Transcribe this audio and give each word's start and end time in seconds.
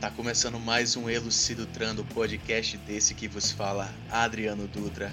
Tá 0.00 0.10
começando 0.10 0.58
mais 0.58 0.96
um 0.96 1.10
Elucidutrando, 1.10 2.02
podcast 2.02 2.78
desse 2.78 3.12
que 3.12 3.28
vos 3.28 3.52
fala 3.52 3.92
Adriano 4.10 4.66
Dutra. 4.66 5.12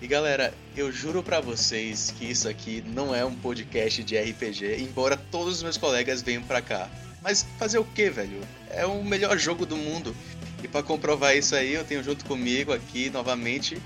E 0.00 0.06
galera, 0.06 0.54
eu 0.74 0.90
juro 0.90 1.22
para 1.22 1.38
vocês 1.38 2.10
que 2.18 2.24
isso 2.24 2.48
aqui 2.48 2.82
não 2.94 3.14
é 3.14 3.22
um 3.26 3.34
podcast 3.34 4.02
de 4.02 4.16
RPG, 4.16 4.80
embora 4.80 5.18
todos 5.30 5.56
os 5.56 5.62
meus 5.62 5.76
colegas 5.76 6.22
venham 6.22 6.42
para 6.42 6.62
cá. 6.62 6.88
Mas 7.22 7.46
fazer 7.58 7.78
o 7.78 7.84
que, 7.84 8.08
velho? 8.08 8.40
É 8.70 8.86
o 8.86 9.04
melhor 9.04 9.36
jogo 9.36 9.66
do 9.66 9.76
mundo. 9.76 10.16
E 10.64 10.68
para 10.68 10.82
comprovar 10.82 11.36
isso 11.36 11.54
aí, 11.54 11.74
eu 11.74 11.84
tenho 11.84 12.02
junto 12.02 12.24
comigo 12.24 12.72
aqui 12.72 13.10
novamente 13.10 13.76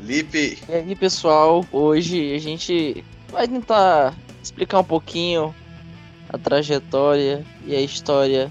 Lipe. 0.00 0.58
E 0.68 0.72
aí, 0.72 0.96
pessoal, 0.96 1.64
hoje 1.70 2.34
a 2.34 2.38
gente 2.40 3.04
vai 3.28 3.46
tentar 3.46 4.16
explicar 4.42 4.80
um 4.80 4.84
pouquinho 4.84 5.54
a 6.28 6.36
trajetória 6.36 7.46
e 7.64 7.76
a 7.76 7.80
história 7.80 8.50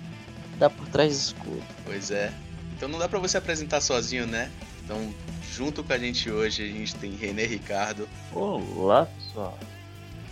da 0.59 0.69
por 0.69 0.87
trás 0.89 1.09
do 1.09 1.19
escudo. 1.19 1.63
Pois 1.85 2.11
é. 2.11 2.31
Então 2.75 2.89
não 2.89 2.99
dá 2.99 3.07
para 3.07 3.17
você 3.17 3.37
apresentar 3.37 3.81
sozinho, 3.81 4.27
né? 4.27 4.51
Então, 4.83 5.13
junto 5.51 5.83
com 5.83 5.93
a 5.93 5.97
gente 5.97 6.29
hoje, 6.29 6.63
a 6.63 6.67
gente 6.67 6.95
tem 6.95 7.15
René 7.15 7.45
Ricardo. 7.45 8.07
Olá, 8.33 9.05
pessoal. 9.05 9.57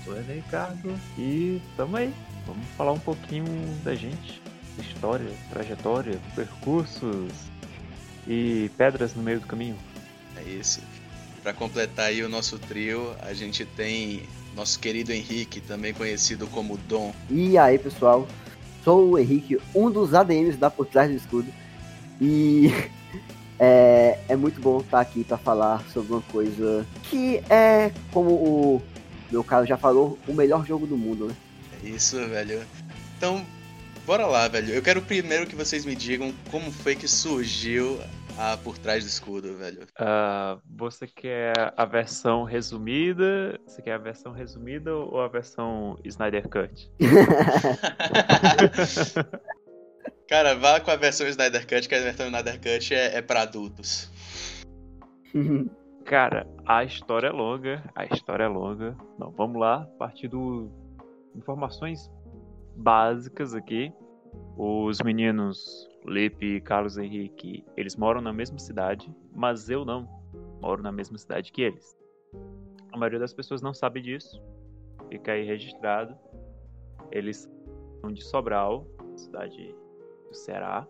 Sou 0.03 0.13
René 0.13 0.35
Ricardo 0.35 0.99
e 1.17 1.61
tamo 1.75 1.97
aí. 1.97 2.13
Vamos 2.45 2.65
falar 2.77 2.91
um 2.91 2.99
pouquinho 2.99 3.45
da 3.83 3.93
gente, 3.95 4.41
história, 4.79 5.29
trajetória, 5.49 6.19
percursos 6.35 7.31
e 8.27 8.69
pedras 8.77 9.13
no 9.15 9.23
meio 9.23 9.39
do 9.39 9.47
caminho. 9.47 9.77
É 10.35 10.43
isso. 10.43 10.81
Para 11.43 11.53
completar 11.53 12.07
aí 12.07 12.23
o 12.23 12.29
nosso 12.29 12.57
trio, 12.57 13.15
a 13.21 13.33
gente 13.33 13.65
tem 13.65 14.23
nosso 14.55 14.79
querido 14.79 15.11
Henrique, 15.11 15.61
também 15.61 15.93
conhecido 15.93 16.47
como 16.47 16.77
Dom. 16.77 17.13
E 17.29 17.57
aí, 17.57 17.77
pessoal? 17.77 18.27
Sou 18.83 19.11
o 19.11 19.19
Henrique, 19.19 19.59
um 19.75 19.89
dos 19.91 20.13
ADMs 20.13 20.57
da 20.57 20.69
Por 20.69 20.85
Trás 20.85 21.09
do 21.09 21.17
Escudo. 21.17 21.51
E 22.21 22.71
é, 23.59 24.19
é 24.27 24.35
muito 24.35 24.61
bom 24.61 24.79
estar 24.79 24.99
aqui 24.99 25.23
para 25.23 25.37
falar 25.37 25.83
sobre 25.93 26.13
uma 26.13 26.21
coisa 26.21 26.85
que 27.03 27.41
é, 27.49 27.91
como 28.11 28.31
o 28.31 28.81
meu 29.31 29.43
cara 29.43 29.65
já 29.65 29.77
falou, 29.77 30.17
o 30.27 30.33
melhor 30.33 30.65
jogo 30.65 30.87
do 30.87 30.97
mundo, 30.97 31.27
né? 31.27 31.35
É 31.83 31.89
isso, 31.89 32.17
velho. 32.27 32.61
Então, 33.17 33.45
bora 34.05 34.25
lá, 34.25 34.47
velho. 34.47 34.73
Eu 34.73 34.81
quero 34.81 35.01
primeiro 35.01 35.45
que 35.45 35.55
vocês 35.55 35.85
me 35.85 35.95
digam 35.95 36.33
como 36.49 36.71
foi 36.71 36.95
que 36.95 37.07
surgiu 37.07 37.99
a 38.37 38.55
Por 38.57 38.77
Trás 38.77 39.03
do 39.03 39.07
Escudo, 39.07 39.57
velho. 39.57 39.87
Uh, 39.99 40.61
você 40.65 41.07
quer 41.07 41.73
a 41.75 41.85
versão 41.85 42.43
resumida? 42.43 43.59
Você 43.65 43.81
quer 43.81 43.93
a 43.93 43.97
versão 43.97 44.31
resumida 44.31 44.95
ou 44.95 45.19
a 45.19 45.27
versão 45.27 45.97
Snyder 46.05 46.47
Cut? 46.47 46.91
Cara, 50.29 50.55
vá 50.55 50.79
com 50.79 50.91
a 50.91 50.95
versão 50.95 51.27
Snyder 51.27 51.67
Cut, 51.67 51.89
que 51.89 51.95
a 51.95 52.01
versão 52.01 52.27
Snyder 52.27 52.57
Cut 52.57 52.93
é, 52.93 53.17
é 53.17 53.21
para 53.21 53.41
adultos. 53.41 54.11
Cara, 56.05 56.47
a 56.65 56.83
história 56.83 57.27
é 57.27 57.31
longa, 57.31 57.83
a 57.95 58.05
história 58.05 58.43
é 58.43 58.47
longa. 58.47 58.95
Não, 59.17 59.31
vamos 59.31 59.59
lá, 59.59 59.81
a 59.81 59.97
partir 59.97 60.27
do 60.27 60.69
informações 61.35 62.09
básicas 62.75 63.53
aqui. 63.53 63.91
Os 64.55 65.01
meninos 65.01 65.87
Lipe 66.07 66.55
e 66.55 66.61
Carlos 66.61 66.97
Henrique, 66.97 67.65
eles 67.75 67.95
moram 67.95 68.21
na 68.21 68.31
mesma 68.31 68.57
cidade, 68.57 69.13
mas 69.35 69.69
eu 69.69 69.83
não 69.83 70.07
moro 70.61 70.81
na 70.81 70.91
mesma 70.91 71.17
cidade 71.17 71.51
que 71.51 71.61
eles. 71.61 71.97
A 72.91 72.97
maioria 72.97 73.19
das 73.19 73.33
pessoas 73.33 73.61
não 73.61 73.73
sabe 73.73 74.01
disso. 74.01 74.41
Fica 75.09 75.33
aí 75.33 75.45
registrado. 75.45 76.15
Eles 77.11 77.49
são 78.01 78.11
de 78.11 78.23
Sobral, 78.23 78.87
cidade 79.15 79.75
do 80.29 80.35
Ceará. 80.35 80.87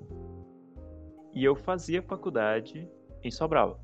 E 1.33 1.43
eu 1.43 1.55
fazia 1.55 2.01
faculdade 2.01 2.89
em 3.23 3.31
Sobral. 3.31 3.79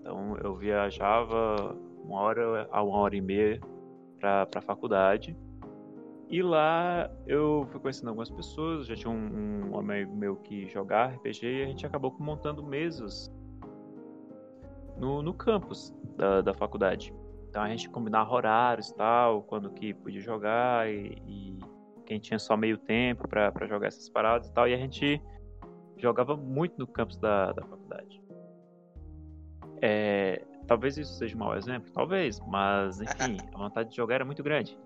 Então 0.00 0.36
eu 0.38 0.56
viajava 0.56 1.76
uma 2.04 2.20
hora 2.20 2.68
a 2.70 2.82
uma 2.82 2.98
hora 2.98 3.16
e 3.16 3.20
meia 3.20 3.60
para 4.18 4.48
a 4.54 4.60
faculdade. 4.60 5.36
E 6.30 6.42
lá 6.42 7.10
eu 7.26 7.66
fui 7.72 7.80
conhecendo 7.80 8.08
algumas 8.08 8.30
pessoas, 8.30 8.86
já 8.86 8.94
tinha 8.94 9.10
um, 9.10 9.74
um 9.74 9.82
meu 10.14 10.36
que 10.36 10.68
jogava 10.68 11.14
RPG 11.14 11.44
e 11.44 11.62
a 11.64 11.66
gente 11.66 11.84
acabou 11.84 12.14
montando 12.20 12.62
mesas 12.62 13.28
no, 14.96 15.22
no 15.22 15.34
campus 15.34 15.92
da, 16.16 16.40
da 16.40 16.54
faculdade. 16.54 17.12
Então 17.48 17.60
a 17.60 17.68
gente 17.68 17.90
combinava 17.90 18.32
horários 18.32 18.90
e 18.90 18.94
tal, 18.94 19.42
quando 19.42 19.70
que 19.70 19.92
podia 19.92 20.20
jogar 20.20 20.88
e, 20.88 21.20
e 21.26 21.58
quem 22.06 22.20
tinha 22.20 22.38
só 22.38 22.56
meio 22.56 22.78
tempo 22.78 23.26
para 23.26 23.66
jogar 23.66 23.88
essas 23.88 24.08
paradas 24.08 24.48
e 24.48 24.52
tal. 24.52 24.68
E 24.68 24.74
a 24.74 24.78
gente 24.78 25.20
jogava 25.96 26.36
muito 26.36 26.78
no 26.78 26.86
campus 26.86 27.16
da, 27.16 27.50
da 27.52 27.62
faculdade. 27.62 28.22
É, 29.82 30.44
talvez 30.68 30.96
isso 30.96 31.14
seja 31.14 31.34
um 31.34 31.40
mau 31.40 31.56
exemplo, 31.56 31.90
talvez, 31.92 32.38
mas 32.46 33.00
enfim, 33.00 33.36
a 33.52 33.58
vontade 33.58 33.90
de 33.90 33.96
jogar 33.96 34.16
era 34.16 34.24
muito 34.24 34.44
grande. 34.44 34.78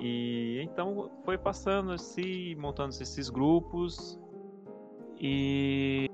E 0.00 0.60
então 0.62 1.10
foi 1.24 1.38
passando 1.38 1.92
assim, 1.92 2.54
montando 2.56 2.90
esses 2.90 3.30
grupos. 3.30 4.18
E, 5.18 6.10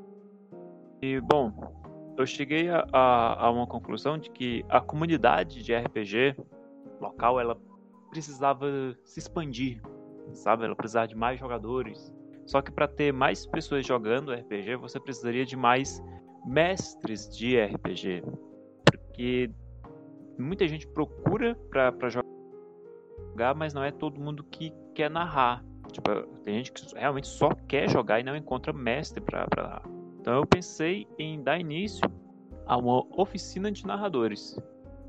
e 1.01 1.21
bom, 1.21 1.53
eu 2.17 2.27
cheguei 2.27 2.69
a, 2.69 2.87
a, 2.93 3.47
a, 3.47 3.51
uma 3.51 3.67
conclusão 3.67 4.17
de 4.17 4.31
que 4.31 4.65
a 4.69 4.81
comunidade 4.81 5.63
de 5.63 5.75
RPG 5.75 6.37
local 7.01 7.41
ela 7.41 7.59
precisava 8.11 8.67
se 9.05 9.19
expandir, 9.19 9.83
sabe? 10.33 10.65
Ela 10.65 10.77
precisava 10.77 11.09
de 11.09 11.17
mais 11.17 11.41
jogadores. 11.41 12.13
Só 12.47 12.61
que 12.61 12.71
para 12.71 12.87
ter 12.87 13.13
mais 13.13 13.47
pessoas 13.47 13.87
jogando 13.87 14.33
RPG, 14.33 14.77
você 14.77 15.01
precisaria 15.01 15.45
de 15.45 15.57
mais 15.57 16.03
mestres 16.45 17.29
de 17.29 17.59
RPG, 17.59 18.23
porque 18.85 19.51
muita 20.39 20.67
gente 20.67 20.87
procura 20.89 21.55
para 21.71 22.09
jogar 22.09 22.27
jogar, 23.31 23.55
mas 23.55 23.73
não 23.73 23.83
é 23.83 23.91
todo 23.91 24.21
mundo 24.21 24.45
que 24.45 24.73
quer 24.95 25.11
narrar. 25.11 25.65
Tipo, 25.91 26.23
tem 26.45 26.57
gente 26.57 26.73
que 26.73 26.95
realmente 26.95 27.27
só 27.27 27.51
quer 27.69 27.89
jogar 27.89 28.21
e 28.21 28.23
não 28.23 28.37
encontra 28.37 28.73
mestre 28.73 29.21
para 29.21 29.47
narrar. 29.57 29.83
Então 30.21 30.35
eu 30.35 30.47
pensei 30.47 31.07
em 31.19 31.43
dar 31.43 31.59
início 31.59 32.03
a 32.67 32.77
uma 32.77 33.05
oficina 33.21 33.71
de 33.71 33.87
narradores 33.87 34.57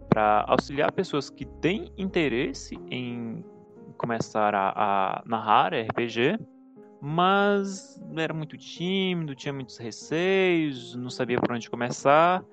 para 0.09 0.45
auxiliar 0.47 0.91
pessoas 0.91 1.29
que 1.29 1.45
têm 1.45 1.91
interesse 1.97 2.75
em 2.89 3.43
começar 3.97 4.53
a, 4.53 4.69
a 4.75 5.23
narrar 5.25 5.73
RPG, 5.73 6.39
mas 7.01 8.01
era 8.15 8.33
muito 8.33 8.57
tímido, 8.57 9.35
tinha 9.35 9.53
muitos 9.53 9.77
receios, 9.77 10.95
não 10.95 11.09
sabia 11.09 11.39
por 11.39 11.51
onde 11.51 11.69
começar. 11.69 12.43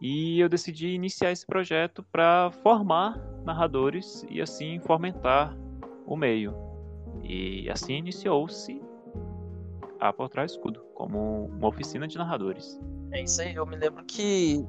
E 0.00 0.38
eu 0.38 0.48
decidi 0.48 0.88
iniciar 0.88 1.32
esse 1.32 1.44
projeto 1.44 2.04
para 2.12 2.50
formar 2.62 3.18
narradores 3.44 4.24
e 4.30 4.40
assim 4.40 4.78
fomentar 4.80 5.56
o 6.06 6.16
meio. 6.16 6.54
E 7.22 7.68
assim 7.68 7.94
iniciou-se 7.94 8.80
a 9.98 10.12
Por 10.12 10.28
Trás 10.28 10.52
Escudo, 10.52 10.80
como 10.94 11.46
uma 11.46 11.68
oficina 11.68 12.06
de 12.06 12.16
narradores. 12.16 12.80
É 13.10 13.22
isso 13.22 13.40
aí, 13.42 13.54
eu 13.54 13.66
me 13.66 13.76
lembro 13.76 14.04
que. 14.04 14.64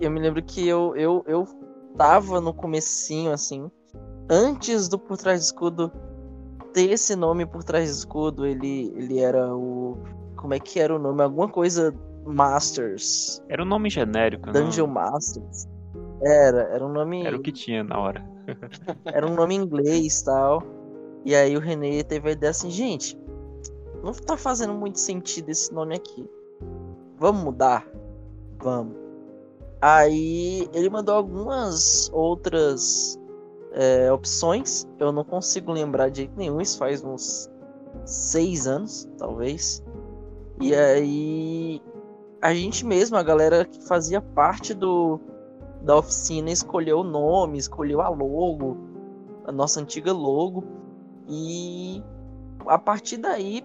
Eu 0.00 0.10
me 0.10 0.20
lembro 0.20 0.42
que 0.42 0.66
eu, 0.66 0.94
eu, 0.96 1.24
eu 1.26 1.44
tava 1.96 2.40
no 2.40 2.54
comecinho, 2.54 3.32
assim. 3.32 3.68
Antes 4.30 4.88
do 4.88 4.98
Por 4.98 5.16
Trás 5.16 5.40
do 5.40 5.44
Escudo 5.44 5.92
ter 6.72 6.90
esse 6.90 7.16
nome 7.16 7.44
Por 7.44 7.64
Trás 7.64 7.90
do 7.90 7.98
Escudo, 7.98 8.46
ele, 8.46 8.92
ele 8.96 9.18
era 9.18 9.54
o. 9.54 9.98
Como 10.36 10.54
é 10.54 10.60
que 10.60 10.78
era 10.78 10.94
o 10.94 10.98
nome? 10.98 11.20
Alguma 11.22 11.48
coisa 11.48 11.92
Masters. 12.28 13.42
Era 13.48 13.62
um 13.62 13.66
nome 13.66 13.90
genérico, 13.90 14.50
Dungeon 14.52 14.86
não? 14.86 14.94
Masters. 14.94 15.68
Era, 16.22 16.62
era 16.74 16.84
um 16.84 16.92
nome. 16.92 17.26
Era 17.26 17.36
o 17.36 17.40
que 17.40 17.52
tinha 17.52 17.82
na 17.82 17.98
hora. 17.98 18.24
era 19.06 19.26
um 19.26 19.34
nome 19.34 19.54
em 19.54 19.58
inglês 19.58 20.22
tal. 20.22 20.62
E 21.24 21.34
aí 21.34 21.56
o 21.56 21.60
René 21.60 22.02
teve 22.02 22.28
a 22.28 22.32
ideia 22.32 22.50
assim, 22.50 22.70
gente, 22.70 23.18
não 24.02 24.12
tá 24.12 24.36
fazendo 24.36 24.72
muito 24.74 24.98
sentido 24.98 25.48
esse 25.50 25.72
nome 25.72 25.94
aqui. 25.94 26.28
Vamos 27.18 27.42
mudar? 27.42 27.86
Vamos. 28.62 28.96
Aí 29.80 30.68
ele 30.72 30.90
mandou 30.90 31.14
algumas 31.14 32.10
outras 32.12 33.18
é, 33.72 34.10
opções. 34.12 34.86
Eu 34.98 35.12
não 35.12 35.24
consigo 35.24 35.72
lembrar 35.72 36.10
de 36.10 36.30
nenhum. 36.36 36.60
Isso 36.60 36.78
faz 36.78 37.04
uns 37.04 37.50
seis 38.04 38.66
anos, 38.66 39.08
talvez. 39.18 39.82
E 40.60 40.74
aí 40.74 41.80
a 42.40 42.54
gente 42.54 42.84
mesmo, 42.86 43.16
a 43.16 43.22
galera 43.22 43.64
que 43.64 43.82
fazia 43.86 44.20
parte 44.20 44.72
do, 44.72 45.20
da 45.82 45.96
oficina, 45.96 46.50
escolheu 46.50 47.00
o 47.00 47.04
nome, 47.04 47.58
escolheu 47.58 48.00
a 48.00 48.08
logo, 48.08 48.76
a 49.44 49.52
nossa 49.52 49.80
antiga 49.80 50.12
logo. 50.12 50.64
E 51.28 52.02
a 52.66 52.78
partir 52.78 53.18
daí 53.18 53.64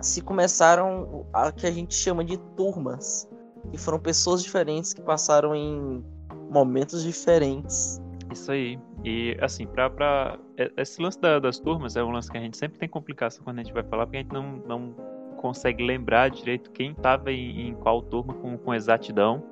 se 0.00 0.20
começaram 0.20 1.26
a 1.32 1.50
que 1.52 1.66
a 1.66 1.70
gente 1.70 1.94
chama 1.94 2.24
de 2.24 2.38
turmas, 2.56 3.28
que 3.70 3.78
foram 3.78 3.98
pessoas 3.98 4.42
diferentes 4.42 4.94
que 4.94 5.02
passaram 5.02 5.54
em 5.54 6.04
momentos 6.50 7.02
diferentes 7.02 8.00
Isso 8.32 8.50
aí. 8.50 8.78
E, 9.04 9.36
assim, 9.40 9.66
pra, 9.66 9.90
pra... 9.90 10.38
Esse 10.76 11.00
lance 11.00 11.20
da, 11.20 11.38
das 11.38 11.58
turmas 11.58 11.96
é 11.96 12.02
um 12.02 12.10
lance 12.10 12.30
que 12.30 12.36
a 12.36 12.40
gente 12.40 12.56
sempre 12.56 12.78
tem 12.78 12.88
complicação 12.88 13.44
quando 13.44 13.58
a 13.58 13.62
gente 13.62 13.72
vai 13.72 13.84
falar, 13.84 14.06
porque 14.06 14.18
a 14.18 14.22
gente 14.22 14.32
não, 14.32 14.56
não 14.66 14.94
consegue 15.38 15.82
lembrar 15.82 16.28
direito 16.30 16.70
quem 16.70 16.90
estava 16.90 17.32
em, 17.32 17.68
em, 17.68 17.74
qual 17.74 18.02
turma 18.02 18.34
com, 18.34 18.58
com 18.58 18.74
exatidão. 18.74 19.42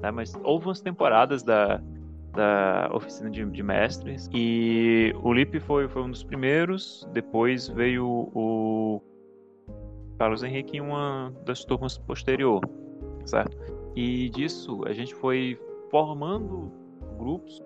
Né? 0.00 0.10
Mas 0.10 0.34
houve 0.42 0.66
umas 0.66 0.80
temporadas 0.80 1.42
da, 1.42 1.80
da 2.32 2.90
oficina 2.92 3.30
de, 3.30 3.44
de 3.44 3.62
mestres 3.62 4.30
e 4.32 5.14
o 5.22 5.32
Lipe 5.32 5.60
foi, 5.60 5.88
foi 5.88 6.02
um 6.02 6.10
dos 6.10 6.24
primeiros. 6.24 7.06
Depois 7.12 7.68
veio 7.68 8.06
o 8.06 9.02
Carlos 10.18 10.42
Henrique 10.42 10.78
em 10.78 10.80
uma 10.80 11.32
das 11.44 11.64
turmas 11.64 11.98
posterior, 11.98 12.60
certo? 13.24 13.56
E 13.94 14.30
disso 14.30 14.82
a 14.86 14.92
gente 14.92 15.14
foi 15.14 15.58
formando 15.90 16.72
grupos 17.18 17.62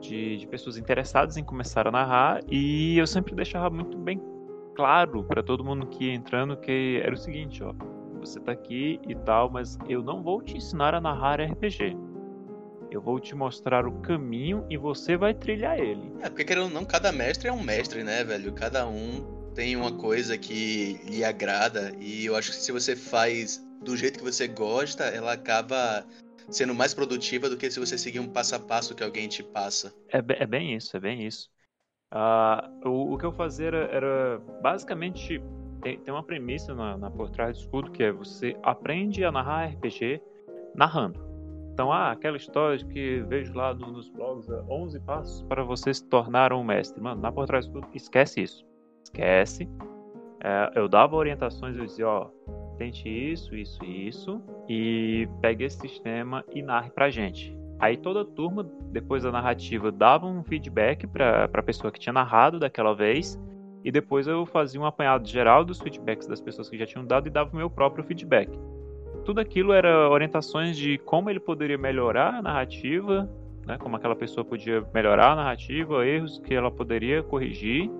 de, 0.00 0.38
de 0.38 0.46
pessoas 0.46 0.76
interessadas 0.76 1.36
em 1.36 1.44
começar 1.44 1.86
a 1.86 1.90
narrar 1.90 2.40
e 2.48 2.98
eu 2.98 3.06
sempre 3.06 3.34
deixava 3.34 3.70
muito 3.70 3.96
bem 3.96 4.20
claro 4.78 5.24
para 5.24 5.42
todo 5.42 5.64
mundo 5.64 5.88
que 5.88 6.04
ia 6.04 6.14
entrando 6.14 6.56
que 6.56 7.00
era 7.02 7.12
o 7.12 7.18
seguinte, 7.18 7.64
ó, 7.64 7.74
você 8.20 8.38
tá 8.38 8.52
aqui 8.52 9.00
e 9.08 9.14
tal, 9.16 9.50
mas 9.50 9.76
eu 9.88 10.04
não 10.04 10.22
vou 10.22 10.40
te 10.40 10.56
ensinar 10.56 10.94
a 10.94 11.00
narrar 11.00 11.40
RPG. 11.40 11.96
Eu 12.88 13.02
vou 13.02 13.18
te 13.18 13.34
mostrar 13.34 13.88
o 13.88 14.00
caminho 14.00 14.64
e 14.70 14.76
você 14.76 15.16
vai 15.16 15.34
trilhar 15.34 15.80
ele. 15.80 16.12
É, 16.20 16.28
porque 16.28 16.44
querendo 16.44 16.66
ou 16.66 16.70
não, 16.70 16.84
cada 16.84 17.10
mestre 17.10 17.48
é 17.48 17.52
um 17.52 17.60
mestre, 17.60 18.04
né, 18.04 18.22
velho? 18.22 18.52
Cada 18.52 18.86
um 18.86 19.50
tem 19.52 19.74
uma 19.74 19.90
coisa 19.90 20.38
que 20.38 21.00
lhe 21.10 21.24
agrada 21.24 21.92
e 21.98 22.26
eu 22.26 22.36
acho 22.36 22.52
que 22.52 22.56
se 22.58 22.70
você 22.70 22.94
faz 22.94 23.60
do 23.82 23.96
jeito 23.96 24.20
que 24.20 24.24
você 24.24 24.46
gosta, 24.46 25.04
ela 25.06 25.32
acaba 25.32 26.06
sendo 26.48 26.72
mais 26.72 26.94
produtiva 26.94 27.50
do 27.50 27.56
que 27.56 27.68
se 27.68 27.80
você 27.80 27.98
seguir 27.98 28.20
um 28.20 28.28
passo 28.28 28.54
a 28.54 28.60
passo 28.60 28.94
que 28.94 29.02
alguém 29.02 29.26
te 29.26 29.42
passa. 29.42 29.92
É, 30.08 30.18
é 30.18 30.46
bem 30.46 30.76
isso, 30.76 30.96
é 30.96 31.00
bem 31.00 31.26
isso. 31.26 31.50
Uh, 32.12 32.88
o, 32.88 33.12
o, 33.14 33.18
que 33.18 33.26
eu 33.26 33.32
fazia 33.32 33.66
era, 33.66 33.84
era 33.92 34.40
basicamente 34.62 35.42
tem, 35.82 35.98
tem, 35.98 36.14
uma 36.14 36.22
premissa 36.22 36.74
na, 36.74 36.96
na 36.96 37.10
por 37.10 37.28
trás 37.28 37.58
do 37.58 37.60
escudo 37.60 37.90
que 37.90 38.02
é 38.02 38.10
você 38.10 38.56
aprende 38.62 39.24
a 39.24 39.30
narrar 39.30 39.66
RPG 39.66 40.22
narrando. 40.74 41.28
Então, 41.72 41.92
ah, 41.92 42.10
aquela 42.10 42.36
história 42.36 42.84
que 42.86 43.20
vejo 43.28 43.54
lá 43.54 43.72
no, 43.72 43.92
nos 43.92 44.08
blogs, 44.08 44.48
11 44.68 45.00
passos 45.00 45.42
para 45.42 45.62
você 45.62 45.94
se 45.94 46.04
tornar 46.08 46.52
um 46.52 46.64
mestre. 46.64 47.00
Mano, 47.00 47.20
na 47.20 47.30
por 47.30 47.46
trás 47.46 47.66
do 47.66 47.78
escudo, 47.78 47.88
esquece 47.94 48.42
isso. 48.42 48.66
Esquece. 49.04 49.68
É, 50.42 50.72
eu 50.74 50.88
dava 50.88 51.14
orientações, 51.14 51.76
eu 51.76 51.84
dizia, 51.84 52.08
ó, 52.08 52.30
tente 52.78 53.08
isso, 53.08 53.54
isso 53.54 53.84
e 53.84 54.08
isso, 54.08 54.42
e 54.68 55.28
pegue 55.40 55.64
esse 55.64 55.78
sistema 55.78 56.44
e 56.52 56.62
narre 56.62 56.90
pra 56.90 57.10
gente. 57.10 57.57
Aí 57.78 57.96
toda 57.96 58.24
turma, 58.24 58.68
depois 58.90 59.22
da 59.22 59.30
narrativa, 59.30 59.92
dava 59.92 60.26
um 60.26 60.42
feedback 60.42 61.06
para 61.06 61.48
a 61.52 61.62
pessoa 61.62 61.92
que 61.92 61.98
tinha 61.98 62.12
narrado 62.12 62.58
daquela 62.58 62.94
vez, 62.94 63.40
e 63.84 63.92
depois 63.92 64.26
eu 64.26 64.44
fazia 64.44 64.80
um 64.80 64.84
apanhado 64.84 65.26
geral 65.28 65.64
dos 65.64 65.80
feedbacks 65.80 66.26
das 66.26 66.40
pessoas 66.40 66.68
que 66.68 66.76
já 66.76 66.84
tinham 66.84 67.04
dado 67.04 67.28
e 67.28 67.30
dava 67.30 67.52
o 67.52 67.56
meu 67.56 67.70
próprio 67.70 68.04
feedback. 68.04 68.50
Tudo 69.24 69.40
aquilo 69.40 69.72
era 69.72 70.08
orientações 70.10 70.76
de 70.76 70.98
como 70.98 71.30
ele 71.30 71.38
poderia 71.38 71.78
melhorar 71.78 72.34
a 72.34 72.42
narrativa, 72.42 73.30
né, 73.64 73.78
como 73.78 73.94
aquela 73.96 74.16
pessoa 74.16 74.44
podia 74.44 74.84
melhorar 74.92 75.32
a 75.32 75.36
narrativa, 75.36 76.04
erros 76.04 76.38
que 76.40 76.54
ela 76.54 76.70
poderia 76.70 77.22
corrigir, 77.22 77.90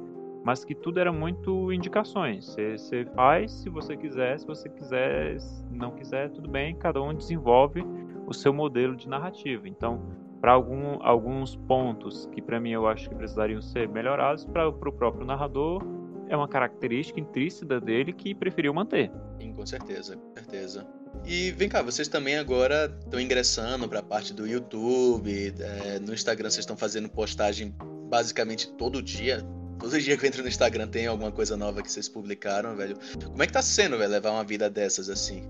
mas 0.42 0.64
que 0.64 0.74
tudo 0.74 0.98
era 0.98 1.12
muito 1.12 1.72
indicações. 1.72 2.56
Você, 2.56 3.04
faz 3.14 3.52
se 3.52 3.68
você 3.68 3.96
quiser, 3.96 4.38
se 4.38 4.46
você 4.46 4.68
quiser, 4.68 5.36
não 5.70 5.92
quiser, 5.92 6.30
tudo 6.30 6.48
bem, 6.48 6.74
cada 6.74 7.00
um 7.02 7.14
desenvolve 7.14 7.84
o 8.28 8.34
seu 8.34 8.52
modelo 8.52 8.94
de 8.94 9.08
narrativa. 9.08 9.66
Então, 9.66 10.02
para 10.38 10.52
algum, 10.52 11.02
alguns 11.02 11.56
pontos 11.56 12.26
que 12.26 12.42
para 12.42 12.60
mim 12.60 12.70
eu 12.70 12.86
acho 12.86 13.08
que 13.08 13.14
precisariam 13.14 13.62
ser 13.62 13.88
melhorados, 13.88 14.44
para 14.44 14.68
o 14.68 14.72
próprio 14.72 15.24
narrador 15.24 15.82
é 16.28 16.36
uma 16.36 16.46
característica 16.46 17.18
intrínseca 17.18 17.80
dele 17.80 18.12
que 18.12 18.34
preferiu 18.34 18.74
manter. 18.74 19.10
Sim, 19.40 19.54
com 19.54 19.64
certeza, 19.64 20.14
com 20.16 20.34
certeza. 20.34 20.86
E 21.24 21.50
vem 21.52 21.70
cá, 21.70 21.80
vocês 21.80 22.06
também 22.06 22.36
agora 22.36 22.94
estão 23.00 23.18
ingressando 23.18 23.88
para 23.88 24.00
a 24.00 24.02
parte 24.02 24.34
do 24.34 24.46
YouTube, 24.46 25.54
é, 25.58 25.98
no 25.98 26.12
Instagram 26.12 26.50
vocês 26.50 26.64
estão 26.64 26.76
fazendo 26.76 27.08
postagem 27.08 27.74
basicamente 28.10 28.70
todo 28.72 29.02
dia, 29.02 29.42
Todo 29.78 29.98
dia 30.00 30.16
que 30.16 30.24
eu 30.24 30.28
entro 30.28 30.42
no 30.42 30.48
Instagram 30.48 30.88
tem 30.88 31.06
alguma 31.06 31.30
coisa 31.30 31.56
nova 31.56 31.82
que 31.82 31.90
vocês 31.90 32.08
publicaram, 32.08 32.74
velho. 32.74 32.96
Como 33.24 33.42
é 33.42 33.46
que 33.46 33.52
tá 33.52 33.62
sendo, 33.62 33.96
velho, 33.96 34.10
levar 34.10 34.32
uma 34.32 34.44
vida 34.44 34.68
dessas 34.68 35.08
assim? 35.08 35.44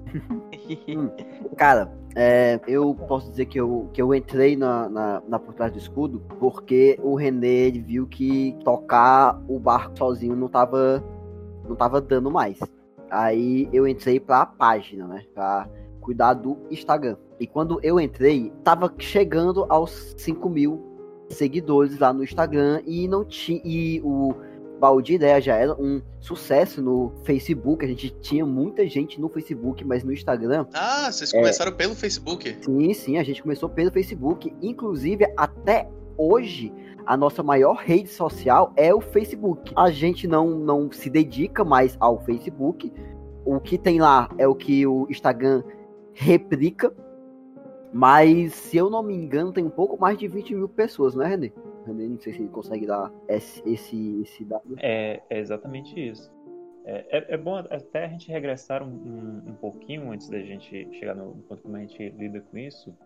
Hum, 0.86 1.10
cara, 1.56 1.90
é, 2.14 2.60
eu 2.68 2.94
posso 2.94 3.30
dizer 3.30 3.46
que 3.46 3.58
eu, 3.58 3.88
que 3.92 4.02
eu 4.02 4.14
entrei 4.14 4.54
na, 4.54 4.88
na, 4.88 5.22
na 5.26 5.38
Por 5.38 5.54
Trás 5.54 5.72
do 5.72 5.78
Escudo 5.78 6.20
porque 6.38 6.98
o 7.02 7.14
René 7.14 7.70
viu 7.70 8.06
que 8.06 8.54
tocar 8.64 9.40
o 9.48 9.58
barco 9.58 9.96
sozinho 9.96 10.36
não 10.36 10.48
tava, 10.48 11.02
não 11.66 11.74
tava 11.74 12.00
dando 12.00 12.30
mais. 12.30 12.58
Aí 13.10 13.68
eu 13.72 13.88
entrei 13.88 14.20
pra 14.20 14.44
página, 14.44 15.06
né? 15.06 15.24
Pra 15.32 15.66
cuidar 16.00 16.34
do 16.34 16.58
Instagram. 16.70 17.16
E 17.40 17.46
quando 17.46 17.80
eu 17.82 17.98
entrei, 17.98 18.52
tava 18.62 18.92
chegando 18.98 19.64
aos 19.68 20.14
5 20.18 20.48
mil 20.50 20.87
seguidores 21.28 21.98
lá 21.98 22.12
no 22.12 22.24
Instagram 22.24 22.82
e 22.86 23.06
não 23.06 23.24
tinha 23.24 23.60
e 23.64 24.00
o 24.02 24.34
Balde 24.78 25.14
Ideia 25.14 25.40
já 25.40 25.56
era 25.56 25.74
um 25.74 26.00
sucesso 26.20 26.80
no 26.80 27.12
Facebook. 27.24 27.84
A 27.84 27.88
gente 27.88 28.10
tinha 28.20 28.46
muita 28.46 28.86
gente 28.88 29.20
no 29.20 29.28
Facebook, 29.28 29.84
mas 29.84 30.04
no 30.04 30.12
Instagram. 30.12 30.66
Ah, 30.72 31.10
vocês 31.10 31.32
começaram 31.32 31.72
é... 31.72 31.74
pelo 31.74 31.94
Facebook? 31.94 32.56
Sim, 32.62 32.94
sim, 32.94 33.18
a 33.18 33.22
gente 33.22 33.42
começou 33.42 33.68
pelo 33.68 33.90
Facebook. 33.90 34.54
Inclusive, 34.62 35.26
até 35.36 35.88
hoje, 36.16 36.72
a 37.04 37.16
nossa 37.16 37.42
maior 37.42 37.76
rede 37.76 38.08
social 38.08 38.72
é 38.76 38.94
o 38.94 39.00
Facebook. 39.00 39.72
A 39.76 39.90
gente 39.90 40.28
não, 40.28 40.50
não 40.50 40.90
se 40.92 41.10
dedica 41.10 41.64
mais 41.64 41.96
ao 41.98 42.20
Facebook. 42.20 42.92
O 43.44 43.58
que 43.60 43.78
tem 43.78 44.00
lá 44.00 44.30
é 44.38 44.46
o 44.46 44.54
que 44.54 44.86
o 44.86 45.06
Instagram 45.10 45.62
replica 46.12 46.92
mas, 47.92 48.54
se 48.54 48.76
eu 48.76 48.90
não 48.90 49.02
me 49.02 49.14
engano, 49.14 49.52
tem 49.52 49.64
um 49.64 49.70
pouco 49.70 49.98
mais 49.98 50.18
de 50.18 50.28
20 50.28 50.54
mil 50.54 50.68
pessoas, 50.68 51.14
não 51.14 51.24
é, 51.24 51.28
René? 51.28 51.52
René, 51.86 52.06
não 52.06 52.18
sei 52.18 52.32
se 52.32 52.40
ele 52.40 52.48
consegue 52.48 52.86
dar 52.86 53.10
esse, 53.28 53.62
esse, 53.68 54.20
esse 54.22 54.44
dado. 54.44 54.76
É, 54.78 55.22
é 55.30 55.38
exatamente 55.38 55.98
isso. 55.98 56.30
É, 56.84 57.18
é, 57.18 57.34
é, 57.34 57.36
bom 57.36 57.56
até 57.56 58.06
a 58.06 58.08
gente 58.08 58.30
regressar 58.30 58.82
um, 58.82 58.88
um, 58.88 59.50
um, 59.50 59.54
pouquinho 59.54 60.10
antes 60.10 60.28
da 60.30 60.40
gente 60.40 60.88
chegar 60.94 61.14
no, 61.14 61.34
ponto 61.48 61.62
como 61.62 61.76
a 61.76 61.80
gente 61.80 62.08
lida 62.10 62.40
com 62.40 62.56
isso. 62.56 62.96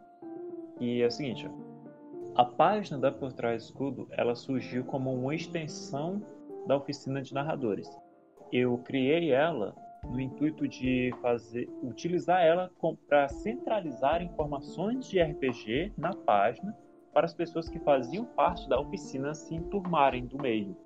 E 0.81 1.03
é 1.03 1.07
o 1.07 1.11
seguinte, 1.11 1.51
a 2.35 2.45
página 2.45 2.99
da 2.99 3.11
Por 3.11 3.33
Trás 3.33 3.65
Escudo, 3.65 4.09
ela 4.13 4.35
surgiu 4.35 4.85
como 4.85 5.13
uma 5.13 5.35
extensão 5.35 6.23
da 6.67 6.77
oficina 6.77 7.21
de 7.23 7.35
narradores. 7.35 7.89
Eu 8.53 8.79
criei 8.79 9.33
ela 9.33 9.75
no 10.07 10.21
intuito 10.21 10.67
de 10.67 11.15
fazer, 11.21 11.69
utilizar 11.83 12.43
ela 12.43 12.71
para 13.09 13.29
centralizar 13.29 14.23
informações 14.23 15.09
de 15.09 15.21
RPG 15.21 15.93
na 15.97 16.15
página 16.15 16.77
para 17.13 17.27
as 17.27 17.35
pessoas 17.35 17.69
que 17.69 17.79
faziam 17.79 18.25
parte 18.25 18.69
da 18.69 18.81
oficina 18.81 19.35
se 19.35 19.55
enturmarem 19.55 20.27
do 20.27 20.41
meio, 20.41 20.77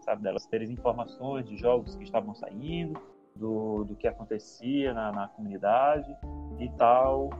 sabe, 0.00 0.22
delas 0.22 0.46
terem 0.46 0.70
informações 0.70 1.48
de 1.48 1.56
jogos 1.56 1.94
que 1.94 2.04
estavam 2.04 2.34
saindo, 2.34 3.00
do, 3.34 3.84
do 3.84 3.94
que 3.94 4.08
acontecia 4.08 4.92
na, 4.92 5.12
na 5.12 5.28
comunidade 5.28 6.14
e 6.58 6.68
tal. 6.70 7.30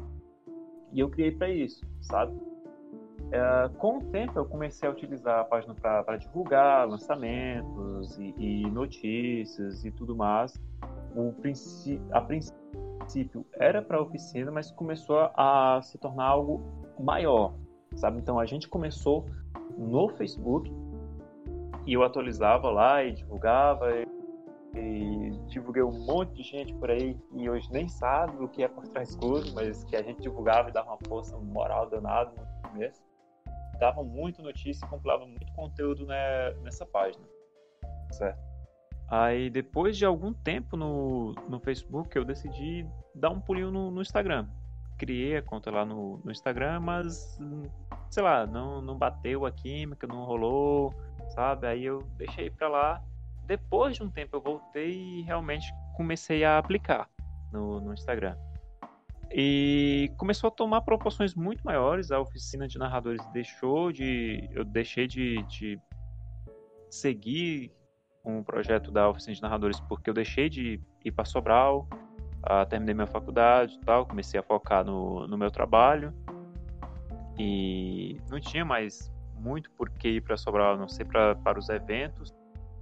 E 0.93 1.01
eu 1.01 1.09
criei 1.11 1.33
para 1.33 1.49
isso, 1.49 1.85
sabe? 2.01 2.39
É, 3.33 3.69
com 3.79 3.99
o 3.99 4.05
tempo 4.05 4.39
eu 4.39 4.45
comecei 4.45 4.89
a 4.89 4.93
utilizar 4.93 5.41
a 5.41 5.45
página 5.45 5.75
para 5.75 6.17
divulgar 6.17 6.89
lançamentos 6.89 8.17
e, 8.19 8.35
e 8.39 8.71
notícias 8.71 9.85
e 9.85 9.91
tudo 9.91 10.15
mais 10.15 10.55
o 11.17 11.33
princípio, 11.33 12.07
a 12.13 12.21
princípio 12.21 13.47
era 13.55 13.81
para 13.81 14.01
oficina, 14.01 14.51
mas 14.51 14.71
começou 14.71 15.31
a 15.35 15.81
se 15.83 15.97
tornar 15.97 16.27
algo 16.27 16.63
maior, 16.99 17.55
sabe? 17.95 18.19
Então 18.19 18.39
a 18.39 18.45
gente 18.45 18.69
começou 18.69 19.27
no 19.79 20.09
Facebook 20.11 20.71
e 21.87 21.95
eu 21.95 22.03
atualizava 22.03 22.71
lá 22.71 23.03
e 23.03 23.13
divulgava 23.13 23.87
e, 23.97 24.07
e 24.79 25.31
divulguei 25.47 25.83
um 25.83 26.05
monte 26.05 26.35
de 26.35 26.43
gente 26.43 26.75
por 26.75 26.91
aí 26.91 27.19
e 27.33 27.49
hoje 27.49 27.73
nem 27.73 27.89
sabe 27.89 28.45
o 28.45 28.49
que 28.49 28.63
é 28.63 28.69
por 28.69 28.87
trás 28.89 29.11
escuro, 29.11 29.45
mas 29.55 29.85
que 29.85 29.97
a 29.97 30.03
gente 30.03 30.21
divulgava 30.21 30.69
e 30.69 30.73
dava 30.73 30.91
uma 30.91 30.99
força 31.09 31.37
moral 31.39 31.89
danada 31.89 32.31
no 32.33 32.71
começo. 32.71 33.03
Dava 33.79 34.03
muito 34.03 34.43
notícia 34.43 34.85
e 34.85 34.89
compilava 34.89 35.27
muito 35.27 35.53
conteúdo 35.55 36.07
né, 36.07 36.51
nessa 36.63 36.85
página, 36.85 37.25
certo? 38.11 38.56
Aí 39.09 39.49
depois 39.51 39.97
de 39.97 40.05
algum 40.05 40.33
tempo 40.33 40.77
no, 40.77 41.33
no 41.49 41.61
Facebook, 41.61 42.17
eu 42.17 42.25
decidi 42.25 42.87
dar 43.15 43.31
um 43.31 43.41
pulinho 43.41 43.71
no, 43.71 43.91
no 43.91 44.03
Instagram. 44.03 44.49
Criei 44.99 45.37
a 45.37 45.43
conta 45.43 45.71
lá 45.71 45.85
no, 45.85 46.21
no 46.25 46.31
Instagram, 46.31 46.81
mas 46.81 47.39
sei 48.11 48.23
lá, 48.23 48.47
não, 48.47 48.81
não 48.81 48.97
bateu 48.97 49.47
a 49.47 49.53
química, 49.53 50.07
não 50.07 50.25
rolou, 50.25 50.93
sabe? 51.29 51.67
Aí 51.67 51.85
eu 51.85 52.03
deixei 52.17 52.51
pra 52.51 52.69
lá. 52.69 53.03
Depois 53.47 53.97
de 53.97 54.03
um 54.03 54.11
tempo 54.11 54.37
eu 54.37 54.41
voltei 54.41 54.93
e 54.93 55.23
realmente 55.23 55.73
comecei 55.97 56.45
a 56.45 56.59
aplicar 56.59 57.09
no, 57.53 57.81
no 57.81 57.93
Instagram. 57.93 58.37
E 59.31 60.11
começou 60.17 60.49
a 60.49 60.51
tomar 60.51 60.81
proporções 60.81 61.35
muito 61.35 61.63
maiores. 61.65 62.11
A 62.11 62.21
oficina 62.21 62.67
de 62.67 62.79
narradores 62.79 63.25
deixou 63.33 63.93
de. 63.93 64.49
Eu 64.53 64.65
deixei 64.65 65.07
de, 65.07 65.43
de 65.45 65.81
seguir 66.89 67.76
com 68.27 68.41
o 68.41 68.45
projeto 68.45 68.91
da 68.91 69.09
oficina 69.09 69.37
de 69.37 69.41
narradores 69.41 69.79
porque 69.79 70.11
eu 70.11 70.15
deixei 70.15 70.49
de 70.49 70.81
ir 71.05 71.13
para 71.13 71.25
Sobral, 71.25 71.89
uh, 72.43 72.67
terminei 72.69 72.93
minha 72.93 73.07
faculdade 73.07 73.77
e 73.77 73.79
tal, 73.85 74.05
comecei 74.05 74.41
a 74.41 74.43
focar 74.43 74.85
no, 74.85 75.29
no 75.29 75.39
meu 75.39 75.49
trabalho 75.49 76.13
e 77.39 78.21
não 78.29 78.41
tinha 78.41 78.65
mais 78.65 79.13
muito 79.39 79.71
por 79.71 79.89
que 79.91 80.09
ir 80.09 80.23
para 80.23 80.37
Sobral, 80.37 80.75
a 80.75 80.77
não 80.77 80.89
ser 80.89 81.05
pra, 81.05 81.37
para 81.37 81.57
os 81.57 81.69
eventos 81.69 82.35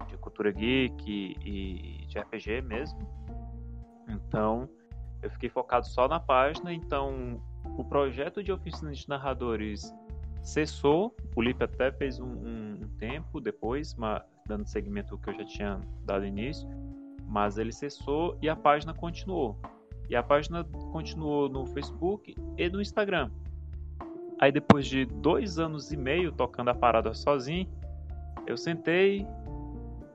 de 0.07 0.17
cultura 0.17 0.51
geek 0.51 1.05
e, 1.07 1.37
e 1.45 2.07
de 2.07 2.19
RPG 2.19 2.63
mesmo. 2.63 2.99
Então 4.09 4.67
eu 5.21 5.29
fiquei 5.29 5.51
focado 5.51 5.87
só 5.87 6.09
na 6.09 6.19
página, 6.19 6.73
então 6.73 7.39
o 7.77 7.85
projeto 7.85 8.43
de 8.43 8.51
oficina 8.51 8.93
de 8.93 9.07
narradores 9.07 9.95
cessou. 10.43 11.15
O 11.37 11.43
Lipe 11.43 11.63
até 11.63 11.93
fez 11.93 12.19
um, 12.19 12.25
um, 12.25 12.89
tempo 12.99 13.43
depois, 13.43 13.95
mas, 13.95 14.23
dando 14.47 14.67
seguimento 14.67 15.15
ao 15.15 15.21
que 15.21 15.31
eu 15.31 15.35
já 15.35 15.45
tinha 15.45 15.81
dado 16.05 16.25
início, 16.25 16.69
mas 17.27 17.59
ele 17.59 17.73
cessou 17.73 18.37
e 18.43 18.49
a 18.49 18.57
página 18.57 18.93
continuou. 18.93 19.59
E 20.09 20.15
a 20.15 20.23
página 20.23 20.65
continuou 20.93 21.49
no 21.49 21.67
Facebook 21.67 22.35
e 22.59 22.69
no 22.69 22.81
Instagram. 22.81 23.31
Aí 24.39 24.53
depois 24.53 24.87
de 24.87 25.07
dois 25.07 25.59
anos 25.59 25.93
e 25.93 25.97
meio 25.97 26.33
tocando 26.33 26.69
a 26.69 26.75
parada 26.75 27.15
sozinho, 27.15 27.69
eu 28.47 28.57
sentei, 28.57 29.27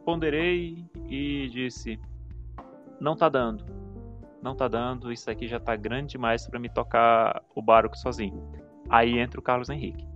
ponderei 0.05 0.85
e 1.07 1.49
disse: 1.49 1.99
não 2.99 3.15
tá 3.15 3.27
dando 3.29 3.79
não 4.41 4.55
tá 4.55 4.67
dando, 4.67 5.11
isso 5.11 5.29
aqui 5.29 5.47
já 5.47 5.59
tá 5.59 5.75
grande 5.75 6.11
demais 6.11 6.47
para 6.47 6.59
me 6.59 6.69
tocar 6.69 7.43
o 7.55 7.61
barco 7.61 7.97
sozinho. 7.97 8.41
Aí 8.89 9.19
entra 9.19 9.39
o 9.39 9.43
Carlos 9.43 9.69
Henrique. 9.69 10.07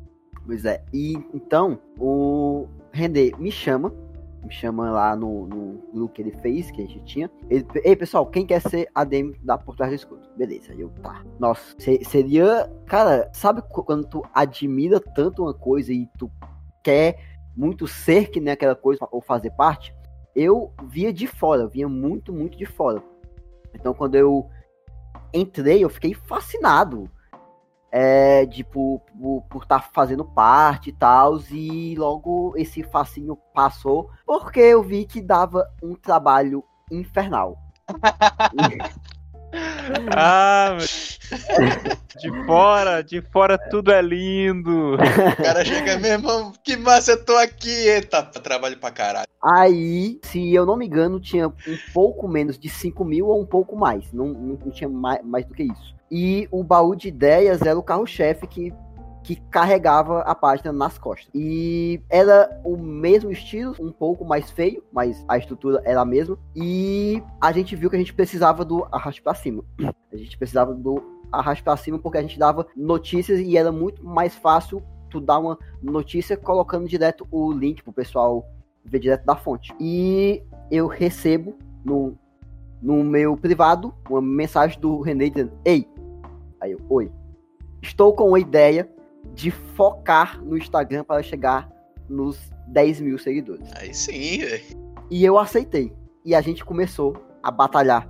Pois 0.46 0.66
é, 0.66 0.84
e 0.94 1.14
então 1.34 1.80
o 1.98 2.68
René 2.94 3.32
me 3.40 3.52
chama, 3.52 3.92
me 4.44 4.52
chama 4.52 4.92
lá 4.92 5.16
no, 5.16 5.48
no 5.48 5.84
grupo 5.92 6.14
que 6.14 6.22
ele 6.22 6.32
fez, 6.32 6.70
que 6.70 6.82
a 6.82 6.86
gente 6.86 7.04
tinha. 7.06 7.32
Ele, 7.50 7.66
Ei, 7.84 7.96
pessoal, 7.96 8.26
quem 8.28 8.46
quer 8.46 8.62
ser 8.62 8.88
ADM 8.94 9.34
da 9.42 9.58
Por 9.58 9.76
Trás 9.76 9.92
do 9.92 9.96
Escudo? 9.96 10.22
Beleza, 10.38 10.74
eu, 10.76 10.90
tá. 11.02 11.24
Nossa, 11.40 11.76
seria, 12.04 12.72
cara, 12.86 13.30
sabe 13.34 13.64
quando 13.68 14.08
tu 14.08 14.24
admira 14.32 15.00
tanto 15.00 15.42
uma 15.42 15.54
coisa 15.54 15.92
e 15.92 16.08
tu 16.20 16.32
quer 16.84 17.18
muito 17.58 17.88
ser 17.88 18.30
que 18.30 18.40
nem 18.40 18.54
aquela 18.54 18.76
coisa 18.76 19.08
ou 19.12 19.22
fazer 19.22 19.50
parte? 19.52 19.96
Eu 20.36 20.72
via 20.88 21.12
de 21.12 21.26
fora, 21.26 21.68
via 21.68 21.90
muito, 21.90 22.32
muito 22.32 22.58
de 22.58 22.66
fora. 22.66 23.02
Então, 23.74 23.94
quando 23.94 24.16
eu 24.16 24.48
entrei, 25.34 25.84
eu 25.84 25.90
fiquei 25.90 26.14
fascinado. 26.14 27.10
É, 27.96 28.44
tipo, 28.48 29.00
por 29.48 29.62
estar 29.62 29.80
tá 29.80 29.90
fazendo 29.94 30.26
parte 30.26 30.90
e 30.90 30.94
tal, 30.94 31.40
e 31.52 31.94
logo 31.96 32.56
esse 32.58 32.82
facinho 32.82 33.38
passou, 33.54 34.10
porque 34.26 34.60
eu 34.62 34.82
vi 34.82 35.06
que 35.06 35.22
dava 35.22 35.64
um 35.82 35.94
trabalho 35.94 36.64
infernal. 36.92 37.56
ah, 40.18 40.76
de 42.20 42.46
fora, 42.48 43.04
de 43.04 43.22
fora 43.22 43.60
tudo 43.70 43.92
é 43.92 44.02
lindo. 44.02 44.96
O 44.96 45.44
cara 45.44 45.64
chega 45.64 46.00
mesmo, 46.00 46.52
que 46.64 46.76
massa, 46.76 47.12
eu 47.12 47.24
tô 47.24 47.36
aqui, 47.38 47.70
eita, 47.70 48.24
trabalho 48.24 48.78
pra 48.80 48.90
caralho. 48.90 49.28
Aí, 49.58 50.20
se 50.24 50.52
eu 50.52 50.66
não 50.66 50.78
me 50.78 50.88
engano, 50.88 51.20
tinha 51.20 51.48
um 51.48 51.78
pouco 51.94 52.28
menos 52.28 52.58
de 52.58 52.70
5 52.70 53.06
mil 53.06 53.28
ou 53.28 53.40
um 53.40 53.46
pouco 53.46 53.76
mais, 53.76 54.12
não, 54.12 54.28
não, 54.30 54.58
não 54.66 54.72
tinha 54.72 54.90
mais, 54.90 55.24
mais 55.24 55.46
do 55.46 55.54
que 55.54 55.64
isso. 55.64 55.94
E 56.16 56.48
o 56.52 56.64
baú 56.64 56.96
de 56.96 57.08
ideias 57.08 57.64
era 57.64 57.78
o 57.78 57.82
carro-chefe 57.82 58.46
que 58.46 58.72
que 59.24 59.38
carregava 59.50 60.20
a 60.20 60.36
página 60.36 60.74
nas 60.74 60.98
costas. 60.98 61.30
E 61.34 62.02
era 62.10 62.62
o 62.64 62.76
mesmo 62.76 63.32
estilo, 63.32 63.74
um 63.80 63.92
pouco 63.92 64.26
mais 64.26 64.52
feio, 64.52 64.84
mas 64.92 65.24
a 65.28 65.38
estrutura 65.38 65.82
era 65.86 66.02
a 66.02 66.06
mesma. 66.06 66.38
E 66.54 67.24
a 67.40 67.52
gente 67.54 67.74
viu 67.76 67.90
que 67.90 67.96
a 67.96 68.00
gente 68.00 68.14
precisava 68.14 68.66
do 68.66 68.86
arraste 68.92 69.22
para 69.22 69.34
cima. 69.34 69.64
A 70.12 70.18
gente 70.18 70.38
precisava 70.38 70.76
do 70.76 71.02
arraste 71.32 71.64
para 71.64 71.76
cima 71.76 71.98
porque 71.98 72.20
a 72.20 72.22
gente 72.22 72.38
dava 72.38 72.68
notícias 72.78 73.40
e 73.40 73.58
era 73.58 73.72
muito 73.72 74.06
mais 74.06 74.36
fácil 74.36 74.80
tu 75.10 75.20
dar 75.20 75.40
uma 75.40 75.58
notícia 75.82 76.38
colocando 76.38 76.88
direto 76.88 77.28
o 77.32 77.52
link 77.52 77.82
pro 77.82 77.92
pessoal 77.92 78.48
ver 78.86 79.00
direto 79.00 79.26
da 79.26 79.36
fonte. 79.36 79.74
E 79.80 80.44
eu 80.70 80.86
recebo 80.86 81.58
no, 81.84 82.16
no 82.80 83.04
meu 83.04 83.36
privado 83.36 83.92
uma 84.08 84.22
mensagem 84.22 84.80
do 84.80 85.02
René 85.02 85.30
dizendo: 85.30 85.54
Ei, 85.66 85.88
aí 86.64 86.72
eu, 86.72 86.80
oi, 86.90 87.12
estou 87.82 88.14
com 88.14 88.30
uma 88.30 88.40
ideia 88.40 88.90
de 89.34 89.52
focar 89.52 90.42
no 90.44 90.58
Instagram 90.58 91.04
para 91.04 91.22
chegar 91.22 91.70
nos 92.10 92.50
10 92.68 93.02
mil 93.02 93.18
seguidores. 93.18 93.70
Aí 93.76 93.94
sim, 93.94 94.40
velho. 94.40 94.64
E 95.12 95.24
eu 95.24 95.38
aceitei. 95.38 95.94
E 96.24 96.34
a 96.34 96.42
gente 96.42 96.64
começou 96.64 97.16
a 97.42 97.52
batalhar 97.52 98.10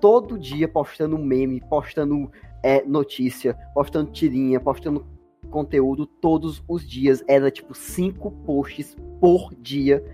todo 0.00 0.38
dia, 0.38 0.68
postando 0.68 1.18
meme, 1.18 1.60
postando 1.68 2.30
é, 2.62 2.84
notícia, 2.84 3.56
postando 3.74 4.12
tirinha, 4.12 4.60
postando 4.60 5.04
conteúdo 5.50 6.06
todos 6.06 6.62
os 6.68 6.88
dias. 6.88 7.24
Era 7.26 7.50
tipo 7.50 7.74
cinco 7.74 8.30
posts 8.30 8.96
por 9.20 9.52
dia, 9.56 10.04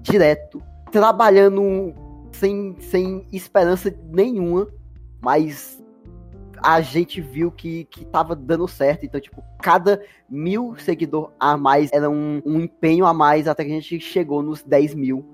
direto, 0.00 0.62
trabalhando 0.92 1.92
sem, 2.30 2.76
sem 2.80 3.26
esperança 3.32 3.92
nenhuma, 4.12 4.68
mas 5.20 5.82
a 6.62 6.80
gente 6.80 7.20
viu 7.20 7.50
que, 7.50 7.84
que 7.84 8.04
tava 8.04 8.34
dando 8.34 8.66
certo. 8.66 9.04
Então, 9.04 9.20
tipo, 9.20 9.42
cada 9.60 10.02
mil 10.28 10.76
seguidor 10.76 11.32
a 11.38 11.56
mais 11.56 11.90
era 11.92 12.08
um, 12.08 12.42
um 12.44 12.60
empenho 12.60 13.06
a 13.06 13.14
mais 13.14 13.48
até 13.48 13.64
que 13.64 13.70
a 13.70 13.74
gente 13.74 14.00
chegou 14.00 14.42
nos 14.42 14.62
10 14.62 14.94
mil. 14.94 15.24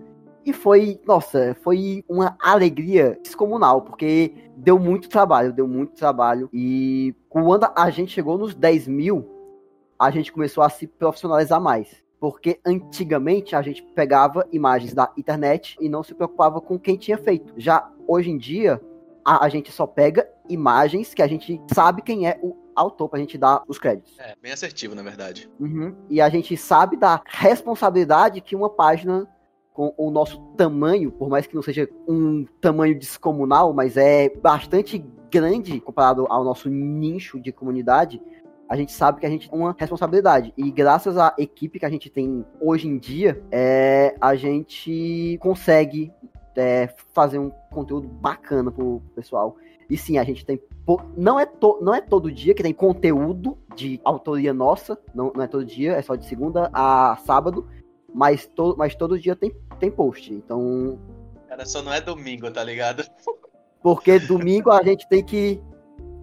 E 0.45 0.52
foi, 0.52 1.00
nossa, 1.07 1.57
foi 1.62 2.05
uma 2.09 2.37
alegria 2.41 3.19
descomunal, 3.23 3.83
porque 3.83 4.35
deu 4.57 4.79
muito 4.79 5.09
trabalho, 5.09 5.52
deu 5.52 5.69
muito 5.69 5.95
trabalho. 5.95 6.49
E 6.52 7.14
quando 7.29 7.69
a 7.76 7.91
gente 7.91 8.12
chegou 8.12 8.37
nos 8.37 8.55
10 8.55 8.88
mil, 8.88 9.29
a 9.99 10.11
gente 10.11 10.33
começou 10.33 10.64
a 10.64 10.69
se 10.69 10.87
profissionalizar 10.87 11.61
mais. 11.61 12.02
Porque 12.19 12.61
antigamente 12.64 13.55
a 13.55 13.62
gente 13.62 13.83
pegava 13.83 14.47
imagens 14.52 14.95
da 14.95 15.12
internet 15.17 15.76
e 15.81 15.88
não 15.88 16.02
se 16.02 16.14
preocupava 16.14 16.61
com 16.61 16.79
quem 16.79 16.97
tinha 16.97 17.19
feito. 17.19 17.52
Já 17.57 17.88
hoje 18.07 18.31
em 18.31 18.38
dia, 18.38 18.81
a, 19.25 19.45
a 19.45 19.49
gente 19.49 19.71
só 19.71 19.87
pega 19.87 20.29
imagens 20.52 21.14
que 21.14 21.23
a 21.23 21.26
gente 21.26 21.61
sabe 21.73 22.02
quem 22.02 22.26
é 22.26 22.38
o 22.42 22.56
autor 22.75 23.09
pra 23.09 23.18
gente 23.18 23.37
dar 23.37 23.62
os 23.68 23.78
créditos. 23.78 24.18
É, 24.18 24.35
bem 24.40 24.52
assertivo, 24.52 24.94
na 24.94 25.02
verdade. 25.02 25.50
Uhum. 25.61 25.94
E 26.09 26.21
a 26.21 26.28
gente 26.28 26.56
sabe 26.56 26.97
da 26.97 27.23
responsabilidade 27.26 28.40
que 28.40 28.56
uma 28.56 28.71
página 28.71 29.28
com 29.73 29.94
o 29.97 30.11
nosso 30.11 30.38
tamanho, 30.56 31.11
por 31.11 31.28
mais 31.28 31.47
que 31.47 31.54
não 31.54 31.62
seja 31.62 31.88
um 32.06 32.44
tamanho 32.61 32.99
descomunal, 32.99 33.73
mas 33.73 33.97
é 33.97 34.28
bastante 34.28 35.02
grande 35.30 35.80
comparado 35.80 36.26
ao 36.28 36.44
nosso 36.44 36.68
nicho 36.68 37.40
de 37.40 37.50
comunidade, 37.52 38.21
a 38.68 38.76
gente 38.76 38.92
sabe 38.92 39.21
que 39.21 39.26
a 39.26 39.30
gente 39.30 39.50
tem 39.50 39.59
uma 39.59 39.75
responsabilidade. 39.78 40.52
E 40.56 40.71
graças 40.71 41.18
à 41.18 41.35
equipe 41.38 41.78
que 41.78 41.87
a 41.87 41.90
gente 41.90 42.09
tem 42.09 42.44
hoje 42.61 42.88
em 42.88 42.99
dia, 42.99 43.42
é, 43.50 44.14
a 44.21 44.35
gente 44.35 45.38
consegue 45.40 46.12
é, 46.56 46.88
fazer 47.12 47.38
um 47.38 47.50
conteúdo 47.71 48.09
bacana 48.09 48.71
pro 48.71 49.02
pessoal. 49.14 49.56
E 49.93 49.99
sim, 49.99 50.17
a 50.17 50.25
gente 50.25 50.43
tem. 50.47 50.59
Não 51.15 51.39
é, 51.39 51.45
to, 51.45 51.79
não 51.83 51.95
é 51.95 52.01
todo 52.01 52.33
dia 52.33 52.55
que 52.55 52.63
tem 52.63 52.73
conteúdo 52.73 53.59
de 53.77 54.01
autoria 54.03 54.55
nossa, 54.55 54.99
não, 55.15 55.31
não 55.37 55.43
é 55.43 55.47
todo 55.47 55.67
dia, 55.67 55.93
é 55.93 56.01
só 56.01 56.17
de 56.17 56.25
segunda 56.25 56.71
a 56.73 57.19
sábado, 57.27 57.69
mas, 58.15 58.47
to, 58.47 58.75
mas 58.79 58.95
todo 58.95 59.21
dia 59.21 59.37
tem, 59.37 59.55
tem 59.79 59.91
post. 59.91 60.33
Então. 60.33 60.99
Cara, 61.47 61.67
só 61.67 61.83
não 61.83 61.93
é 61.93 62.01
domingo, 62.01 62.51
tá 62.51 62.65
ligado? 62.65 63.05
Porque 63.83 64.19
domingo 64.19 64.71
a 64.71 64.83
gente 64.83 65.07
tem 65.11 65.23
que, 65.23 65.61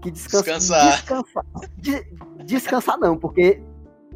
que 0.02 0.10
descansar. 0.10 0.90
Descansar. 0.90 1.46
Descansar, 1.46 1.46
de, 1.78 2.44
descansar 2.46 2.98
não, 2.98 3.16
porque 3.16 3.62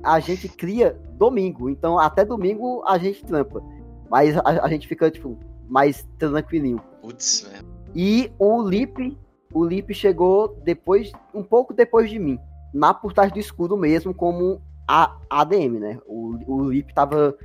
a 0.02 0.20
gente 0.20 0.50
cria 0.50 1.00
domingo. 1.12 1.70
Então 1.70 2.00
até 2.00 2.26
domingo 2.26 2.84
a 2.88 2.98
gente 2.98 3.24
trampa. 3.24 3.62
Mas 4.10 4.36
a, 4.36 4.64
a 4.64 4.68
gente 4.68 4.88
fica, 4.88 5.12
tipo, 5.12 5.38
mais 5.70 6.08
tranquilinho. 6.18 6.82
Putz, 7.04 7.42
velho. 7.42 7.64
E 7.96 8.32
o 8.40 8.68
Lip, 8.68 9.16
o 9.54 9.64
Lip 9.64 9.94
chegou 9.94 10.60
depois, 10.64 11.12
um 11.34 11.44
pouco 11.44 11.74
depois 11.74 12.10
de 12.10 12.20
mim, 12.20 12.40
na 12.74 12.94
portagem 12.94 13.34
do 13.34 13.40
escudo 13.40 13.78
mesmo, 13.78 14.14
como 14.14 14.62
a 14.88 15.18
ADM, 15.30 15.80
né? 15.80 16.00
O, 16.06 16.38
o 16.48 16.70
Lip 16.70 16.94
tava, 16.94 17.38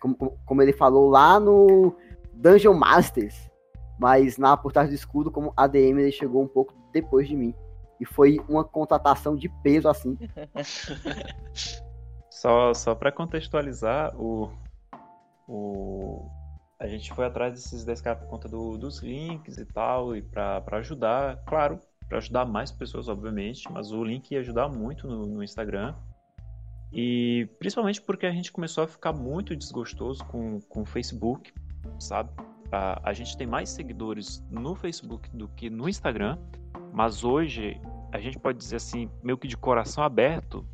como, 0.00 0.38
como 0.46 0.62
ele 0.62 0.72
falou, 0.72 1.10
lá 1.10 1.40
no 1.40 1.94
Dungeon 2.32 2.74
Masters, 2.74 3.50
mas 3.98 4.38
na 4.38 4.56
portagem 4.56 4.90
do 4.90 4.94
escudo, 4.94 5.30
como 5.30 5.52
ADM, 5.56 5.98
ele 5.98 6.12
chegou 6.12 6.42
um 6.42 6.48
pouco 6.48 6.72
depois 6.92 7.28
de 7.28 7.36
mim. 7.36 7.54
E 8.00 8.04
foi 8.06 8.40
uma 8.48 8.64
contratação 8.64 9.36
de 9.36 9.48
peso 9.62 9.88
assim. 9.88 10.16
só 12.30 12.72
só 12.72 12.94
para 12.94 13.12
contextualizar, 13.12 14.16
o, 14.16 14.50
o 15.46 16.26
a 16.80 16.86
gente 16.86 17.12
foi 17.12 17.26
atrás 17.26 17.52
desses 17.52 17.84
10k 17.84 18.16
por 18.16 18.26
conta 18.26 18.48
do, 18.48 18.78
dos 18.78 19.02
links 19.02 19.58
e 19.58 19.66
tal, 19.66 20.16
e 20.16 20.22
para 20.22 20.64
ajudar, 20.78 21.36
claro, 21.44 21.78
para 22.08 22.16
ajudar 22.16 22.46
mais 22.46 22.72
pessoas, 22.72 23.06
obviamente, 23.06 23.70
mas 23.70 23.92
o 23.92 24.02
link 24.02 24.30
ia 24.30 24.40
ajudar 24.40 24.66
muito 24.66 25.06
no, 25.06 25.26
no 25.26 25.44
Instagram. 25.44 25.94
E 26.90 27.46
principalmente 27.58 28.00
porque 28.00 28.24
a 28.24 28.32
gente 28.32 28.50
começou 28.50 28.82
a 28.82 28.88
ficar 28.88 29.12
muito 29.12 29.54
desgostoso 29.54 30.24
com, 30.24 30.58
com 30.62 30.80
o 30.80 30.86
Facebook, 30.86 31.52
sabe? 31.98 32.30
A, 32.72 33.10
a 33.10 33.12
gente 33.12 33.36
tem 33.36 33.46
mais 33.46 33.68
seguidores 33.68 34.42
no 34.50 34.74
Facebook 34.74 35.28
do 35.36 35.48
que 35.48 35.68
no 35.68 35.86
Instagram, 35.86 36.38
mas 36.94 37.22
hoje 37.22 37.78
a 38.10 38.18
gente 38.18 38.38
pode 38.38 38.56
dizer 38.56 38.76
assim, 38.76 39.08
meio 39.22 39.36
que 39.36 39.46
de 39.46 39.56
coração 39.56 40.02
aberto, 40.02 40.66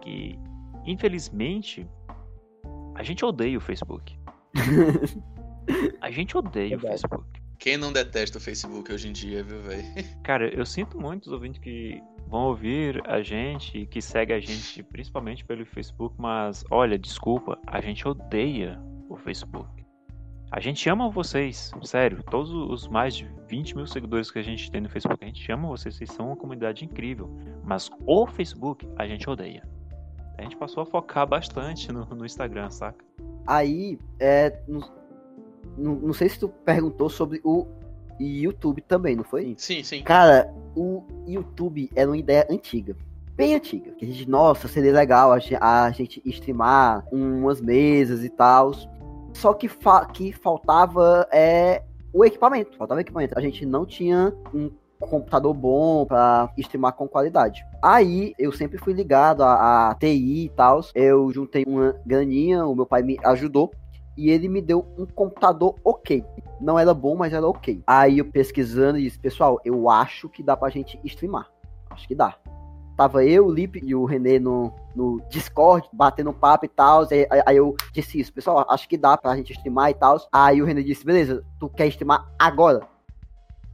que 0.00 0.38
infelizmente 0.86 1.86
a 2.94 3.02
gente 3.02 3.22
odeia 3.24 3.58
o 3.58 3.60
Facebook. 3.60 4.18
a 6.00 6.10
gente 6.10 6.36
odeia 6.36 6.70
Verdade. 6.70 6.86
o 6.86 6.90
Facebook. 6.90 7.40
Quem 7.58 7.76
não 7.76 7.92
detesta 7.92 8.38
o 8.38 8.40
Facebook 8.40 8.90
hoje 8.90 9.08
em 9.08 9.12
dia, 9.12 9.44
viu, 9.44 9.60
velho? 9.60 9.84
Cara, 10.24 10.48
eu 10.48 10.64
sinto 10.64 10.98
muito 10.98 11.26
os 11.26 11.32
ouvintes 11.32 11.60
que 11.60 12.02
vão 12.26 12.46
ouvir 12.46 13.02
a 13.06 13.20
gente, 13.22 13.86
que 13.86 14.00
segue 14.00 14.32
a 14.32 14.40
gente 14.40 14.82
principalmente 14.84 15.44
pelo 15.44 15.66
Facebook, 15.66 16.14
mas 16.18 16.64
olha, 16.70 16.98
desculpa, 16.98 17.58
a 17.66 17.80
gente 17.80 18.06
odeia 18.08 18.80
o 19.08 19.16
Facebook. 19.16 19.68
A 20.52 20.58
gente 20.58 20.88
ama 20.88 21.08
vocês, 21.08 21.70
sério. 21.82 22.24
Todos 22.24 22.50
os 22.50 22.88
mais 22.88 23.14
de 23.14 23.30
20 23.48 23.76
mil 23.76 23.86
seguidores 23.86 24.30
que 24.30 24.38
a 24.38 24.42
gente 24.42 24.68
tem 24.70 24.80
no 24.80 24.88
Facebook, 24.88 25.22
a 25.22 25.26
gente 25.28 25.52
ama 25.52 25.68
vocês, 25.68 25.94
vocês 25.94 26.10
são 26.10 26.26
uma 26.28 26.36
comunidade 26.36 26.84
incrível. 26.84 27.30
Mas 27.62 27.88
o 28.04 28.26
Facebook 28.26 28.88
a 28.96 29.06
gente 29.06 29.28
odeia. 29.30 29.62
A 30.38 30.42
gente 30.42 30.56
passou 30.56 30.82
a 30.82 30.86
focar 30.86 31.26
bastante 31.26 31.92
no, 31.92 32.04
no 32.06 32.24
Instagram, 32.24 32.70
saca? 32.70 33.04
Aí, 33.46 33.98
é, 34.18 34.60
não, 35.76 35.94
não, 35.94 36.12
sei 36.12 36.28
se 36.28 36.38
tu 36.38 36.48
perguntou 36.48 37.08
sobre 37.08 37.40
o 37.44 37.66
YouTube 38.18 38.82
também, 38.82 39.16
não 39.16 39.24
foi? 39.24 39.54
Sim, 39.56 39.82
sim. 39.82 40.02
Cara, 40.02 40.52
o 40.76 41.02
YouTube 41.26 41.90
era 41.94 42.08
uma 42.08 42.18
ideia 42.18 42.46
antiga 42.50 42.96
bem 43.40 43.54
antiga. 43.54 43.90
Que 43.92 44.04
a 44.04 44.08
gente, 44.08 44.28
nossa, 44.28 44.68
seria 44.68 44.92
legal 44.92 45.32
a 45.32 45.38
gente, 45.38 45.56
a 45.58 45.90
gente 45.90 46.20
streamar 46.26 47.06
umas 47.10 47.58
mesas 47.58 48.22
e 48.22 48.28
tal. 48.28 48.72
Só 49.32 49.54
que, 49.54 49.66
fa 49.66 50.04
que 50.04 50.30
faltava 50.30 51.26
é, 51.32 51.82
o 52.12 52.22
equipamento. 52.22 52.76
Faltava 52.76 53.00
equipamento. 53.00 53.38
A 53.38 53.40
gente 53.40 53.64
não 53.64 53.86
tinha 53.86 54.34
um 54.52 54.70
computador 54.98 55.54
bom 55.54 56.04
para 56.04 56.52
streamar 56.58 56.92
com 56.92 57.08
qualidade. 57.08 57.64
Aí 57.82 58.34
eu 58.38 58.52
sempre 58.52 58.76
fui 58.76 58.92
ligado 58.92 59.42
a, 59.42 59.88
a 59.90 59.94
TI 59.94 60.44
e 60.44 60.48
tal. 60.50 60.82
Eu 60.94 61.32
juntei 61.32 61.64
uma 61.66 61.96
graninha, 62.04 62.66
o 62.66 62.74
meu 62.74 62.84
pai 62.84 63.02
me 63.02 63.18
ajudou 63.24 63.72
e 64.20 64.28
ele 64.28 64.48
me 64.48 64.60
deu 64.60 64.86
um 64.98 65.06
computador 65.06 65.74
ok. 65.82 66.22
Não 66.60 66.78
era 66.78 66.92
bom, 66.92 67.16
mas 67.16 67.32
era 67.32 67.48
ok. 67.48 67.82
Aí 67.86 68.18
eu 68.18 68.30
pesquisando 68.30 68.98
e 68.98 69.04
disse, 69.04 69.18
pessoal, 69.18 69.58
eu 69.64 69.88
acho 69.88 70.28
que 70.28 70.42
dá 70.42 70.54
pra 70.54 70.68
gente 70.68 71.00
streamar. 71.04 71.50
Acho 71.88 72.06
que 72.06 72.14
dá. 72.14 72.36
Tava 72.98 73.24
eu, 73.24 73.46
o 73.46 73.50
Lipe 73.50 73.80
e 73.82 73.94
o 73.94 74.04
Renê 74.04 74.38
no, 74.38 74.74
no 74.94 75.22
Discord, 75.30 75.88
batendo 75.90 76.34
papo 76.34 76.66
e 76.66 76.68
tal. 76.68 77.06
Aí, 77.10 77.42
aí, 77.46 77.56
eu 77.56 77.74
disse 77.94 78.20
isso, 78.20 78.30
pessoal, 78.30 78.66
acho 78.68 78.86
que 78.86 78.98
dá 78.98 79.16
pra 79.16 79.34
gente 79.36 79.54
streamar 79.54 79.88
e 79.88 79.94
tal. 79.94 80.18
Aí 80.30 80.60
o 80.60 80.66
Renê 80.66 80.82
disse, 80.82 81.02
beleza, 81.02 81.42
tu 81.58 81.70
quer 81.70 81.86
streamar 81.86 82.30
agora? 82.38 82.86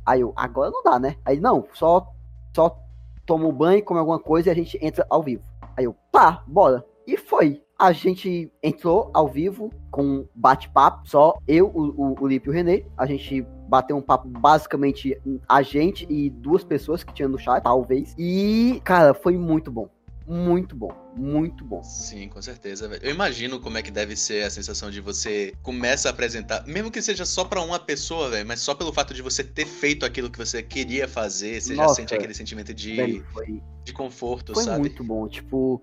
Aí 0.06 0.20
eu, 0.20 0.32
agora 0.36 0.70
não 0.70 0.84
dá, 0.84 1.00
né? 1.00 1.16
Aí, 1.24 1.40
não, 1.40 1.66
só, 1.72 2.06
só 2.54 2.78
toma 3.26 3.48
um 3.48 3.52
banho, 3.52 3.84
come 3.84 3.98
alguma 3.98 4.20
coisa 4.20 4.48
e 4.48 4.52
a 4.52 4.54
gente 4.54 4.78
entra 4.80 5.04
ao 5.10 5.24
vivo. 5.24 5.42
Aí 5.76 5.86
eu, 5.86 5.96
tá, 6.12 6.44
bora. 6.46 6.86
E 7.04 7.16
foi. 7.16 7.65
A 7.78 7.92
gente 7.92 8.50
entrou 8.62 9.10
ao 9.12 9.28
vivo 9.28 9.70
com 9.90 10.26
bate-papo, 10.34 11.06
só 11.06 11.38
eu, 11.46 11.66
o, 11.66 12.14
o, 12.14 12.22
o 12.22 12.26
Lipe 12.26 12.46
e 12.46 12.50
o 12.50 12.52
Renê. 12.52 12.86
A 12.96 13.04
gente 13.04 13.42
bateu 13.68 13.96
um 13.96 14.02
papo 14.02 14.28
basicamente 14.28 15.20
a 15.46 15.60
gente 15.60 16.06
e 16.08 16.30
duas 16.30 16.64
pessoas 16.64 17.04
que 17.04 17.12
tinham 17.12 17.28
no 17.28 17.38
chat, 17.38 17.62
talvez. 17.62 18.14
E, 18.16 18.80
cara, 18.82 19.12
foi 19.12 19.36
muito 19.36 19.70
bom. 19.70 19.90
Muito 20.26 20.74
bom, 20.74 20.90
muito 21.16 21.64
bom. 21.64 21.84
Sim, 21.84 22.28
com 22.28 22.42
certeza, 22.42 22.88
velho. 22.88 23.00
Eu 23.04 23.12
imagino 23.12 23.60
como 23.60 23.78
é 23.78 23.82
que 23.82 23.92
deve 23.92 24.16
ser 24.16 24.42
a 24.42 24.50
sensação 24.50 24.90
de 24.90 25.00
você 25.00 25.52
começa 25.62 26.08
a 26.08 26.10
apresentar, 26.10 26.66
mesmo 26.66 26.90
que 26.90 27.00
seja 27.00 27.24
só 27.24 27.44
para 27.44 27.60
uma 27.62 27.78
pessoa, 27.78 28.30
velho, 28.30 28.44
mas 28.44 28.60
só 28.60 28.74
pelo 28.74 28.92
fato 28.92 29.14
de 29.14 29.22
você 29.22 29.44
ter 29.44 29.66
feito 29.66 30.04
aquilo 30.04 30.28
que 30.28 30.38
você 30.38 30.64
queria 30.64 31.06
fazer, 31.06 31.60
você 31.60 31.74
Nossa, 31.74 31.90
já 31.90 31.94
sente 31.94 32.14
aquele 32.14 32.34
sentimento 32.34 32.74
de, 32.74 32.96
velho, 32.96 33.26
foi, 33.32 33.62
de 33.84 33.92
conforto, 33.92 34.52
foi 34.52 34.64
sabe? 34.64 34.76
Foi 34.76 34.80
muito 34.80 35.04
bom, 35.04 35.28
tipo, 35.28 35.80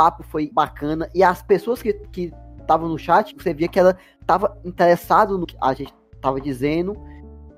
papo 0.00 0.22
foi 0.22 0.50
bacana 0.50 1.10
e 1.14 1.22
as 1.22 1.42
pessoas 1.42 1.82
que 1.82 2.32
estavam 2.58 2.88
no 2.88 2.98
chat, 2.98 3.36
você 3.36 3.52
via 3.52 3.68
que 3.68 3.78
ela 3.78 3.94
tava 4.26 4.58
interessado 4.64 5.36
no 5.36 5.44
que 5.44 5.54
a 5.60 5.74
gente 5.74 5.92
tava 6.22 6.40
dizendo. 6.40 6.96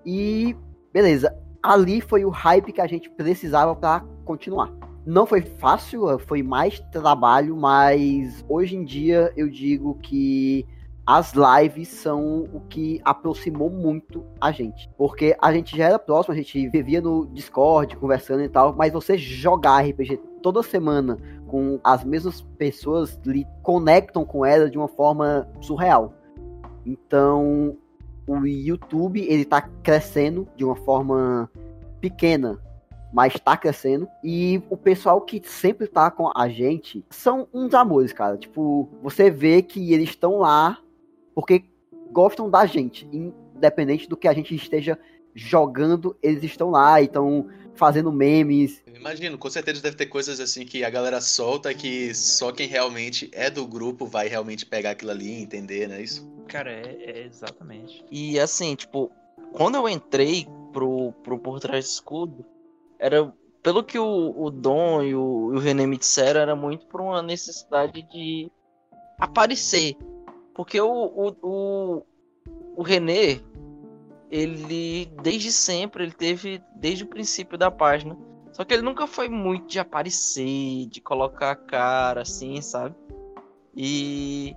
E 0.04 0.56
beleza, 0.92 1.32
ali 1.62 2.00
foi 2.00 2.24
o 2.24 2.30
hype 2.30 2.72
que 2.72 2.80
a 2.80 2.86
gente 2.88 3.08
precisava 3.10 3.76
para 3.76 4.04
continuar. 4.24 4.72
Não 5.06 5.24
foi 5.24 5.42
fácil, 5.42 6.18
foi 6.18 6.42
mais 6.42 6.80
trabalho, 6.90 7.56
mas 7.56 8.44
hoje 8.48 8.74
em 8.74 8.84
dia 8.84 9.32
eu 9.36 9.48
digo 9.48 9.94
que 10.02 10.66
as 11.06 11.32
lives 11.32 11.88
são 11.88 12.44
o 12.52 12.60
que 12.68 13.00
aproximou 13.04 13.68
muito 13.68 14.24
a 14.40 14.52
gente. 14.52 14.88
Porque 14.96 15.36
a 15.40 15.52
gente 15.52 15.76
já 15.76 15.86
era 15.86 15.98
próximo, 15.98 16.32
a 16.32 16.36
gente 16.36 16.68
vivia 16.68 17.00
no 17.00 17.26
Discord 17.26 17.96
conversando 17.96 18.42
e 18.42 18.48
tal, 18.48 18.74
mas 18.76 18.92
você 18.92 19.18
jogar 19.18 19.84
RPG 19.84 20.20
toda 20.42 20.62
semana 20.62 21.16
com 21.48 21.80
as 21.82 22.04
mesmas 22.04 22.40
pessoas 22.56 23.20
lhe 23.26 23.46
conectam 23.62 24.24
com 24.24 24.46
ela 24.46 24.70
de 24.70 24.78
uma 24.78 24.88
forma 24.88 25.48
surreal. 25.60 26.14
Então, 26.86 27.76
o 28.26 28.46
YouTube 28.46 29.20
ele 29.20 29.44
tá 29.44 29.60
crescendo 29.60 30.48
de 30.56 30.64
uma 30.64 30.76
forma 30.76 31.50
pequena, 32.00 32.58
mas 33.12 33.34
tá 33.34 33.56
crescendo. 33.56 34.08
E 34.22 34.62
o 34.70 34.76
pessoal 34.76 35.20
que 35.20 35.42
sempre 35.44 35.86
tá 35.88 36.10
com 36.10 36.30
a 36.34 36.48
gente 36.48 37.04
são 37.10 37.48
uns 37.52 37.74
amores, 37.74 38.12
cara. 38.12 38.36
Tipo, 38.36 38.88
você 39.02 39.30
vê 39.30 39.62
que 39.62 39.92
eles 39.92 40.10
estão 40.10 40.38
lá 40.38 40.78
porque 41.34 41.64
gostam 42.10 42.50
da 42.50 42.66
gente, 42.66 43.08
independente 43.12 44.08
do 44.08 44.16
que 44.16 44.28
a 44.28 44.32
gente 44.32 44.54
esteja 44.54 44.98
jogando, 45.34 46.16
eles 46.22 46.42
estão 46.44 46.70
lá 46.70 47.00
e 47.00 47.06
estão 47.06 47.48
fazendo 47.74 48.12
memes. 48.12 48.82
Imagino, 48.86 49.38
com 49.38 49.50
certeza 49.50 49.82
deve 49.82 49.96
ter 49.96 50.06
coisas 50.06 50.38
assim 50.40 50.64
que 50.64 50.84
a 50.84 50.90
galera 50.90 51.20
solta 51.20 51.72
que 51.74 52.14
só 52.14 52.52
quem 52.52 52.68
realmente 52.68 53.30
é 53.32 53.50
do 53.50 53.66
grupo 53.66 54.06
vai 54.06 54.28
realmente 54.28 54.66
pegar 54.66 54.90
aquilo 54.90 55.10
ali 55.10 55.38
e 55.38 55.42
entender, 55.42 55.88
né? 55.88 56.02
Isso? 56.02 56.30
Cara, 56.48 56.70
é, 56.70 56.96
é, 57.00 57.26
exatamente. 57.26 58.04
E 58.10 58.38
assim, 58.38 58.74
tipo, 58.74 59.10
quando 59.52 59.76
eu 59.76 59.88
entrei 59.88 60.46
pro, 60.72 61.12
pro 61.24 61.38
Por 61.38 61.60
Trás 61.60 61.84
do 61.84 61.88
Escudo, 61.88 62.44
era. 62.98 63.32
Pelo 63.62 63.84
que 63.84 63.96
o, 63.96 64.34
o 64.36 64.50
Dom 64.50 65.04
e 65.04 65.14
o, 65.14 65.52
o 65.54 65.58
René 65.58 65.86
me 65.86 65.96
disseram, 65.96 66.40
era 66.40 66.56
muito 66.56 66.84
por 66.86 67.00
uma 67.00 67.22
necessidade 67.22 68.02
de 68.10 68.50
aparecer. 69.20 69.96
Porque 70.54 70.80
o, 70.80 70.90
o, 70.90 71.36
o, 71.42 72.06
o 72.76 72.82
René, 72.82 73.40
ele 74.30 75.06
desde 75.22 75.50
sempre, 75.52 76.04
ele 76.04 76.12
teve 76.12 76.62
desde 76.76 77.04
o 77.04 77.08
princípio 77.08 77.56
da 77.56 77.70
página. 77.70 78.16
Só 78.52 78.64
que 78.64 78.74
ele 78.74 78.82
nunca 78.82 79.06
foi 79.06 79.28
muito 79.28 79.66
de 79.66 79.78
aparecer, 79.78 80.86
de 80.86 81.00
colocar 81.00 81.52
a 81.52 81.56
cara, 81.56 82.22
assim, 82.22 82.60
sabe? 82.60 82.94
E 83.74 84.54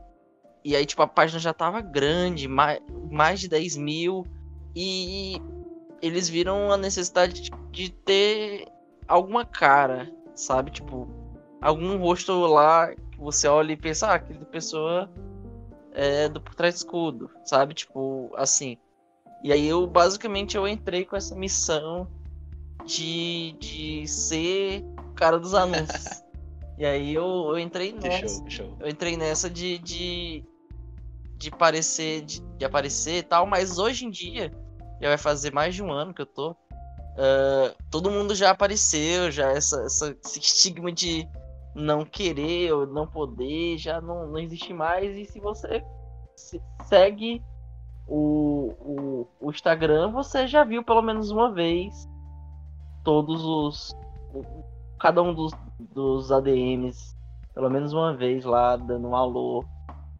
e 0.65 0.75
aí, 0.75 0.83
tipo, 0.83 1.03
a 1.03 1.07
página 1.07 1.39
já 1.39 1.53
tava 1.53 1.79
grande, 1.79 2.47
mais, 2.47 2.81
mais 3.11 3.39
de 3.39 3.47
10 3.47 3.77
mil. 3.77 4.25
E 4.75 5.39
eles 6.01 6.27
viram 6.27 6.71
a 6.71 6.75
necessidade 6.75 7.39
de, 7.39 7.51
de 7.69 7.91
ter 7.91 8.67
alguma 9.07 9.45
cara, 9.45 10.11
sabe? 10.33 10.71
Tipo, 10.71 11.07
algum 11.61 11.97
rosto 11.97 12.33
lá 12.47 12.95
que 12.95 13.19
você 13.19 13.47
olha 13.47 13.73
e 13.73 13.77
pensa, 13.77 14.07
ah, 14.07 14.15
aquela 14.15 14.43
pessoa 14.45 15.07
é 15.95 16.29
do 16.29 16.41
por 16.41 16.53
trás 16.55 16.75
do 16.75 16.77
escudo, 16.77 17.31
sabe? 17.43 17.73
Tipo, 17.73 18.31
assim. 18.35 18.77
E 19.43 19.51
aí 19.51 19.67
eu 19.67 19.85
basicamente 19.85 20.57
eu 20.57 20.67
entrei 20.67 21.05
com 21.05 21.15
essa 21.15 21.35
missão 21.35 22.07
de, 22.85 23.53
de 23.59 24.07
ser 24.07 24.83
cara 25.15 25.39
dos 25.39 25.53
anúncios. 25.53 26.23
e 26.77 26.85
aí 26.85 27.13
eu, 27.13 27.47
eu 27.49 27.59
entrei 27.59 27.93
nessa. 27.93 28.37
Show, 28.39 28.49
show. 28.49 28.77
Eu 28.79 28.89
entrei 28.89 29.15
nessa 29.17 29.49
de, 29.49 29.77
de 29.79 30.45
de 31.37 31.51
parecer, 31.51 32.21
de, 32.21 32.39
de, 32.39 32.65
aparecer 32.65 33.17
e 33.17 33.23
tal, 33.23 33.45
mas 33.45 33.77
hoje 33.77 34.05
em 34.05 34.09
dia, 34.09 34.51
já 35.01 35.09
vai 35.09 35.17
fazer 35.17 35.53
mais 35.53 35.75
de 35.75 35.83
um 35.83 35.91
ano 35.91 36.13
que 36.13 36.21
eu 36.21 36.25
tô. 36.25 36.51
Uh, 36.51 37.75
todo 37.89 38.11
mundo 38.11 38.35
já 38.35 38.49
apareceu, 38.49 39.31
já 39.31 39.51
essa, 39.51 39.81
essa, 39.83 40.17
esse 40.23 40.39
estigma 40.39 40.91
de 40.91 41.27
não 41.75 42.05
querer 42.05 42.71
ou 42.71 42.87
não 42.87 43.05
poder 43.05 43.77
já 43.77 43.99
não, 43.99 44.27
não 44.27 44.39
existe 44.39 44.73
mais. 44.73 45.15
E 45.15 45.25
se 45.25 45.39
você 45.41 45.83
segue 46.85 47.43
o, 48.07 48.73
o, 48.79 49.27
o 49.41 49.51
Instagram, 49.51 50.11
você 50.11 50.47
já 50.47 50.63
viu 50.63 50.83
pelo 50.83 51.01
menos 51.01 51.29
uma 51.29 51.51
vez 51.51 52.07
todos 53.03 53.43
os. 53.43 53.95
Cada 54.99 55.21
um 55.21 55.33
dos, 55.33 55.51
dos 55.79 56.31
ADMs, 56.31 57.15
pelo 57.53 57.69
menos 57.69 57.91
uma 57.91 58.15
vez 58.15 58.45
lá, 58.45 58.77
dando 58.77 59.09
um 59.09 59.15
alô 59.15 59.65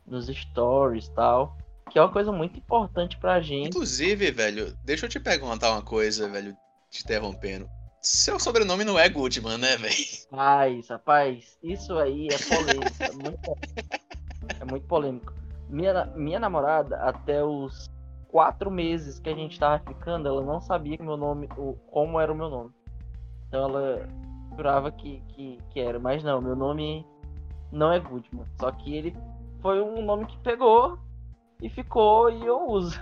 nos 0.06 0.28
stories 0.28 1.08
tal. 1.10 1.56
Que 1.90 2.00
é 2.00 2.02
uma 2.02 2.12
coisa 2.12 2.32
muito 2.32 2.58
importante 2.58 3.18
pra 3.18 3.40
gente. 3.40 3.70
Inclusive, 3.70 4.32
velho, 4.32 4.76
deixa 4.84 5.06
eu 5.06 5.10
te 5.10 5.20
perguntar 5.20 5.72
uma 5.72 5.82
coisa, 5.82 6.28
velho, 6.28 6.56
te 6.90 7.04
interrompendo. 7.04 7.70
Seu 8.06 8.40
sobrenome 8.40 8.84
não 8.84 9.00
é 9.00 9.10
Goodman, 9.10 9.58
né, 9.58 9.78
velho? 9.78 9.96
Rapaz, 10.32 10.90
rapaz, 10.90 11.58
isso 11.64 11.98
aí 11.98 12.28
é 12.28 12.38
polêmico. 12.38 13.04
é, 13.04 13.12
muito, 13.12 13.58
é 14.62 14.66
muito 14.66 14.86
polêmico. 14.86 15.34
Minha, 15.68 16.06
minha 16.16 16.40
namorada, 16.40 16.98
até 16.98 17.44
os 17.44 17.90
quatro 18.28 18.70
meses 18.70 19.18
que 19.18 19.28
a 19.28 19.34
gente 19.34 19.60
tava 19.60 19.80
ficando, 19.80 20.28
ela 20.28 20.44
não 20.44 20.62
sabia 20.62 21.00
meu 21.02 21.18
nome, 21.18 21.50
o, 21.58 21.74
como 21.90 22.20
era 22.20 22.32
o 22.32 22.36
meu 22.36 22.48
nome. 22.48 22.70
Então 23.48 23.64
ela 23.70 24.08
jurava 24.56 24.92
que, 24.92 25.24
que, 25.30 25.58
que 25.72 25.80
era. 25.80 25.98
Mas 26.00 26.24
não, 26.24 26.40
meu 26.40 26.56
nome 26.56 27.04
não 27.72 27.92
é 27.92 28.00
Goodman. 28.00 28.46
Só 28.60 28.72
que 28.72 28.96
ele 28.96 29.18
foi 29.64 29.82
um 29.82 30.06
nome 30.06 30.28
que 30.28 30.38
pegou 30.44 31.00
e 31.60 31.72
ficou 31.72 32.30
e 32.30 32.46
eu 32.46 32.70
uso. 32.70 33.02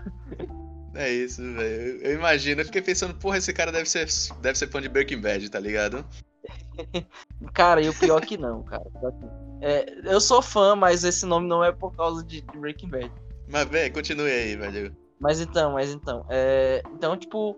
É 0.96 1.12
isso, 1.12 1.42
velho. 1.42 2.02
Eu 2.02 2.14
imagino, 2.14 2.62
eu 2.62 2.66
fiquei 2.66 2.82
pensando, 2.82 3.16
porra, 3.16 3.38
esse 3.38 3.52
cara 3.52 3.72
deve 3.72 3.90
ser, 3.90 4.08
deve 4.42 4.58
ser 4.58 4.70
fã 4.70 4.82
de 4.82 4.90
Breaking 4.90 5.22
Bad, 5.22 5.50
tá 5.50 5.60
ligado? 5.60 6.06
Cara, 7.54 7.82
e 7.82 7.90
o 7.90 7.94
pior 7.94 8.22
que 8.22 8.38
não, 8.38 8.64
cara. 8.64 8.84
É, 9.62 9.86
eu 10.04 10.20
sou 10.20 10.42
fã, 10.42 10.76
mas 10.76 11.04
esse 11.04 11.26
nome 11.26 11.48
não 11.48 11.64
é 11.64 11.72
por 11.72 11.96
causa 11.96 12.24
de, 12.24 12.42
de 12.42 12.58
Breaking 12.58 12.90
Bad. 12.90 13.12
Mas, 13.50 13.66
velho, 13.70 13.94
continue 13.94 14.30
aí, 14.30 14.56
velho. 14.56 14.96
Mas 15.20 15.40
então, 15.40 15.74
mas 15.74 15.92
então. 15.92 16.26
É, 16.30 16.84
então, 16.94 17.16
tipo, 17.16 17.58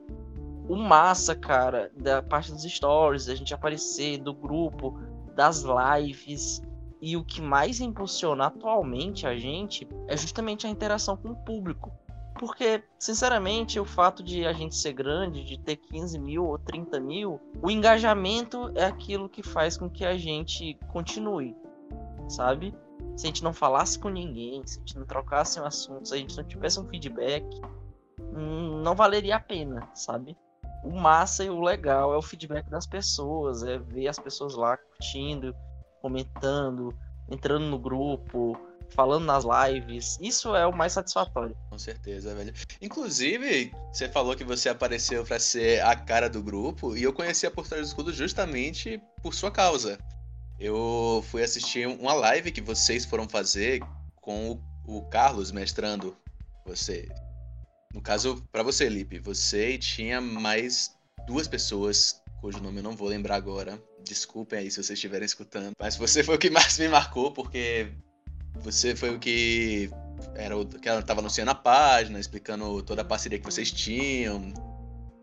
o 0.68 0.76
massa, 0.76 1.36
cara, 1.36 1.92
da 1.96 2.22
parte 2.22 2.52
dos 2.52 2.64
stories, 2.64 3.28
a 3.28 3.36
gente 3.36 3.54
aparecer, 3.54 4.20
do 4.20 4.34
grupo, 4.34 5.00
das 5.36 5.64
lives. 5.64 6.62
E 7.02 7.18
o 7.18 7.24
que 7.24 7.42
mais 7.42 7.80
impulsiona 7.80 8.48
atualmente 8.48 9.28
a 9.28 9.36
gente 9.36 9.88
é 10.08 10.18
justamente 10.18 10.66
a 10.66 10.70
interação 10.70 11.16
com 11.18 11.30
o 11.30 11.36
público. 11.36 11.92
Porque, 12.38 12.84
sinceramente, 13.00 13.80
o 13.80 13.86
fato 13.86 14.22
de 14.22 14.46
a 14.46 14.52
gente 14.52 14.76
ser 14.76 14.92
grande, 14.92 15.44
de 15.46 15.58
ter 15.58 15.78
15 15.78 16.20
mil 16.20 16.46
ou 16.46 16.60
30 16.60 17.00
mil, 17.00 17.40
o 17.62 17.72
engajamento 17.72 18.72
é 18.76 18.86
aquilo 18.86 19.30
que 19.30 19.42
faz 19.42 19.78
com 19.78 19.90
que 19.90 20.04
a 20.04 20.18
gente 20.18 20.78
continue, 20.92 21.56
sabe? 22.28 22.76
Se 23.16 23.26
a 23.26 23.28
gente 23.28 23.44
não 23.44 23.54
falasse 23.54 23.98
com 23.98 24.10
ninguém, 24.10 24.62
se 24.66 24.78
a 24.78 24.80
gente 24.80 25.00
não 25.00 25.06
trocasse 25.06 25.60
um 25.60 25.66
assunto, 25.66 26.10
se 26.10 26.14
a 26.14 26.18
gente 26.18 26.36
não 26.36 26.44
tivesse 26.44 26.78
um 26.78 26.88
feedback, 26.88 27.46
hum, 28.20 28.82
não 28.84 28.96
valeria 28.96 29.38
a 29.38 29.40
pena, 29.40 29.90
sabe? 29.94 30.38
O 30.84 30.92
massa 30.92 31.46
e 31.46 31.50
o 31.50 31.62
legal 31.62 32.14
é 32.14 32.18
o 32.18 32.22
feedback 32.22 32.70
das 32.70 32.86
pessoas, 32.86 33.64
é 33.64 33.78
ver 33.80 34.10
as 34.10 34.20
pessoas 34.20 34.56
lá 34.56 34.76
curtindo, 34.76 35.56
comentando, 36.02 36.94
entrando 37.30 37.66
no 37.66 37.80
grupo, 37.80 38.58
falando 38.92 39.26
nas 39.26 39.44
lives. 39.44 40.18
Isso 40.22 40.56
é 40.56 40.66
o 40.66 40.76
mais 40.76 40.94
satisfatório. 40.94 41.56
Com 41.70 41.78
certeza, 41.78 42.34
velho. 42.34 42.54
Inclusive, 42.82 43.72
você 43.92 44.10
falou 44.10 44.36
que 44.36 44.44
você 44.44 44.70
apareceu 44.70 45.26
para 45.26 45.40
ser 45.40 45.82
a 45.84 45.96
cara 45.96 46.30
do 46.30 46.42
grupo 46.42 46.96
e 46.96 47.04
eu 47.04 47.14
conheci 47.14 47.46
a 47.46 47.52
Por 47.52 47.68
Trás 47.68 47.84
do 47.84 47.88
Escudo 47.88 48.14
justamente 48.14 49.02
por 49.22 49.34
sua 49.34 49.52
causa. 49.52 49.98
Eu 50.60 51.24
fui 51.30 51.44
assistir 51.44 51.88
uma 51.88 52.14
live 52.14 52.52
que 52.52 52.62
vocês 52.62 53.06
foram 53.06 53.28
fazer 53.28 53.82
com 54.22 54.60
o, 54.88 55.02
Carlos 55.04 55.52
mestrando 55.52 56.16
você. 56.66 57.10
No 57.94 58.02
caso, 58.02 58.44
para 58.52 58.64
você, 58.64 58.88
Lipe, 58.88 59.20
você 59.20 59.78
tinha 59.78 60.22
mais 60.22 60.96
duas 61.28 61.48
pessoas 61.48 62.22
cujo 62.42 62.62
nome 62.62 62.80
eu 62.80 62.84
não 62.84 62.96
vou 62.96 63.08
lembrar 63.08 63.36
agora. 63.36 63.82
Desculpem 64.04 64.60
aí 64.60 64.70
se 64.70 64.76
vocês 64.76 64.92
estiverem 64.92 65.26
escutando. 65.26 65.72
Mas 65.80 65.96
você 65.96 66.24
foi 66.24 66.36
o 66.36 66.40
que 66.40 66.50
mais 66.50 66.78
me 66.78 66.88
marcou, 66.88 67.32
porque 67.32 67.92
você 68.62 68.96
foi 68.96 69.16
o 69.16 69.20
que 69.20 69.90
era 70.36 70.58
o 70.58 70.66
que 70.66 70.88
ela 70.88 71.00
estava 71.00 71.22
anunciando 71.22 71.52
a 71.52 71.56
página, 71.56 72.20
explicando 72.20 72.82
toda 72.84 73.02
a 73.02 73.06
parceria 73.06 73.40
que 73.40 73.46
vocês 73.46 73.72
tinham 73.72 74.54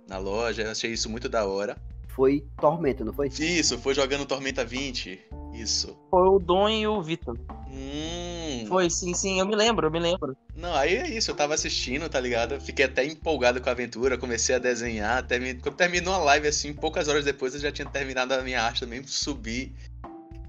na 0.09 0.19
loja. 0.19 0.63
Eu 0.63 0.71
achei 0.71 0.93
isso 0.93 1.09
muito 1.11 1.29
da 1.29 1.47
hora. 1.47 1.77
Foi 2.09 2.45
Tormenta, 2.61 3.05
não 3.05 3.13
foi? 3.13 3.29
Isso, 3.29 3.79
foi 3.79 3.95
jogando 3.95 4.27
Tormenta 4.27 4.65
20. 4.65 5.19
Isso. 5.55 5.97
Foi 6.11 6.29
o 6.29 6.39
Dom 6.39 6.69
e 6.69 6.87
o 6.87 7.01
Vitor. 7.01 7.39
Hum. 7.69 8.67
Foi, 8.69 8.91
sim, 8.91 9.15
sim, 9.15 9.41
eu 9.41 9.47
me 9.47 9.57
lembro, 9.57 9.87
eu 9.87 9.91
me 9.91 9.99
lembro. 9.99 10.37
Não, 10.55 10.75
aí 10.75 10.95
é 10.95 11.09
isso, 11.09 11.31
eu 11.31 11.35
tava 11.35 11.55
assistindo, 11.55 12.09
tá 12.09 12.21
ligado? 12.21 12.61
Fiquei 12.61 12.85
até 12.85 13.05
empolgado 13.05 13.61
com 13.61 13.69
a 13.69 13.73
aventura, 13.73 14.19
comecei 14.19 14.55
a 14.55 14.59
desenhar. 14.59 15.27
Termin... 15.27 15.59
Quando 15.59 15.77
terminou 15.77 16.15
a 16.15 16.19
live, 16.19 16.49
assim, 16.49 16.73
poucas 16.75 17.09
horas 17.09 17.25
depois 17.25 17.55
eu 17.55 17.61
já 17.61 17.73
tinha 17.73 17.89
terminado 17.89 18.35
a 18.35 18.43
minha 18.43 18.63
arte 18.63 18.81
também, 18.81 19.03
subi. 19.07 19.75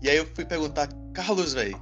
E 0.01 0.09
aí 0.09 0.17
eu 0.17 0.27
fui 0.35 0.43
perguntar, 0.43 0.89
Carlos, 1.13 1.53
velho, 1.53 1.81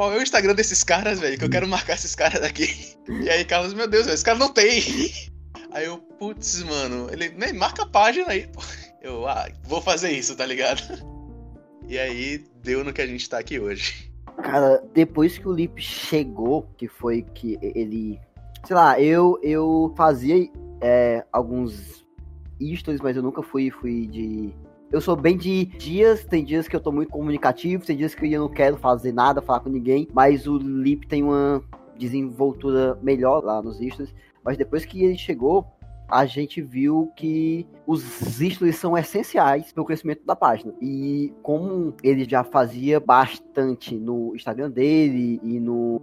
qual 0.00 0.14
é 0.14 0.16
o 0.16 0.22
Instagram 0.22 0.54
desses 0.54 0.82
caras, 0.82 1.20
velho? 1.20 1.36
Que 1.36 1.44
eu 1.44 1.50
quero 1.50 1.68
marcar 1.68 1.92
esses 1.92 2.14
caras 2.14 2.40
daqui. 2.40 2.96
E 3.06 3.28
aí, 3.28 3.44
Carlos, 3.44 3.74
meu 3.74 3.86
Deus, 3.86 4.06
esse 4.06 4.24
cara 4.24 4.38
não 4.38 4.50
tem. 4.50 4.82
Aí 5.72 5.84
eu, 5.84 5.98
putz, 5.98 6.62
mano, 6.62 7.10
ele, 7.12 7.28
nem 7.36 7.52
marca 7.52 7.82
a 7.82 7.86
página 7.86 8.30
aí. 8.30 8.48
Eu, 9.02 9.28
ah, 9.28 9.46
vou 9.64 9.82
fazer 9.82 10.10
isso, 10.10 10.34
tá 10.34 10.46
ligado? 10.46 10.82
E 11.86 11.98
aí, 11.98 12.46
deu 12.62 12.82
no 12.82 12.94
que 12.94 13.02
a 13.02 13.06
gente 13.06 13.28
tá 13.28 13.38
aqui 13.38 13.60
hoje. 13.60 14.10
Cara, 14.42 14.82
depois 14.94 15.36
que 15.36 15.46
o 15.46 15.52
Lip 15.52 15.82
chegou, 15.82 16.62
que 16.78 16.88
foi 16.88 17.20
que 17.34 17.58
ele. 17.60 18.18
Sei 18.66 18.74
lá, 18.74 18.98
eu, 18.98 19.38
eu 19.42 19.92
fazia 19.98 20.48
é, 20.80 21.26
alguns 21.30 22.06
stories, 22.58 23.02
mas 23.02 23.16
eu 23.16 23.22
nunca 23.22 23.42
fui, 23.42 23.70
fui 23.70 24.06
de 24.06 24.54
eu 24.92 25.00
sou 25.00 25.14
bem 25.14 25.36
de 25.36 25.64
dias, 25.64 26.24
tem 26.24 26.44
dias 26.44 26.66
que 26.66 26.74
eu 26.74 26.80
tô 26.80 26.90
muito 26.90 27.10
comunicativo, 27.10 27.84
tem 27.84 27.96
dias 27.96 28.14
que 28.14 28.32
eu 28.32 28.40
não 28.40 28.48
quero 28.48 28.76
fazer 28.76 29.12
nada, 29.12 29.40
falar 29.40 29.60
com 29.60 29.68
ninguém, 29.68 30.08
mas 30.12 30.46
o 30.46 30.58
Lip 30.58 31.06
tem 31.06 31.22
uma 31.22 31.62
desenvoltura 31.96 32.98
melhor 33.00 33.44
lá 33.44 33.62
nos 33.62 33.76
stories. 33.76 34.12
Mas 34.44 34.56
depois 34.56 34.84
que 34.84 35.04
ele 35.04 35.16
chegou, 35.16 35.64
a 36.08 36.26
gente 36.26 36.60
viu 36.60 37.12
que 37.14 37.64
os 37.86 38.02
stories 38.02 38.76
são 38.76 38.98
essenciais 38.98 39.72
para 39.72 39.82
o 39.82 39.86
crescimento 39.86 40.24
da 40.26 40.34
página. 40.34 40.74
E 40.80 41.32
como 41.40 41.94
ele 42.02 42.28
já 42.28 42.42
fazia 42.42 42.98
bastante 42.98 43.94
no 43.94 44.34
Instagram 44.34 44.70
dele 44.70 45.40
e 45.42 45.60
no 45.60 46.00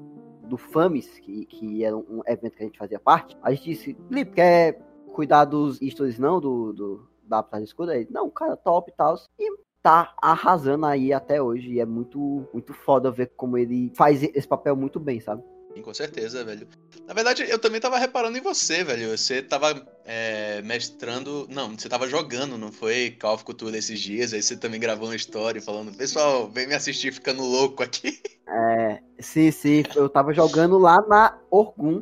do 0.47 0.55
FAMES, 0.55 1.19
que, 1.19 1.45
que 1.45 1.83
era 1.83 1.97
um 1.97 2.21
evento 2.25 2.55
que 2.55 2.63
a 2.63 2.65
gente 2.65 2.79
fazia 2.79 2.97
parte, 2.97 3.37
a 3.43 3.51
gente 3.51 3.65
disse, 3.65 3.97
Lip, 4.09 4.31
quer 4.31 4.79
cuidar 5.11 5.43
dos 5.43 5.77
stories 5.77 6.17
não, 6.17 6.39
do, 6.39 6.71
do 6.71 7.07
da 7.27 7.37
Batalha 7.37 7.63
Escura. 7.63 7.95
Ele, 7.95 8.07
não, 8.11 8.29
cara, 8.29 8.55
top 8.55 8.91
e 8.91 8.95
tal. 8.95 9.15
E 9.39 9.57
tá 9.81 10.13
arrasando 10.21 10.85
aí 10.85 11.13
até 11.13 11.41
hoje. 11.41 11.73
E 11.73 11.79
é 11.79 11.85
muito, 11.85 12.47
muito 12.53 12.73
foda 12.73 13.11
ver 13.11 13.31
como 13.35 13.57
ele 13.57 13.91
faz 13.95 14.21
esse 14.23 14.47
papel 14.47 14.75
muito 14.75 14.99
bem, 14.99 15.19
sabe? 15.19 15.43
Sim, 15.73 15.81
com 15.81 15.93
certeza, 15.93 16.43
velho. 16.43 16.67
Na 17.05 17.13
verdade, 17.13 17.45
eu 17.47 17.59
também 17.59 17.79
tava 17.79 17.99
reparando 17.99 18.37
em 18.37 18.41
você, 18.41 18.83
velho. 18.83 19.15
Você 19.15 19.41
tava 19.43 19.87
é, 20.05 20.61
mestrando. 20.63 21.47
Não, 21.49 21.77
você 21.77 21.87
tava 21.87 22.07
jogando, 22.07 22.57
não 22.57 22.71
foi 22.71 23.11
Call 23.11 23.35
of 23.35 23.45
Cthulhu 23.45 23.75
esses 23.75 23.99
dias. 23.99 24.33
Aí 24.33 24.41
você 24.41 24.57
também 24.57 24.79
gravou 24.79 25.07
uma 25.07 25.15
história 25.15 25.61
falando: 25.61 25.95
Pessoal, 25.95 26.49
vem 26.49 26.67
me 26.67 26.73
assistir 26.73 27.13
ficando 27.13 27.43
louco 27.43 27.83
aqui. 27.83 28.19
É, 28.49 29.01
sim, 29.19 29.51
sim. 29.51 29.83
Eu 29.93 30.07
tava 30.07 30.33
jogando 30.33 30.77
lá 30.77 31.05
na 31.05 31.37
Orgum. 31.51 32.01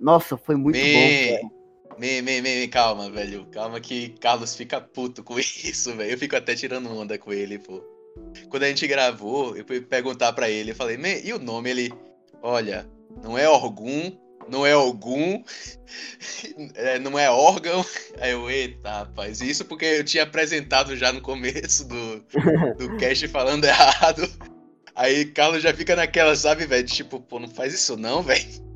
Nossa, 0.00 0.34
foi 0.38 0.56
muito 0.56 0.78
bom, 0.78 0.82
velho. 0.82 1.61
Me, 1.98 2.22
me, 2.22 2.40
me, 2.40 2.68
calma, 2.68 3.10
velho. 3.10 3.46
Calma 3.46 3.80
que 3.80 4.10
Carlos 4.20 4.54
fica 4.54 4.80
puto 4.80 5.22
com 5.22 5.38
isso, 5.40 5.94
velho. 5.94 6.10
Eu 6.10 6.18
fico 6.18 6.36
até 6.36 6.54
tirando 6.54 6.90
onda 6.90 7.18
com 7.18 7.32
ele, 7.32 7.58
pô. 7.58 7.82
Quando 8.48 8.64
a 8.64 8.68
gente 8.68 8.86
gravou, 8.86 9.56
eu 9.56 9.64
fui 9.64 9.80
perguntar 9.80 10.32
para 10.32 10.48
ele, 10.50 10.72
eu 10.72 10.76
falei, 10.76 10.98
e 11.24 11.32
o 11.32 11.38
nome? 11.38 11.70
Ele, 11.70 11.92
olha, 12.42 12.86
não 13.22 13.38
é 13.38 13.48
Orgum, 13.48 14.12
não 14.48 14.66
é 14.66 14.72
algum, 14.72 15.42
é, 16.74 16.98
não 16.98 17.18
é 17.18 17.30
órgão. 17.30 17.84
Aí 18.20 18.32
eu, 18.32 18.50
eita, 18.50 18.90
rapaz, 18.90 19.40
isso 19.40 19.64
porque 19.64 19.84
eu 19.84 20.04
tinha 20.04 20.24
apresentado 20.24 20.96
já 20.96 21.12
no 21.12 21.20
começo 21.20 21.86
do, 21.86 22.20
do 22.76 22.96
cast 22.98 23.26
falando 23.28 23.64
errado. 23.64 24.28
Aí 24.94 25.24
Carlos 25.24 25.62
já 25.62 25.72
fica 25.72 25.96
naquela, 25.96 26.36
sabe, 26.36 26.66
velho? 26.66 26.86
Tipo, 26.86 27.20
pô, 27.20 27.38
não 27.38 27.48
faz 27.48 27.72
isso 27.72 27.96
não, 27.96 28.22
velho. 28.22 28.71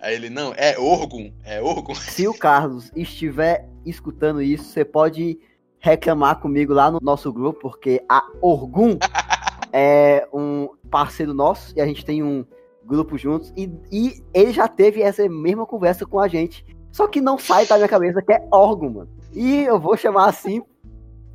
Aí 0.00 0.14
ele, 0.14 0.30
não, 0.30 0.54
é 0.56 0.78
órgão, 0.78 1.32
é 1.44 1.60
órgão. 1.60 1.94
Se 1.96 2.26
o 2.26 2.32
Carlos 2.32 2.90
estiver 2.96 3.68
escutando 3.84 4.40
isso, 4.40 4.64
você 4.64 4.84
pode 4.84 5.38
reclamar 5.78 6.40
comigo 6.40 6.72
lá 6.72 6.90
no 6.90 6.98
nosso 7.02 7.32
grupo, 7.32 7.60
porque 7.60 8.02
a 8.08 8.22
Orgum 8.40 8.98
é 9.72 10.26
um 10.32 10.68
parceiro 10.90 11.34
nosso 11.34 11.72
e 11.76 11.80
a 11.80 11.86
gente 11.86 12.04
tem 12.04 12.22
um 12.22 12.44
grupo 12.84 13.16
juntos 13.16 13.52
e, 13.56 13.70
e 13.92 14.22
ele 14.34 14.52
já 14.52 14.66
teve 14.66 15.00
essa 15.02 15.26
mesma 15.28 15.66
conversa 15.66 16.06
com 16.06 16.18
a 16.18 16.28
gente. 16.28 16.64
Só 16.90 17.06
que 17.06 17.20
não 17.20 17.38
sai 17.38 17.66
da 17.66 17.76
minha 17.76 17.88
cabeça 17.88 18.20
que 18.20 18.32
é 18.32 18.46
órgão, 18.50 18.90
mano. 18.90 19.10
E 19.32 19.62
eu 19.62 19.78
vou 19.78 19.96
chamar 19.96 20.28
assim, 20.28 20.62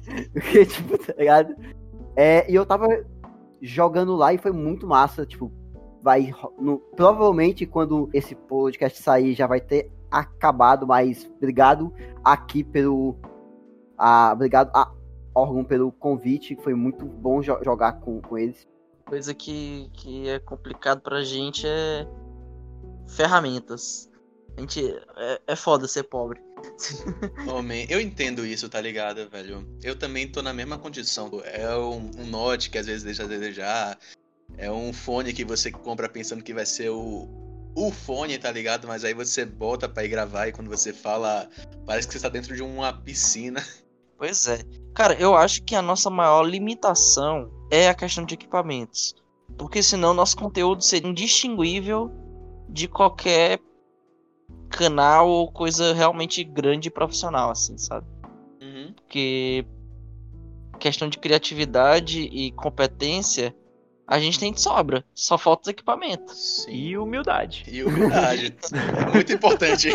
porque, 0.34 0.66
tipo, 0.66 0.98
tá 0.98 1.14
ligado? 1.18 1.56
É, 2.16 2.50
e 2.50 2.56
eu 2.56 2.66
tava 2.66 2.88
jogando 3.62 4.16
lá 4.16 4.34
e 4.34 4.38
foi 4.38 4.52
muito 4.52 4.86
massa, 4.88 5.26
tipo, 5.26 5.52
vai. 6.06 6.32
No, 6.60 6.78
provavelmente, 6.96 7.66
quando 7.66 8.08
esse 8.14 8.36
podcast 8.36 9.02
sair, 9.02 9.34
já 9.34 9.48
vai 9.48 9.60
ter 9.60 9.90
acabado, 10.12 10.86
mas 10.86 11.28
obrigado 11.38 11.92
aqui 12.24 12.64
pelo. 12.64 13.16
A, 13.98 14.32
obrigado 14.32 14.70
a 14.76 14.92
órgão 15.34 15.64
pelo 15.64 15.92
convite. 15.92 16.56
Foi 16.58 16.76
muito 16.76 17.06
bom 17.06 17.42
jo 17.42 17.58
jogar 17.64 17.94
com, 17.94 18.22
com 18.22 18.38
eles. 18.38 18.68
Coisa 19.04 19.34
que, 19.34 19.90
que 19.94 20.30
é 20.30 20.38
complicado 20.38 21.02
pra 21.02 21.24
gente 21.24 21.66
é 21.66 22.08
ferramentas. 23.08 24.08
A 24.56 24.62
gente 24.62 24.88
é, 25.18 25.42
é 25.48 25.56
foda 25.56 25.88
ser 25.88 26.04
pobre. 26.04 26.40
Homem, 27.50 27.86
eu 27.90 28.00
entendo 28.00 28.46
isso, 28.46 28.70
tá 28.70 28.80
ligado, 28.80 29.28
velho? 29.30 29.68
Eu 29.84 29.98
também 29.98 30.32
tô 30.32 30.42
na 30.42 30.54
mesma 30.54 30.78
condição. 30.78 31.30
É 31.46 31.76
um, 31.76 32.12
um 32.20 32.28
note 32.28 32.70
que 32.70 32.78
às 32.78 32.86
vezes 32.86 33.04
deixa 33.04 33.24
a 33.24 33.28
desejar. 33.28 33.98
É 34.58 34.72
um 34.72 34.94
fone 34.94 35.34
que 35.34 35.44
você 35.44 35.72
compra 35.72 36.08
pensando 36.08 36.44
que 36.44 36.54
vai 36.54 36.66
ser 36.66 36.90
o, 36.90 37.28
o 37.76 37.92
fone, 37.92 38.38
tá 38.38 38.52
ligado? 38.52 38.88
Mas 38.88 39.04
aí 39.04 39.14
você 39.14 39.46
bota 39.46 39.88
pra 39.88 40.04
ir 40.06 40.10
gravar 40.10 40.48
e 40.48 40.52
quando 40.52 40.70
você 40.70 40.94
fala, 40.94 41.50
parece 41.86 42.08
que 42.08 42.14
você 42.14 42.22
tá 42.22 42.30
dentro 42.30 42.56
de 42.56 42.64
uma 42.64 42.94
piscina. 42.94 43.64
Pois 44.18 44.48
é. 44.48 44.60
Cara, 44.94 45.14
eu 45.16 45.36
acho 45.36 45.62
que 45.64 45.76
a 45.76 45.82
nossa 45.82 46.10
maior 46.10 46.44
limitação 46.44 47.52
é 47.70 47.90
a 47.90 47.94
questão 47.94 48.24
de 48.24 48.36
equipamentos. 48.36 49.14
Porque 49.58 49.84
senão 49.84 50.14
nosso 50.14 50.38
conteúdo 50.38 50.82
seria 50.82 51.10
indistinguível 51.10 52.10
de 52.70 52.88
qualquer 52.88 53.60
canal 54.70 55.28
ou 55.30 55.52
coisa 55.52 55.94
realmente 55.94 56.44
grande 56.46 56.88
e 56.88 56.92
profissional, 56.92 57.52
assim, 57.52 57.78
sabe? 57.78 58.08
Uhum. 58.62 58.94
Porque 58.96 59.66
questão 60.80 61.10
de 61.10 61.18
criatividade 61.18 62.22
e 62.22 62.52
competência, 62.52 63.56
a 64.08 64.20
gente 64.20 64.40
tem 64.40 64.52
de 64.54 64.62
sobra. 64.62 65.04
Só 65.14 65.38
falta 65.38 65.64
os 65.64 65.68
equipamentos. 65.70 66.64
Sim. 66.64 66.72
E 66.72 66.98
humildade. 66.98 67.64
E 67.68 67.84
humildade. 67.84 68.56
é 68.74 69.12
muito 69.12 69.34
importante. 69.34 69.90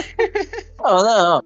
Não, 0.80 1.02
não. 1.02 1.42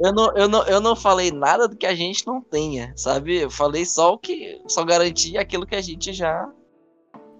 Eu 0.00 0.12
não, 0.12 0.36
eu, 0.36 0.48
não, 0.48 0.62
eu 0.64 0.80
não 0.80 0.96
falei 0.96 1.30
nada 1.30 1.68
do 1.68 1.76
que 1.76 1.86
a 1.86 1.94
gente 1.94 2.26
não 2.26 2.40
tenha, 2.40 2.92
sabe? 2.96 3.36
Eu 3.36 3.50
falei 3.50 3.84
só 3.84 4.12
o 4.14 4.18
que. 4.18 4.60
Só 4.66 4.84
garanti 4.84 5.38
aquilo 5.38 5.66
que 5.66 5.76
a 5.76 5.80
gente 5.80 6.12
já. 6.12 6.48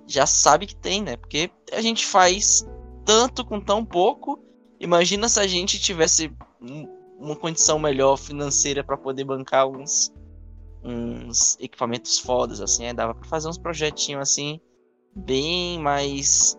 Já 0.07 0.27
sabe 0.27 0.67
que 0.67 0.77
tem, 0.77 1.03
né? 1.03 1.17
Porque 1.17 1.51
a 1.73 1.81
gente 1.81 2.07
faz 2.07 2.65
tanto 3.05 3.45
com 3.45 3.61
tão 3.61 3.85
pouco. 3.85 4.39
Imagina 4.79 5.29
se 5.29 5.41
a 5.41 5.47
gente 5.47 5.81
tivesse 5.81 6.33
um- 6.61 6.89
uma 7.19 7.37
condição 7.37 7.79
melhor 7.79 8.17
financeira 8.17 8.83
para 8.83 8.97
poder 8.97 9.25
bancar 9.25 9.67
uns, 9.67 10.13
uns 10.85 11.57
equipamentos 11.61 12.19
fodas, 12.19 12.61
assim. 12.61 12.87
Aí 12.87 12.93
dava 12.93 13.15
pra 13.15 13.29
fazer 13.29 13.49
uns 13.49 13.59
projetinhos 13.59 14.23
assim, 14.23 14.61
bem 15.15 15.79
mais. 15.79 16.59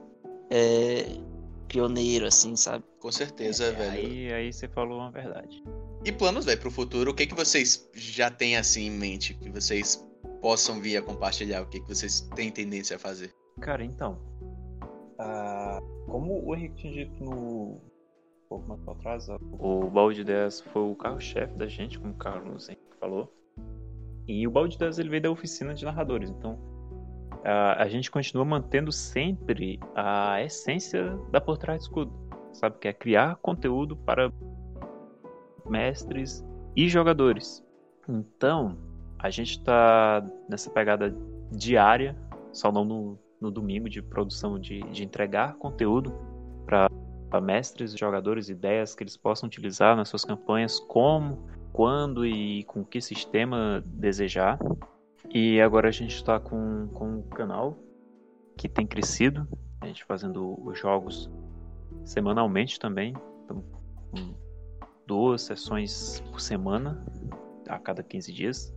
É, 0.50 1.06
pioneiro, 1.68 2.28
assim, 2.28 2.56
sabe? 2.56 2.84
Com 3.00 3.12
certeza, 3.12 3.72
velho. 3.72 3.92
Aí, 3.92 4.32
aí 4.32 4.54
você 4.54 4.68
falou 4.68 5.00
uma 5.00 5.12
verdade. 5.12 5.64
E 6.06 6.12
planos, 6.12 6.46
velho, 6.46 6.60
pro 6.60 6.70
futuro, 6.70 7.12
o 7.12 7.14
que, 7.14 7.26
que 7.26 7.34
vocês 7.34 7.90
já 7.94 8.30
têm 8.30 8.56
assim 8.56 8.88
em 8.88 8.92
mente? 8.92 9.34
Que 9.34 9.50
vocês 9.50 10.08
possam 10.40 10.80
vir 10.80 10.98
a 10.98 11.02
compartilhar? 11.02 11.64
O 11.64 11.66
que, 11.66 11.80
que 11.80 11.88
vocês 11.88 12.22
têm 12.36 12.52
tendência 12.52 12.96
a 12.96 13.00
fazer? 13.00 13.34
Cara, 13.60 13.84
então. 13.84 14.20
ah, 15.18 15.80
como 16.06 16.46
o 16.46 16.56
Henrique 16.56 16.76
tinha 16.76 16.94
dito 16.94 17.24
no. 17.24 17.82
Um 18.46 18.50
pouco 18.50 18.68
mais 18.68 18.82
pra 18.82 18.94
trás, 18.96 19.30
ó, 19.30 19.40
o 19.58 19.90
balde 19.90 20.18
de 20.18 20.22
ideias 20.22 20.62
foi 20.62 20.84
o 20.84 20.96
carro-chefe 20.96 21.56
da 21.56 21.66
gente, 21.66 21.98
como 21.98 22.14
o 22.14 22.18
Carlos 22.18 22.70
Henrique 22.70 22.84
falou. 23.00 23.34
E 24.28 24.48
o 24.48 24.52
balde 24.52 24.72
de 24.72 24.76
ideias 24.78 25.00
ele 25.00 25.10
veio 25.10 25.24
da 25.24 25.32
oficina 25.32 25.74
de 25.74 25.84
narradores. 25.84 26.30
Então, 26.30 26.58
a, 27.44 27.84
a 27.84 27.88
gente 27.88 28.10
continua 28.10 28.46
mantendo 28.46 28.92
sempre 28.92 29.80
a 29.96 30.42
essência 30.42 31.18
da 31.32 31.42
Por 31.42 31.58
Trás 31.58 31.80
do 31.80 31.84
Escudo. 31.84 32.14
Sabe? 32.54 32.78
Que 32.80 32.88
é 32.88 32.94
criar 32.94 33.36
conteúdo 33.38 33.98
para 33.98 34.32
mestres 35.66 36.46
e 36.76 36.88
jogadores. 36.88 37.66
Então, 38.08 38.78
a 39.20 39.30
gente 39.30 39.64
tá 39.64 40.26
nessa 40.50 40.70
pegada 40.70 41.16
diária, 41.52 42.16
só 42.52 42.72
não 42.72 42.84
no, 42.84 43.20
no 43.40 43.52
domingo, 43.52 43.90
de 43.90 44.02
produção, 44.02 44.60
de, 44.60 44.82
de 44.84 45.04
entregar 45.04 45.56
conteúdo 45.56 46.14
para 46.66 47.42
mestres 47.42 47.94
e 47.94 47.98
jogadores, 47.98 48.50
ideias 48.50 48.94
que 48.94 49.04
eles 49.04 49.18
possam 49.18 49.48
utilizar 49.48 49.96
nas 49.96 50.10
suas 50.10 50.26
campanhas, 50.26 50.80
como, 50.80 51.48
quando 51.74 52.26
e 52.26 52.64
com 52.66 52.86
que 52.86 53.02
sistema 53.02 53.84
desejar. 53.86 54.60
E 55.34 55.60
agora 55.60 55.90
a 55.90 55.92
gente 55.92 56.16
está 56.16 56.40
com, 56.40 56.88
com 56.94 57.18
um 57.18 57.22
canal 57.24 57.78
que 58.56 58.70
tem 58.70 58.86
crescido, 58.86 59.48
a 59.82 59.88
gente 59.88 60.06
fazendo 60.06 60.56
os 60.64 60.80
jogos 60.80 61.30
semanalmente 62.06 62.80
também, 62.80 63.16
então, 63.44 63.64
com 64.12 64.36
duas 65.08 65.42
sessões 65.42 66.22
por 66.32 66.40
semana, 66.40 67.04
a 67.68 67.80
cada 67.80 68.04
15 68.04 68.32
dias. 68.32 68.74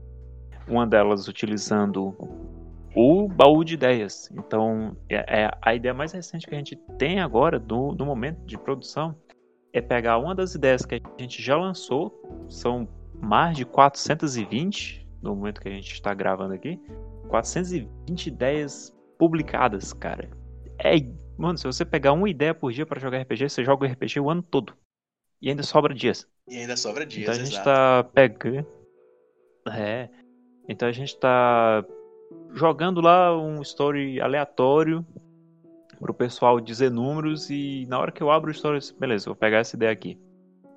Uma 0.66 0.86
delas 0.86 1.28
utilizando 1.28 2.16
o 2.94 3.28
baú 3.28 3.62
de 3.62 3.74
ideias. 3.74 4.30
Então, 4.32 4.96
é, 5.08 5.42
é 5.42 5.50
a 5.60 5.74
ideia 5.74 5.92
mais 5.92 6.12
recente 6.12 6.46
que 6.46 6.54
a 6.54 6.58
gente 6.58 6.76
tem 6.98 7.20
agora, 7.20 7.58
do, 7.58 7.92
do 7.92 8.06
momento 8.06 8.44
de 8.46 8.56
produção, 8.56 9.14
é 9.76 9.80
pegar 9.82 10.18
uma 10.18 10.34
das 10.34 10.54
ideias 10.54 10.86
que 10.86 10.94
a 10.94 11.00
gente 11.20 11.42
já 11.42 11.56
lançou, 11.56 12.10
são 12.48 12.88
mais 13.20 13.56
de 13.56 13.64
420 13.64 15.06
no 15.22 15.34
momento 15.34 15.60
que 15.60 15.68
a 15.68 15.72
gente 15.72 15.92
está 15.92 16.14
gravando 16.14 16.54
aqui, 16.54 16.80
420 17.28 18.26
ideias 18.26 18.96
publicadas, 19.18 19.92
cara. 19.92 20.30
É, 20.78 20.94
mano, 21.36 21.58
se 21.58 21.64
você 21.64 21.84
pegar 21.84 22.12
uma 22.12 22.28
ideia 22.28 22.54
por 22.54 22.72
dia 22.72 22.86
para 22.86 23.00
jogar 23.00 23.20
RPG, 23.20 23.50
você 23.50 23.64
joga 23.64 23.84
o 23.84 23.88
RPG 23.88 24.20
o 24.20 24.30
ano 24.30 24.42
todo. 24.42 24.74
E 25.42 25.50
ainda 25.50 25.62
sobra 25.62 25.94
dias. 25.94 26.26
E 26.48 26.56
ainda 26.56 26.76
sobra 26.76 27.04
dias, 27.04 27.22
Então 27.22 27.34
a 27.34 27.38
gente 27.38 27.52
exato. 27.52 27.64
tá 27.64 28.04
pegando. 28.04 28.66
É. 29.72 30.08
Então 30.68 30.88
a 30.88 30.92
gente 30.92 31.18
tá 31.18 31.84
jogando 32.52 33.00
lá 33.00 33.36
um 33.36 33.60
story 33.60 34.20
aleatório 34.20 35.04
pro 35.98 36.14
pessoal 36.14 36.60
dizer 36.60 36.90
números 36.90 37.50
e 37.50 37.86
na 37.88 37.98
hora 37.98 38.12
que 38.12 38.22
eu 38.22 38.30
abro 38.30 38.48
o 38.48 38.52
story, 38.52 38.78
beleza, 38.98 39.26
vou 39.26 39.36
pegar 39.36 39.58
essa 39.58 39.76
ideia 39.76 39.92
aqui. 39.92 40.18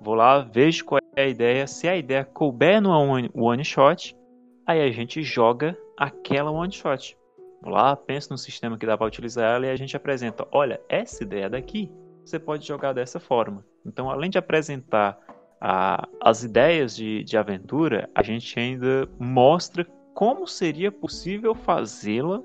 Vou 0.00 0.14
lá, 0.14 0.40
vejo 0.40 0.84
qual 0.84 1.00
é 1.16 1.24
a 1.24 1.28
ideia. 1.28 1.66
Se 1.66 1.86
a 1.86 1.96
ideia 1.96 2.24
couber 2.24 2.80
no 2.80 2.90
one, 2.90 3.30
one 3.34 3.64
shot, 3.64 4.16
aí 4.66 4.80
a 4.80 4.90
gente 4.90 5.22
joga 5.22 5.76
aquela 5.96 6.50
one 6.50 6.72
shot. 6.72 7.16
Vou 7.62 7.72
lá, 7.72 7.94
penso 7.94 8.30
no 8.30 8.38
sistema 8.38 8.78
que 8.78 8.86
dá 8.86 8.96
para 8.96 9.06
utilizar 9.06 9.56
ela 9.56 9.66
e 9.66 9.70
a 9.70 9.76
gente 9.76 9.94
apresenta. 9.96 10.46
Olha, 10.50 10.80
essa 10.88 11.22
ideia 11.22 11.50
daqui 11.50 11.92
você 12.24 12.38
pode 12.38 12.66
jogar 12.66 12.92
dessa 12.92 13.20
forma. 13.20 13.64
Então, 13.84 14.10
além 14.10 14.30
de 14.30 14.38
apresentar 14.38 15.18
a- 15.60 16.08
as 16.22 16.42
ideias 16.42 16.96
de, 16.96 17.22
de 17.24 17.36
aventura, 17.36 18.08
a 18.14 18.22
gente 18.22 18.58
ainda 18.58 19.08
mostra 19.18 19.86
como 20.14 20.46
seria 20.46 20.90
possível 20.90 21.54
fazê-la 21.54 22.42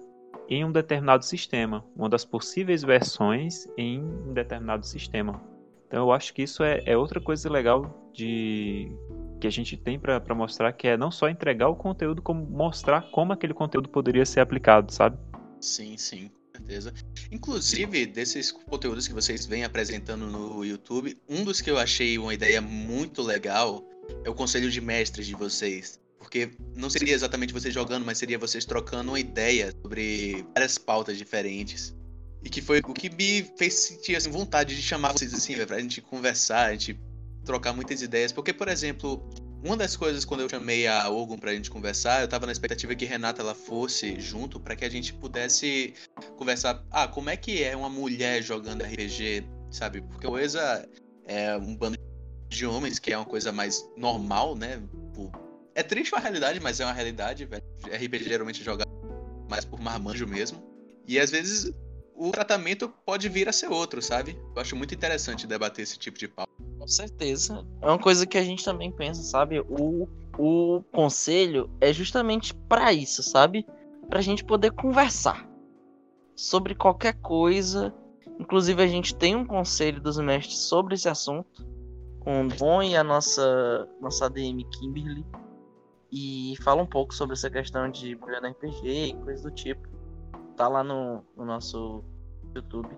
em 0.49 0.63
um 0.63 0.71
determinado 0.71 1.25
sistema, 1.25 1.83
uma 1.95 2.09
das 2.09 2.25
possíveis 2.25 2.83
versões 2.83 3.67
em 3.77 4.01
um 4.01 4.33
determinado 4.33 4.85
sistema. 4.85 5.41
Então, 5.87 6.03
eu 6.05 6.11
acho 6.11 6.33
que 6.33 6.43
isso 6.43 6.63
é, 6.63 6.81
é 6.85 6.97
outra 6.97 7.21
coisa 7.21 7.49
legal 7.49 8.11
de 8.13 8.91
que 9.39 9.47
a 9.47 9.51
gente 9.51 9.77
tem 9.77 9.99
para 9.99 10.33
mostrar, 10.33 10.71
que 10.73 10.87
é 10.87 10.97
não 10.97 11.11
só 11.11 11.29
entregar 11.29 11.69
o 11.69 11.75
conteúdo, 11.75 12.21
como 12.21 12.45
mostrar 12.45 13.01
como 13.11 13.33
aquele 13.33 13.53
conteúdo 13.53 13.89
poderia 13.89 14.25
ser 14.25 14.39
aplicado, 14.39 14.91
sabe? 14.91 15.17
Sim, 15.59 15.97
sim, 15.97 16.29
com 16.29 16.57
certeza. 16.57 16.93
Inclusive, 17.31 18.05
desses 18.05 18.51
conteúdos 18.51 19.07
que 19.07 19.13
vocês 19.13 19.45
vêm 19.45 19.63
apresentando 19.63 20.25
no 20.25 20.63
YouTube, 20.63 21.17
um 21.27 21.43
dos 21.43 21.61
que 21.61 21.69
eu 21.69 21.77
achei 21.77 22.17
uma 22.17 22.33
ideia 22.33 22.61
muito 22.61 23.21
legal 23.21 23.83
é 24.23 24.29
o 24.29 24.33
conselho 24.33 24.69
de 24.69 24.81
mestres 24.81 25.27
de 25.27 25.35
vocês. 25.35 25.99
Porque 26.25 26.49
não 26.75 26.89
seria 26.89 27.13
exatamente 27.13 27.53
vocês 27.53 27.71
jogando, 27.71 28.03
mas 28.03 28.17
seria 28.17 28.39
vocês 28.39 28.65
trocando 28.65 29.11
uma 29.11 29.19
ideia 29.19 29.71
sobre 29.83 30.43
várias 30.55 30.75
pautas 30.75 31.19
diferentes. 31.19 31.95
E 32.43 32.49
que 32.49 32.63
foi 32.63 32.79
o 32.79 32.93
que 32.93 33.11
me 33.11 33.43
fez 33.57 33.75
sentir 33.75 34.15
assim, 34.15 34.31
vontade 34.31 34.75
de 34.75 34.81
chamar 34.81 35.11
vocês 35.11 35.31
assim, 35.35 35.55
pra 35.65 35.79
gente 35.79 36.01
conversar, 36.01 36.65
a 36.65 36.71
gente 36.71 36.99
trocar 37.45 37.73
muitas 37.73 38.01
ideias. 38.01 38.31
Porque, 38.31 38.51
por 38.51 38.67
exemplo, 38.67 39.23
uma 39.63 39.77
das 39.77 39.95
coisas 39.95 40.25
quando 40.25 40.41
eu 40.41 40.49
chamei 40.49 40.87
a 40.87 41.07
Ogun 41.09 41.37
pra 41.37 41.53
gente 41.53 41.69
conversar, 41.69 42.21
eu 42.21 42.27
tava 42.27 42.47
na 42.47 42.51
expectativa 42.51 42.95
que 42.95 43.05
Renata 43.05 43.43
ela 43.43 43.53
fosse 43.53 44.19
junto 44.19 44.59
pra 44.59 44.75
que 44.75 44.83
a 44.83 44.89
gente 44.89 45.13
pudesse 45.13 45.93
conversar. 46.37 46.83
Ah, 46.89 47.07
como 47.07 47.29
é 47.29 47.37
que 47.37 47.63
é 47.63 47.75
uma 47.77 47.89
mulher 47.89 48.41
jogando 48.41 48.83
RPG, 48.83 49.45
sabe? 49.69 50.01
Porque 50.01 50.25
o 50.25 50.39
ESA 50.39 50.89
é 51.27 51.55
um 51.55 51.75
bando 51.75 51.99
de 52.49 52.65
homens, 52.65 52.97
que 52.97 53.13
é 53.13 53.17
uma 53.17 53.25
coisa 53.25 53.51
mais 53.51 53.87
normal, 53.95 54.55
né? 54.55 54.81
Tipo, 55.13 55.44
É 55.75 55.83
triste 55.83 56.15
a 56.15 56.19
realidade, 56.19 56.59
mas 56.61 56.79
é 56.79 56.85
uma 56.85 56.93
realidade, 56.93 57.45
velho. 57.45 57.63
RPG 57.85 58.23
geralmente 58.23 58.61
é 58.61 58.63
jogado 58.63 58.89
mais 59.49 59.65
por 59.65 59.79
marmanjo 59.79 60.25
mesmo. 60.25 60.63
E 61.05 61.19
às 61.19 61.29
vezes 61.29 61.71
o 62.15 62.31
tratamento 62.31 62.91
pode 63.05 63.27
vir 63.27 63.49
a 63.49 63.51
ser 63.51 63.67
outro, 63.67 64.01
sabe? 64.01 64.39
Eu 64.55 64.61
acho 64.61 64.75
muito 64.75 64.95
interessante 64.95 65.45
debater 65.45 65.83
esse 65.83 65.99
tipo 65.99 66.17
de 66.17 66.29
pauta. 66.29 66.51
Com 66.79 66.87
certeza. 66.87 67.65
É 67.81 67.87
uma 67.87 67.99
coisa 67.99 68.25
que 68.25 68.37
a 68.37 68.43
gente 68.43 68.63
também 68.63 68.89
pensa, 68.89 69.21
sabe? 69.21 69.59
O, 69.59 70.07
o 70.37 70.81
conselho 70.93 71.69
é 71.81 71.91
justamente 71.91 72.53
pra 72.69 72.93
isso, 72.93 73.21
sabe? 73.21 73.65
Pra 74.07 74.21
gente 74.21 74.45
poder 74.45 74.71
conversar 74.71 75.45
sobre 76.35 76.73
qualquer 76.73 77.15
coisa. 77.15 77.93
Inclusive, 78.39 78.81
a 78.81 78.87
gente 78.87 79.13
tem 79.13 79.35
um 79.35 79.45
conselho 79.45 80.01
dos 80.01 80.17
mestres 80.17 80.59
sobre 80.59 80.95
esse 80.95 81.09
assunto, 81.09 81.65
com 82.21 82.45
o 82.45 82.47
Dom 82.47 82.81
e 82.81 82.95
a 82.95 83.03
nossa, 83.03 83.87
nossa 84.01 84.25
ADM 84.25 84.63
Kimberly. 84.71 85.25
E 86.11 86.55
fala 86.61 86.81
um 86.81 86.87
pouco 86.87 87.13
sobre 87.13 87.33
essa 87.33 87.49
questão 87.49 87.89
de 87.89 88.15
mulher 88.15 88.41
no 88.41 88.49
RPG 88.49 88.87
e 88.87 89.13
coisa 89.15 89.43
do 89.43 89.53
tipo. 89.53 89.87
Tá 90.55 90.67
lá 90.67 90.83
no, 90.83 91.23
no 91.35 91.45
nosso 91.45 92.03
YouTube. 92.55 92.89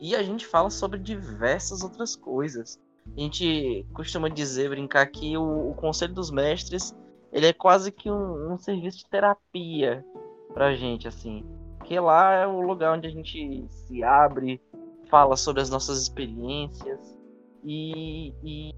E 0.00 0.14
a 0.14 0.22
gente 0.22 0.46
fala 0.46 0.70
sobre 0.70 0.98
diversas 0.98 1.82
outras 1.82 2.14
coisas. 2.14 2.80
A 3.16 3.20
gente 3.20 3.86
costuma 3.92 4.28
dizer, 4.28 4.68
brincar 4.68 5.06
que 5.06 5.36
o, 5.36 5.70
o 5.70 5.74
Conselho 5.74 6.14
dos 6.14 6.30
Mestres 6.30 6.94
ele 7.32 7.46
é 7.46 7.52
quase 7.52 7.90
que 7.90 8.10
um, 8.10 8.52
um 8.52 8.58
serviço 8.58 8.98
de 8.98 9.08
terapia 9.08 10.04
pra 10.52 10.74
gente, 10.74 11.08
assim. 11.08 11.44
Porque 11.78 11.98
lá 11.98 12.34
é 12.34 12.46
o 12.46 12.60
lugar 12.60 12.96
onde 12.96 13.06
a 13.06 13.10
gente 13.10 13.66
se 13.70 14.04
abre, 14.04 14.60
fala 15.08 15.36
sobre 15.36 15.62
as 15.62 15.70
nossas 15.70 16.00
experiências 16.02 17.18
e, 17.64 18.32
e 18.44 18.74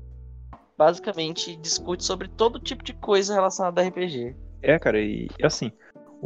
basicamente 0.76 1.56
discute 1.56 2.04
sobre 2.04 2.28
todo 2.28 2.58
tipo 2.58 2.82
de 2.82 2.92
coisa 2.94 3.34
relacionada 3.34 3.80
a 3.80 3.86
RPG. 3.86 4.36
É, 4.62 4.78
cara, 4.78 5.00
e 5.00 5.28
assim, 5.42 5.70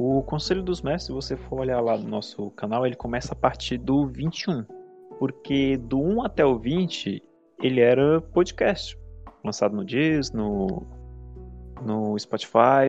o 0.01 0.23
Conselho 0.23 0.63
dos 0.63 0.81
Mestres, 0.81 1.07
se 1.07 1.13
você 1.13 1.37
for 1.37 1.59
olhar 1.59 1.81
lá 1.81 1.99
no 1.99 2.09
nosso 2.09 2.51
canal, 2.53 2.87
ele 2.87 2.95
começa 2.95 3.33
a 3.33 3.37
partir 3.37 3.79
do 3.79 4.07
21. 4.07 4.65
Porque 5.19 5.77
do 5.77 6.01
1 6.01 6.23
até 6.23 6.45
o 6.45 6.57
20, 6.57 7.21
ele 7.61 7.81
era 7.81 8.21
podcast. 8.21 8.97
Lançado 9.45 9.75
no 9.75 9.85
Diz, 9.85 10.31
no, 10.31 10.87
no 11.85 12.17
Spotify 12.17 12.87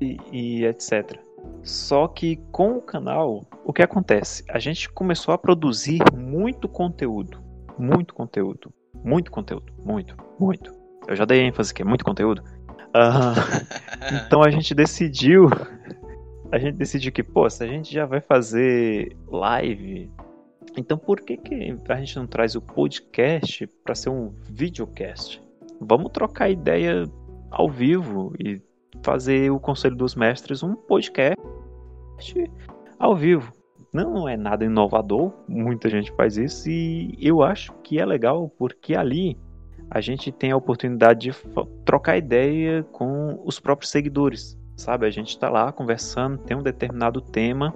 e, 0.00 0.16
e 0.30 0.64
etc. 0.64 1.18
Só 1.64 2.06
que 2.06 2.36
com 2.52 2.76
o 2.76 2.82
canal, 2.82 3.44
o 3.64 3.72
que 3.72 3.82
acontece? 3.82 4.44
A 4.48 4.60
gente 4.60 4.88
começou 4.90 5.34
a 5.34 5.38
produzir 5.38 6.00
muito 6.16 6.68
conteúdo. 6.68 7.42
Muito 7.76 8.14
conteúdo. 8.14 8.72
Muito 9.04 9.30
conteúdo. 9.30 9.72
Muito, 9.84 10.16
muito. 10.38 10.72
Eu 11.06 11.16
já 11.16 11.24
dei 11.24 11.42
ênfase 11.42 11.72
que 11.72 11.82
é 11.82 11.84
muito 11.84 12.04
conteúdo. 12.04 12.42
Uh, 12.90 13.36
então 14.26 14.42
a 14.42 14.50
gente 14.50 14.74
decidiu. 14.74 15.48
A 16.52 16.58
gente 16.58 16.76
decidiu 16.76 17.12
que, 17.12 17.22
pô, 17.22 17.48
se 17.48 17.62
a 17.62 17.66
gente 17.66 17.92
já 17.92 18.04
vai 18.06 18.20
fazer 18.20 19.16
live, 19.28 20.10
então 20.76 20.98
por 20.98 21.20
que, 21.20 21.36
que 21.36 21.76
a 21.88 21.96
gente 21.96 22.16
não 22.16 22.26
traz 22.26 22.56
o 22.56 22.60
podcast 22.60 23.66
para 23.84 23.94
ser 23.94 24.10
um 24.10 24.32
videocast? 24.48 25.40
Vamos 25.80 26.10
trocar 26.12 26.50
ideia 26.50 27.04
ao 27.50 27.68
vivo 27.68 28.34
e 28.38 28.60
fazer 29.02 29.50
o 29.50 29.60
Conselho 29.60 29.96
dos 29.96 30.14
Mestres 30.14 30.62
um 30.62 30.74
podcast 30.74 31.40
ao 32.98 33.16
vivo. 33.16 33.59
Não 33.92 34.28
é 34.28 34.36
nada 34.36 34.64
inovador, 34.64 35.32
muita 35.48 35.88
gente 35.88 36.12
faz 36.12 36.36
isso 36.36 36.70
e 36.70 37.16
eu 37.20 37.42
acho 37.42 37.72
que 37.82 37.98
é 37.98 38.06
legal 38.06 38.48
porque 38.56 38.94
ali 38.94 39.36
a 39.90 40.00
gente 40.00 40.30
tem 40.30 40.52
a 40.52 40.56
oportunidade 40.56 41.30
de 41.30 41.36
trocar 41.84 42.16
ideia 42.16 42.84
com 42.92 43.40
os 43.44 43.58
próprios 43.58 43.90
seguidores, 43.90 44.56
sabe? 44.76 45.06
A 45.06 45.10
gente 45.10 45.30
está 45.30 45.50
lá 45.50 45.72
conversando, 45.72 46.38
tem 46.38 46.56
um 46.56 46.62
determinado 46.62 47.20
tema 47.20 47.74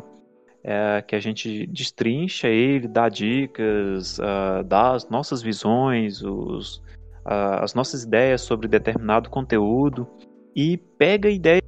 é, 0.63 1.03
que 1.03 1.17
a 1.17 1.21
gente 1.21 1.67
destrincha 1.67 2.47
ele, 2.47 2.87
dá 2.87 3.09
dicas, 3.09 4.19
uh, 4.19 4.63
dá 4.65 4.93
as 4.93 5.09
nossas 5.11 5.43
visões, 5.43 6.23
os, 6.23 6.77
uh, 7.27 7.61
as 7.61 7.75
nossas 7.75 8.05
ideias 8.05 8.43
sobre 8.43 8.69
determinado 8.69 9.29
conteúdo 9.29 10.09
e 10.55 10.77
pega 10.77 11.29
ideias 11.29 11.64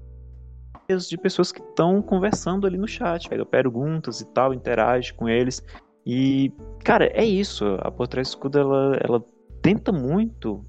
de 0.88 1.18
pessoas 1.18 1.51
que 1.51 1.61
estão 1.61 2.01
conversando 2.01 2.66
ali 2.66 2.79
no 2.79 2.87
chat, 2.87 3.29
pega 3.29 3.44
perguntas 3.44 4.20
e 4.20 4.27
tal, 4.27 4.55
interage 4.55 5.12
com 5.12 5.29
eles. 5.29 5.64
E, 6.05 6.53
cara, 6.85 7.07
é 7.07 7.25
isso. 7.25 7.64
A 7.81 7.90
Por 7.90 8.07
Trás 8.07 8.29
Escudo, 8.29 8.59
ela, 8.59 8.96
ela 9.03 9.25
tenta 9.61 9.90
muito, 9.90 10.64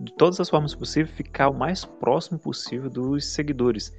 de 0.00 0.12
todas 0.14 0.40
as 0.40 0.48
formas 0.48 0.74
possíveis, 0.74 1.14
ficar 1.14 1.50
o 1.50 1.54
mais 1.54 1.84
próximo 1.84 2.38
possível 2.38 2.88
dos 2.88 3.26
seguidores. 3.26 3.92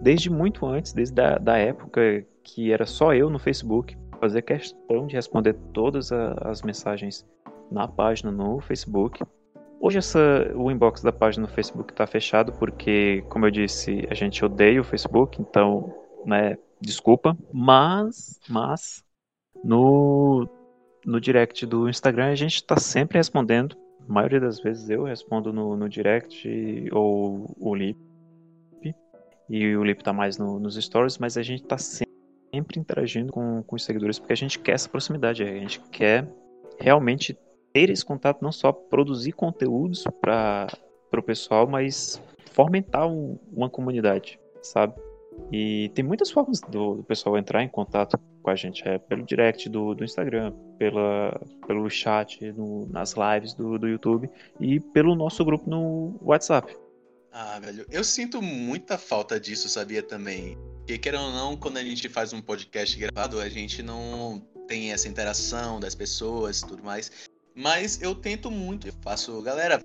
Desde 0.00 0.30
muito 0.30 0.66
antes, 0.66 0.92
desde 0.92 1.20
a 1.20 1.38
da 1.38 1.56
época 1.56 2.26
que 2.42 2.72
era 2.72 2.86
só 2.86 3.14
eu 3.14 3.30
no 3.30 3.38
Facebook, 3.38 3.96
fazer 4.18 4.42
questão 4.42 5.06
de 5.06 5.14
responder 5.14 5.54
todas 5.72 6.10
as 6.10 6.62
mensagens 6.62 7.26
na 7.70 7.86
página 7.86 8.30
no 8.32 8.60
Facebook. 8.60 9.22
Hoje 9.84 9.98
essa, 9.98 10.50
o 10.54 10.70
inbox 10.70 11.02
da 11.02 11.12
página 11.12 11.46
no 11.46 11.52
Facebook 11.52 11.92
está 11.92 12.06
fechado 12.06 12.54
porque, 12.54 13.22
como 13.28 13.44
eu 13.44 13.50
disse, 13.50 14.08
a 14.08 14.14
gente 14.14 14.42
odeia 14.42 14.80
o 14.80 14.84
Facebook, 14.84 15.42
então, 15.42 15.94
né, 16.24 16.56
desculpa. 16.80 17.36
Mas, 17.52 18.40
mas, 18.48 19.04
no, 19.62 20.48
no 21.04 21.20
direct 21.20 21.66
do 21.66 21.86
Instagram 21.86 22.30
a 22.30 22.34
gente 22.34 22.54
está 22.54 22.78
sempre 22.78 23.18
respondendo. 23.18 23.76
A 24.08 24.10
maioria 24.10 24.40
das 24.40 24.58
vezes 24.58 24.88
eu 24.88 25.04
respondo 25.04 25.52
no, 25.52 25.76
no 25.76 25.86
direct 25.86 26.48
ou 26.90 27.54
o 27.60 27.74
Lip. 27.74 27.98
E 29.50 29.76
o 29.76 29.84
Lip 29.84 30.00
está 30.00 30.14
mais 30.14 30.38
no, 30.38 30.58
nos 30.58 30.82
stories, 30.82 31.18
mas 31.18 31.36
a 31.36 31.42
gente 31.42 31.62
está 31.62 31.76
sempre 31.76 32.80
interagindo 32.80 33.30
com, 33.30 33.62
com 33.62 33.76
os 33.76 33.84
seguidores 33.84 34.18
porque 34.18 34.32
a 34.32 34.36
gente 34.36 34.58
quer 34.58 34.72
essa 34.72 34.88
proximidade, 34.88 35.42
a 35.42 35.46
gente 35.46 35.78
quer 35.90 36.26
realmente 36.80 37.38
ter 37.74 37.90
esse 37.90 38.04
contato, 38.04 38.40
não 38.40 38.52
só 38.52 38.72
produzir 38.72 39.32
conteúdos 39.32 40.04
para 40.20 40.68
o 41.12 41.22
pessoal, 41.22 41.66
mas 41.66 42.22
fomentar 42.52 43.08
um, 43.08 43.36
uma 43.52 43.68
comunidade, 43.68 44.38
sabe? 44.62 44.94
E 45.52 45.90
tem 45.94 46.04
muitas 46.04 46.30
formas 46.30 46.60
do, 46.60 46.94
do, 46.94 47.02
pessoal 47.02 47.36
entrar 47.36 47.64
em 47.64 47.68
contato 47.68 48.16
com 48.40 48.50
a 48.50 48.54
gente. 48.54 48.86
É 48.86 48.98
pelo 48.98 49.24
direct 49.24 49.68
do, 49.68 49.92
do 49.92 50.04
Instagram, 50.04 50.52
pela, 50.78 51.40
pelo 51.66 51.90
chat 51.90 52.40
no, 52.52 52.86
nas 52.86 53.14
lives 53.14 53.52
do, 53.54 53.76
do 53.76 53.88
YouTube 53.88 54.30
e 54.60 54.78
pelo 54.78 55.16
nosso 55.16 55.44
grupo 55.44 55.68
no 55.68 56.16
WhatsApp. 56.22 56.76
Ah, 57.32 57.58
velho, 57.58 57.84
eu 57.90 58.04
sinto 58.04 58.40
muita 58.40 58.96
falta 58.96 59.40
disso, 59.40 59.68
sabia 59.68 60.04
também. 60.04 60.56
Porque, 60.78 60.96
querendo 60.98 61.24
ou 61.24 61.32
não, 61.32 61.56
quando 61.56 61.78
a 61.78 61.82
gente 61.82 62.08
faz 62.08 62.32
um 62.32 62.40
podcast 62.40 62.96
gravado, 62.96 63.40
a 63.40 63.48
gente 63.48 63.82
não 63.82 64.40
tem 64.68 64.92
essa 64.92 65.08
interação 65.08 65.80
das 65.80 65.96
pessoas 65.96 66.60
e 66.60 66.66
tudo 66.66 66.84
mais. 66.84 67.10
Mas 67.54 68.00
eu 68.02 68.14
tento 68.14 68.50
muito. 68.50 68.88
Eu 68.88 68.92
faço, 69.02 69.40
galera, 69.42 69.80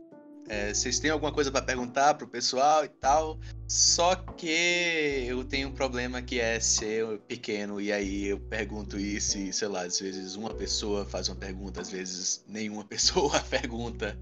é, 0.49 0.73
vocês 0.73 0.99
têm 0.99 1.11
alguma 1.11 1.31
coisa 1.31 1.51
para 1.51 1.61
perguntar 1.61 2.15
pro 2.15 2.27
pessoal 2.27 2.83
e 2.83 2.87
tal. 2.87 3.39
Só 3.67 4.15
que 4.15 5.25
eu 5.27 5.43
tenho 5.43 5.69
um 5.69 5.71
problema 5.71 6.21
que 6.23 6.39
é 6.39 6.59
ser 6.59 7.19
pequeno 7.27 7.79
e 7.79 7.91
aí 7.91 8.25
eu 8.25 8.39
pergunto 8.39 8.99
isso 8.99 9.37
e, 9.37 9.53
sei 9.53 9.67
lá, 9.67 9.83
às 9.83 9.99
vezes 9.99 10.35
uma 10.35 10.49
pessoa 10.49 11.05
faz 11.05 11.29
uma 11.29 11.35
pergunta, 11.35 11.81
às 11.81 11.91
vezes 11.91 12.43
nenhuma 12.47 12.83
pessoa 12.89 13.39
pergunta. 13.41 14.17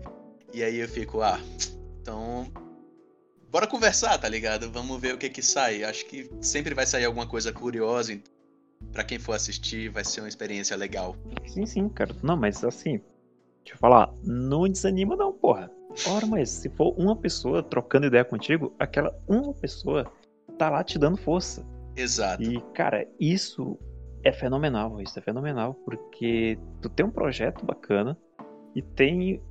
E 0.53 0.61
aí 0.61 0.77
eu 0.77 0.89
fico, 0.89 1.21
ah, 1.21 1.39
então 2.01 2.51
bora 3.49 3.65
conversar, 3.65 4.17
tá 4.17 4.27
ligado? 4.27 4.69
Vamos 4.69 4.99
ver 4.99 5.13
o 5.15 5.17
que 5.17 5.29
que 5.29 5.41
sai. 5.41 5.83
Acho 5.85 6.05
que 6.05 6.29
sempre 6.41 6.75
vai 6.75 6.85
sair 6.85 7.05
alguma 7.05 7.25
coisa 7.25 7.53
curiosa. 7.53 8.11
Então, 8.11 8.33
para 8.91 9.03
quem 9.03 9.17
for 9.17 9.33
assistir, 9.33 9.89
vai 9.89 10.03
ser 10.03 10.21
uma 10.21 10.29
experiência 10.29 10.75
legal. 10.75 11.15
Sim, 11.45 11.65
sim, 11.65 11.89
cara. 11.89 12.15
Não, 12.21 12.35
mas 12.37 12.63
assim, 12.63 13.01
Deixa 13.67 13.75
eu 13.75 13.79
falar, 13.79 14.13
não 14.23 14.65
desanima 14.65 15.17
não, 15.17 15.33
porra. 15.33 15.69
Ora, 16.07 16.25
mas 16.25 16.49
se 16.49 16.69
for 16.69 16.95
uma 16.97 17.17
pessoa 17.17 17.61
trocando 17.61 18.07
ideia 18.07 18.23
contigo, 18.23 18.73
aquela 18.79 19.13
uma 19.27 19.53
pessoa 19.53 20.09
tá 20.57 20.69
lá 20.69 20.85
te 20.85 20.97
dando 20.97 21.17
força. 21.17 21.67
Exato. 21.93 22.41
E, 22.41 22.61
cara, 22.73 23.05
isso 23.19 23.77
é 24.23 24.31
fenomenal, 24.31 25.01
isso 25.01 25.19
é 25.19 25.21
fenomenal, 25.21 25.73
porque 25.83 26.57
tu 26.81 26.87
tem 26.87 27.05
um 27.05 27.11
projeto 27.11 27.65
bacana 27.65 28.17
e 28.73 28.81
tem 28.81 29.41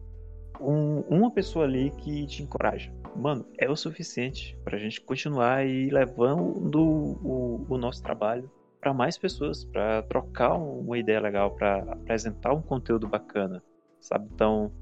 um, 0.58 1.00
uma 1.10 1.30
pessoa 1.30 1.66
ali 1.66 1.90
que 1.90 2.26
te 2.26 2.42
encoraja. 2.42 2.90
Mano, 3.14 3.44
é 3.58 3.68
o 3.68 3.76
suficiente 3.76 4.58
pra 4.64 4.78
gente 4.78 4.98
continuar 5.02 5.66
e 5.66 5.90
levando 5.90 6.80
o, 7.22 7.66
o 7.68 7.76
nosso 7.76 8.02
trabalho 8.02 8.50
para 8.80 8.94
mais 8.94 9.18
pessoas, 9.18 9.62
para 9.62 10.02
trocar 10.04 10.54
uma 10.54 10.96
ideia 10.96 11.20
legal, 11.20 11.50
para 11.50 11.80
apresentar 11.92 12.54
um 12.54 12.62
conteúdo 12.62 13.06
bacana 13.06 13.62
sabe? 14.06 14.28
Então, 14.32 14.72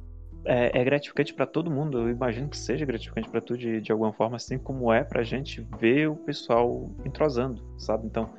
é, 0.45 0.81
é 0.81 0.85
gratificante 0.85 1.33
para 1.33 1.47
todo 1.47 1.71
mundo. 1.71 1.99
Eu 1.99 2.11
imagino 2.11 2.49
que 2.49 2.57
seja 2.57 2.85
gratificante 2.85 3.29
para 3.29 3.41
tu 3.41 3.57
de, 3.57 3.81
de 3.81 3.91
alguma 3.91 4.13
forma, 4.13 4.37
assim 4.37 4.59
como 4.59 4.93
é 4.93 5.03
pra 5.03 5.23
gente 5.23 5.67
ver 5.79 6.09
o 6.09 6.17
pessoal 6.17 6.91
entrosando, 7.05 7.63
sabe? 7.79 8.07
Então, 8.07 8.33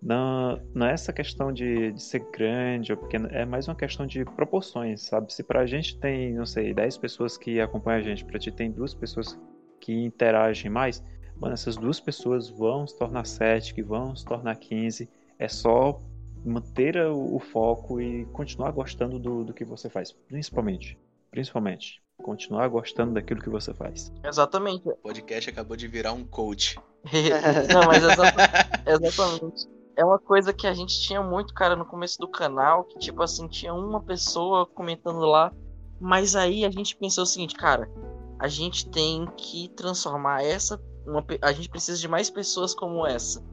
não, 0.00 0.60
não 0.74 0.86
é 0.86 0.92
essa 0.92 1.12
questão 1.12 1.52
de, 1.52 1.92
de 1.92 2.02
ser 2.02 2.20
grande 2.30 2.92
ou 2.92 2.98
pequeno, 2.98 3.28
é 3.32 3.44
mais 3.44 3.66
uma 3.66 3.74
questão 3.74 4.06
de 4.06 4.24
proporções, 4.24 5.02
sabe? 5.02 5.32
Se 5.32 5.42
pra 5.42 5.66
gente 5.66 5.98
tem, 5.98 6.34
não 6.34 6.46
sei, 6.46 6.72
10 6.72 6.98
pessoas 6.98 7.36
que 7.36 7.60
acompanham 7.60 7.98
a 7.98 8.02
gente, 8.02 8.24
pra 8.24 8.38
ti 8.38 8.52
tem 8.52 8.70
duas 8.70 8.94
pessoas 8.94 9.38
que 9.80 9.92
interagem 9.92 10.70
mais, 10.70 11.02
mano, 11.36 11.54
essas 11.54 11.76
duas 11.76 11.98
pessoas 11.98 12.48
vão 12.48 12.86
se 12.86 12.96
tornar 12.96 13.26
7, 13.26 13.74
que 13.74 13.82
vão 13.82 14.14
se 14.14 14.24
tornar 14.24 14.56
15. 14.56 15.08
É 15.38 15.48
só 15.48 16.00
manter 16.44 16.96
o, 17.06 17.38
foco 17.38 18.00
e 18.00 18.24
continuar 18.26 18.70
gostando 18.72 19.18
do, 19.18 19.44
do 19.44 19.54
que 19.54 19.64
você 19.64 19.88
faz, 19.88 20.12
principalmente. 20.12 20.98
Principalmente. 21.30 22.02
Continuar 22.16 22.68
gostando 22.68 23.14
daquilo 23.14 23.40
que 23.40 23.50
você 23.50 23.72
faz. 23.72 24.12
Exatamente. 24.24 24.88
O 24.88 24.96
podcast 24.96 25.50
acabou 25.50 25.76
de 25.76 25.86
virar 25.86 26.12
um 26.12 26.24
coach. 26.24 26.78
Não, 27.72 27.86
mas 27.86 28.02
exatamente. 28.02 29.68
É 29.96 30.04
uma 30.04 30.18
coisa 30.18 30.52
que 30.52 30.66
a 30.66 30.72
gente 30.72 31.00
tinha 31.00 31.22
muito, 31.22 31.52
cara, 31.52 31.74
no 31.74 31.84
começo 31.84 32.18
do 32.18 32.28
canal, 32.28 32.84
que 32.84 32.98
tipo 32.98 33.22
assim, 33.22 33.48
tinha 33.48 33.74
uma 33.74 34.00
pessoa 34.00 34.64
comentando 34.64 35.20
lá, 35.20 35.52
mas 36.00 36.36
aí 36.36 36.64
a 36.64 36.70
gente 36.70 36.96
pensou 36.96 37.24
o 37.24 37.26
seguinte, 37.26 37.54
cara, 37.54 37.90
a 38.38 38.46
gente 38.46 38.88
tem 38.88 39.26
que 39.36 39.68
transformar 39.70 40.44
essa, 40.44 40.80
uma, 41.04 41.24
a 41.42 41.52
gente 41.52 41.68
precisa 41.68 41.98
de 41.98 42.06
mais 42.06 42.30
pessoas 42.30 42.74
como 42.74 43.04
essa. 43.04 43.44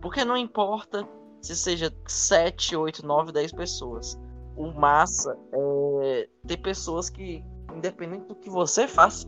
Porque 0.00 0.24
não 0.24 0.36
importa 0.36 1.06
se 1.40 1.56
seja 1.56 1.92
7, 2.06 2.76
8, 2.76 3.04
9, 3.06 3.32
10 3.32 3.52
pessoas. 3.52 4.18
O 4.56 4.72
massa 4.72 5.36
é 5.52 6.28
ter 6.46 6.58
pessoas 6.58 7.08
que, 7.08 7.42
independente 7.74 8.26
do 8.26 8.34
que 8.34 8.50
você 8.50 8.86
faça, 8.86 9.26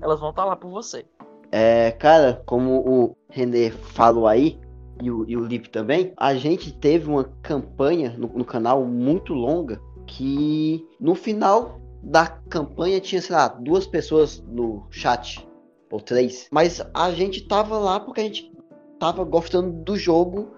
elas 0.00 0.20
vão 0.20 0.30
estar 0.30 0.44
lá 0.44 0.54
por 0.54 0.70
você. 0.70 1.04
É, 1.50 1.92
cara, 1.92 2.42
como 2.46 2.80
o 2.80 3.16
René 3.28 3.70
falou 3.70 4.26
aí, 4.26 4.58
e 5.02 5.10
o, 5.10 5.28
e 5.28 5.36
o 5.36 5.44
Lip 5.44 5.70
também, 5.70 6.12
a 6.16 6.34
gente 6.34 6.72
teve 6.72 7.08
uma 7.08 7.24
campanha 7.42 8.14
no, 8.18 8.28
no 8.28 8.44
canal 8.44 8.84
muito 8.84 9.32
longa 9.32 9.80
que 10.06 10.86
no 11.00 11.14
final 11.14 11.80
da 12.02 12.26
campanha 12.26 13.00
tinha, 13.00 13.20
sei 13.20 13.34
lá, 13.34 13.48
duas 13.48 13.86
pessoas 13.86 14.42
no 14.46 14.86
chat, 14.90 15.46
ou 15.90 16.00
três. 16.00 16.48
Mas 16.50 16.82
a 16.94 17.10
gente 17.10 17.46
tava 17.46 17.78
lá 17.78 18.00
porque 18.00 18.20
a 18.20 18.24
gente 18.24 18.52
tava 18.98 19.24
gostando 19.24 19.70
do 19.82 19.96
jogo 19.96 20.57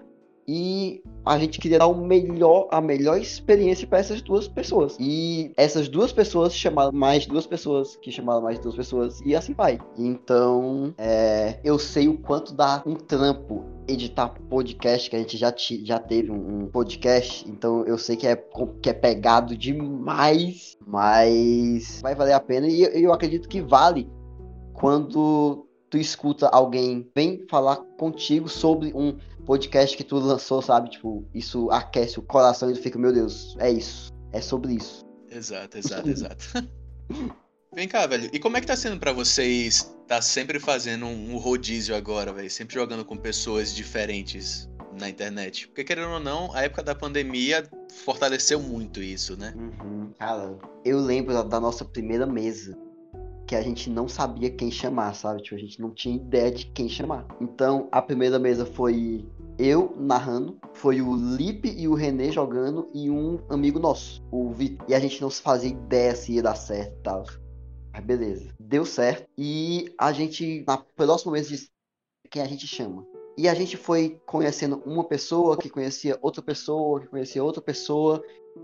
e 0.53 1.01
a 1.25 1.39
gente 1.39 1.61
queria 1.61 1.79
dar 1.79 1.87
o 1.87 1.95
melhor, 1.95 2.67
a 2.71 2.81
melhor 2.81 3.17
experiência 3.17 3.87
para 3.87 3.99
essas 3.99 4.21
duas 4.21 4.49
pessoas. 4.49 4.97
E 4.99 5.53
essas 5.55 5.87
duas 5.87 6.11
pessoas 6.11 6.53
chamaram 6.53 6.91
mais 6.91 7.25
duas 7.25 7.47
pessoas, 7.47 7.95
que 7.95 8.11
chamaram 8.11 8.41
mais 8.41 8.59
duas 8.59 8.75
pessoas, 8.75 9.21
e 9.25 9.33
assim 9.33 9.53
vai. 9.53 9.79
Então, 9.97 10.93
é, 10.97 11.57
eu 11.63 11.79
sei 11.79 12.09
o 12.09 12.17
quanto 12.17 12.53
dá 12.53 12.83
um 12.85 12.95
trampo 12.95 13.63
editar 13.87 14.27
podcast, 14.49 15.09
que 15.09 15.15
a 15.15 15.19
gente 15.19 15.37
já, 15.37 15.53
já 15.55 15.99
teve 15.99 16.29
um, 16.29 16.67
podcast, 16.67 17.49
então 17.49 17.85
eu 17.85 17.97
sei 17.97 18.17
que 18.17 18.27
é, 18.27 18.35
que 18.81 18.89
é 18.89 18.93
pegado 18.93 19.55
demais, 19.55 20.77
mas 20.85 22.01
vai 22.01 22.13
valer 22.13 22.33
a 22.33 22.41
pena 22.41 22.67
e 22.67 22.83
eu, 22.83 22.89
eu 22.89 23.13
acredito 23.13 23.47
que 23.47 23.61
vale 23.61 24.09
quando 24.73 25.65
tu 25.91 25.97
escuta 25.97 26.47
alguém 26.47 27.09
vem 27.13 27.45
falar 27.49 27.75
contigo 27.97 28.47
sobre 28.47 28.93
um 28.95 29.17
podcast 29.51 29.97
que 29.97 30.03
tu 30.05 30.15
lançou, 30.15 30.61
sabe? 30.61 30.91
Tipo, 30.91 31.27
isso 31.33 31.69
aquece 31.71 32.17
o 32.17 32.21
coração 32.21 32.71
e 32.71 32.73
tu 32.73 32.81
fica, 32.81 32.97
meu 32.97 33.11
Deus, 33.11 33.57
é 33.59 33.69
isso. 33.69 34.09
É 34.31 34.39
sobre 34.39 34.75
isso. 34.75 35.05
Exato, 35.29 35.77
exato, 35.77 36.09
exato. 36.09 36.45
Vem 37.75 37.85
cá, 37.85 38.07
velho. 38.07 38.29
E 38.31 38.39
como 38.39 38.55
é 38.55 38.61
que 38.61 38.67
tá 38.67 38.77
sendo 38.77 38.97
para 38.97 39.11
vocês 39.11 39.93
tá 40.07 40.21
sempre 40.21 40.57
fazendo 40.57 41.05
um 41.05 41.37
rodízio 41.37 41.93
agora, 41.93 42.31
velho? 42.31 42.49
Sempre 42.49 42.75
jogando 42.75 43.03
com 43.03 43.17
pessoas 43.17 43.75
diferentes 43.75 44.69
na 44.97 45.09
internet? 45.09 45.67
Porque, 45.67 45.83
querendo 45.83 46.11
ou 46.11 46.19
não, 46.21 46.53
a 46.53 46.61
época 46.61 46.81
da 46.83 46.95
pandemia 46.95 47.69
fortaleceu 48.05 48.61
muito 48.61 49.01
isso, 49.01 49.35
né? 49.35 49.53
Uhum, 49.57 50.13
cara, 50.17 50.57
eu 50.85 50.97
lembro 50.97 51.33
da, 51.33 51.43
da 51.43 51.59
nossa 51.59 51.83
primeira 51.83 52.25
mesa 52.25 52.77
que 53.45 53.55
a 53.57 53.61
gente 53.61 53.89
não 53.89 54.07
sabia 54.07 54.49
quem 54.49 54.71
chamar, 54.71 55.13
sabe? 55.13 55.43
Tipo, 55.43 55.55
a 55.55 55.59
gente 55.59 55.81
não 55.81 55.91
tinha 55.91 56.15
ideia 56.15 56.49
de 56.49 56.67
quem 56.67 56.87
chamar. 56.87 57.27
Então, 57.41 57.89
a 57.91 58.01
primeira 58.01 58.39
mesa 58.39 58.65
foi 58.65 59.25
eu 59.61 59.95
narrando, 59.97 60.57
foi 60.73 61.01
o 61.01 61.15
Lipe 61.15 61.69
e 61.69 61.87
o 61.87 61.93
René 61.93 62.31
jogando 62.31 62.89
e 62.93 63.11
um 63.11 63.39
amigo 63.47 63.77
nosso, 63.77 64.23
o 64.31 64.49
Vitor. 64.49 64.85
E 64.89 64.95
a 64.95 64.99
gente 64.99 65.21
não 65.21 65.29
se 65.29 65.41
fazia 65.41 65.69
ideia 65.69 66.15
se 66.15 66.33
ia 66.33 66.41
dar 66.41 66.55
certo 66.55 66.97
e 66.97 67.03
tal. 67.03 67.23
Mas 67.93 68.03
beleza, 68.03 68.49
deu 68.59 68.83
certo. 68.85 69.29
E 69.37 69.93
a 69.99 70.11
gente, 70.11 70.63
na 70.65 70.77
próxima 70.77 71.33
mesa, 71.33 71.49
disse 71.49 71.69
quem 72.31 72.41
a 72.41 72.47
gente 72.47 72.65
chama. 72.65 73.05
E 73.37 73.47
a 73.47 73.53
gente 73.53 73.77
foi 73.77 74.19
conhecendo 74.25 74.81
uma 74.85 75.03
pessoa 75.03 75.57
que 75.57 75.69
conhecia 75.69 76.17
outra 76.21 76.41
pessoa, 76.41 76.99
que 76.99 77.07
conhecia 77.07 77.43
outra 77.43 77.61
pessoa. 77.61 78.23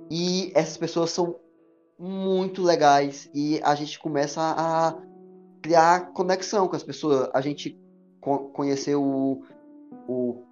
E 0.09 0.51
essas 0.55 0.77
pessoas 0.77 1.11
são 1.11 1.39
muito 1.99 2.63
legais 2.63 3.29
e 3.33 3.59
a 3.63 3.73
gente 3.75 3.99
começa 3.99 4.41
a 4.41 4.95
criar 5.61 6.11
conexão 6.13 6.67
com 6.67 6.75
as 6.75 6.83
pessoas. 6.83 7.29
A 7.33 7.41
gente 7.41 7.79
co 8.19 8.49
conheceu 8.49 9.03
o, 9.03 9.43
o 10.07 10.46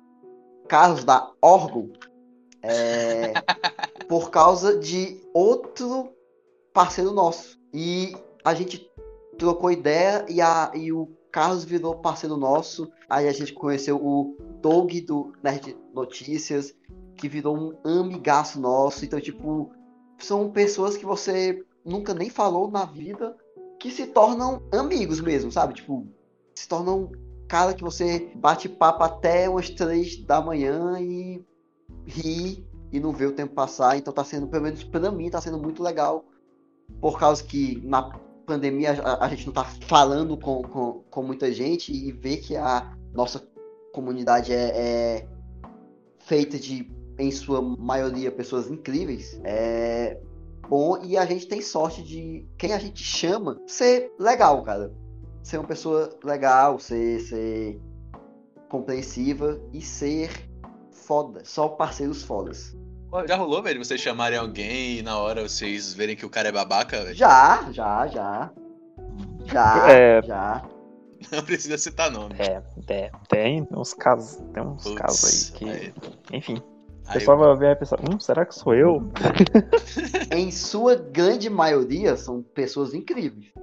Carlos 0.68 1.03
da 1.03 1.32
Orgo 1.41 1.91
é, 2.61 3.34
por 4.07 4.30
causa 4.30 4.78
de 4.78 5.22
outro 5.34 6.11
parceiro 6.74 7.11
nosso. 7.11 7.59
E 7.74 8.16
a 8.43 8.53
gente 8.53 8.89
trocou 9.38 9.72
ideia 9.72 10.26
e, 10.30 10.41
a, 10.41 10.72
e 10.74 10.91
o 10.91 11.07
Carlos 11.32 11.63
virou 11.63 11.95
parceiro 11.95 12.38
nosso. 12.38 12.91
Aí 13.09 13.28
a 13.28 13.34
gente 13.34 13.53
conheceu 13.53 13.97
o 13.97 14.38
Doug 14.61 14.91
do 15.05 15.34
Nerd 15.43 15.78
Notícias, 15.93 16.74
que 17.16 17.30
virou 17.30 17.57
um 17.57 18.01
amigaço 18.01 18.59
nosso. 18.59 19.05
Então, 19.05 19.20
tipo, 19.20 19.72
são 20.18 20.49
pessoas 20.49 20.97
que 20.97 21.05
você 21.05 21.63
nunca 21.84 22.13
nem 22.13 22.30
falou 22.30 22.70
na 22.70 22.86
vida 22.86 23.36
que 23.80 23.91
se 23.91 24.07
tornam 24.07 24.63
amigos 24.72 25.20
mesmo, 25.20 25.51
sabe? 25.51 25.76
Tipo, 25.76 26.07
se 26.55 26.68
tornam 26.68 27.11
cara 27.55 27.73
que 27.73 27.85
você 27.85 28.33
bate 28.35 28.67
papo 28.67 29.01
até 29.01 29.47
umas 29.47 29.69
três 29.69 30.17
da 30.17 30.41
manhã 30.41 30.99
e 30.99 31.41
ri 32.05 32.67
e 32.91 32.99
não 32.99 33.13
vê 33.13 33.27
o 33.27 33.31
tempo 33.31 33.53
passar. 33.53 33.97
Então 33.97 34.11
tá 34.11 34.25
sendo, 34.25 34.45
pelo 34.45 34.63
menos 34.63 34.83
pra 34.83 35.09
mim, 35.09 35.29
tá 35.29 35.39
sendo 35.39 35.57
muito 35.57 35.81
legal. 35.81 36.25
Por 36.99 37.17
causa 37.17 37.41
que 37.41 37.81
na 37.85 38.11
pandemia 38.45 39.01
a, 39.01 39.23
a 39.23 39.29
gente 39.29 39.45
não 39.45 39.53
tá 39.53 39.63
falando 39.63 40.35
com, 40.35 40.63
com, 40.63 41.03
com, 41.09 41.23
muita 41.23 41.49
gente 41.49 41.93
e 41.93 42.11
ver 42.11 42.41
que 42.41 42.57
a 42.57 42.93
nossa 43.13 43.41
comunidade 43.93 44.51
é, 44.51 44.71
é 44.75 45.27
feita 46.25 46.59
de 46.59 46.91
em 47.17 47.31
sua 47.31 47.61
maioria, 47.61 48.33
pessoas 48.33 48.69
incríveis, 48.69 49.39
é 49.45 50.19
bom 50.67 51.01
e 51.01 51.15
a 51.15 51.25
gente 51.25 51.47
tem 51.47 51.61
sorte 51.61 52.03
de 52.03 52.45
quem 52.57 52.73
a 52.73 52.79
gente 52.79 53.01
chama 53.01 53.61
ser 53.65 54.11
legal, 54.19 54.61
cara. 54.61 55.04
Ser 55.45 55.59
uma 55.59 55.67
pessoa 55.67 56.09
legal, 56.23 56.79
ser, 56.79 57.19
ser 57.19 57.79
compreensiva 58.67 59.61
e 59.71 59.79
ser 59.79 60.31
foda. 60.89 61.45
Só 61.45 61.67
parceiros 61.67 62.23
fodas. 62.23 62.75
Já 63.27 63.35
rolou, 63.35 63.61
velho, 63.61 63.85
vocês 63.85 64.01
chamarem 64.01 64.39
alguém 64.39 64.97
e 64.97 65.01
na 65.03 65.19
hora 65.19 65.47
vocês 65.47 65.93
verem 65.93 66.15
que 66.15 66.25
o 66.25 66.31
cara 66.31 66.49
é 66.49 66.51
babaca, 66.51 67.03
velho? 67.03 67.13
Já, 67.13 67.71
já, 67.71 68.07
já. 68.07 68.51
Já, 69.45 69.91
é... 69.91 70.23
já. 70.23 70.65
Não 71.31 71.43
precisa 71.43 71.77
citar 71.77 72.09
nome. 72.09 72.33
É, 72.39 72.63
é 72.87 73.11
tem 73.29 73.67
uns 73.71 73.93
casos, 73.93 74.43
tem 74.51 74.63
uns 74.63 74.83
Puts, 74.83 74.95
casos 74.95 75.53
aí 75.53 75.59
que. 75.59 75.69
Aí... 75.69 75.93
Enfim. 76.33 76.57
O 77.07 77.13
pessoal 77.13 77.37
vai 77.37 77.55
ver 77.55 77.71
e 77.73 77.75
pensar, 77.75 77.99
hum, 78.01 78.19
será 78.19 78.47
que 78.47 78.55
sou 78.55 78.73
eu? 78.73 79.11
em 80.35 80.49
sua 80.49 80.95
grande 80.95 81.51
maioria 81.51 82.17
são 82.17 82.41
pessoas 82.41 82.95
incríveis. 82.95 83.53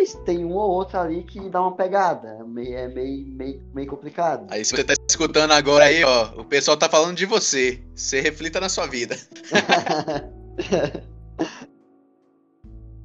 Mas 0.00 0.14
tem 0.24 0.42
um 0.46 0.54
ou 0.54 0.70
outro 0.70 0.98
ali 0.98 1.22
que 1.24 1.38
dá 1.50 1.60
uma 1.60 1.76
pegada. 1.76 2.38
É 2.40 2.42
meio, 2.42 2.74
é 2.74 2.88
meio, 2.88 3.26
meio, 3.26 3.62
meio 3.74 3.86
complicado. 3.86 4.46
Aí 4.48 4.64
se 4.64 4.74
você 4.74 4.82
tá 4.82 4.94
escutando 5.06 5.50
agora 5.50 5.84
aí, 5.84 6.02
ó, 6.02 6.40
o 6.40 6.44
pessoal 6.44 6.74
tá 6.74 6.88
falando 6.88 7.14
de 7.14 7.26
você. 7.26 7.82
Você 7.94 8.18
reflita 8.18 8.58
na 8.58 8.70
sua 8.70 8.86
vida. 8.86 9.14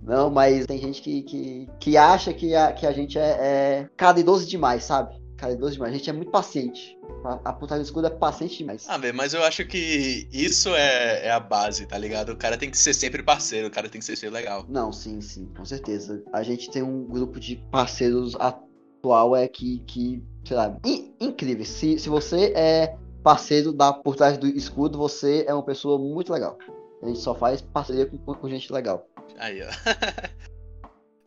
Não, 0.02 0.30
mas 0.30 0.66
tem 0.68 0.80
gente 0.80 1.02
que, 1.02 1.24
que, 1.24 1.70
que 1.82 1.98
acha 1.98 2.34
que 2.34 2.56
a, 2.56 2.72
que 2.72 2.88
a 2.88 2.94
gente 2.94 3.20
é, 3.20 3.24
é 3.24 3.90
caridoso 3.98 4.48
demais, 4.48 4.86
sabe? 4.86 5.20
Caridoso 5.38 5.74
demais. 5.74 5.94
A 5.94 5.98
gente 5.98 6.10
é 6.10 6.14
muito 6.14 6.32
paciente. 6.32 6.98
A, 7.24 7.50
a 7.50 7.54
putaria 7.54 7.84
do 7.84 7.86
escudo 7.86 8.08
é 8.08 8.10
paciente 8.10 8.60
demais. 8.60 8.86
Ah, 8.88 8.98
mas 9.14 9.34
eu 9.34 9.44
acho 9.44 9.66
que 9.66 10.28
isso 10.32 10.70
é, 10.70 11.28
é, 11.28 11.32
a 11.32 11.40
base, 11.40 11.86
tá 11.86 11.98
ligado? 11.98 12.30
O 12.30 12.38
cara 12.38 12.58
tem 12.58 12.70
que 12.70 12.78
ser 12.78 12.94
sempre 12.94 13.22
parceiro, 13.22 13.68
o 13.68 13.72
cara 13.72 13.90
tem 13.90 14.00
que 14.00 14.06
ser, 14.06 14.16
ser 14.16 14.30
legal. 14.30 14.66
Não, 14.70 14.94
sim, 14.94 15.20
sim, 15.22 15.46
com 15.56 15.66
certeza. 15.66 16.24
A 16.32 16.42
gente 16.44 16.70
tem 16.72 16.82
um 16.82 17.06
grupo 17.06 17.40
de 17.40 17.58
parceiros 17.72 18.36
atual 18.36 19.36
é 19.36 19.48
que, 19.48 19.80
que 19.80 20.24
sei 20.46 20.58
lá, 20.58 20.78
in, 20.86 21.14
incrível. 21.20 21.66
Se, 21.66 22.00
se 22.00 22.10
você 22.10 22.54
é 22.56 22.96
parceiro 23.22 23.74
da 23.74 23.92
por 23.92 24.16
trás 24.16 24.38
do 24.38 24.48
escudo, 24.48 24.98
você 24.98 25.44
é 25.48 25.54
uma 25.54 25.64
pessoa 25.64 26.00
muito 26.00 26.32
legal. 26.32 26.58
A 27.02 27.08
gente 27.08 27.20
só 27.20 27.36
faz 27.36 27.62
parceria 27.62 28.06
com, 28.06 28.18
com 28.18 28.50
gente 28.50 28.72
legal. 28.72 29.08
Aí, 29.38 29.62
ó. 29.62 29.68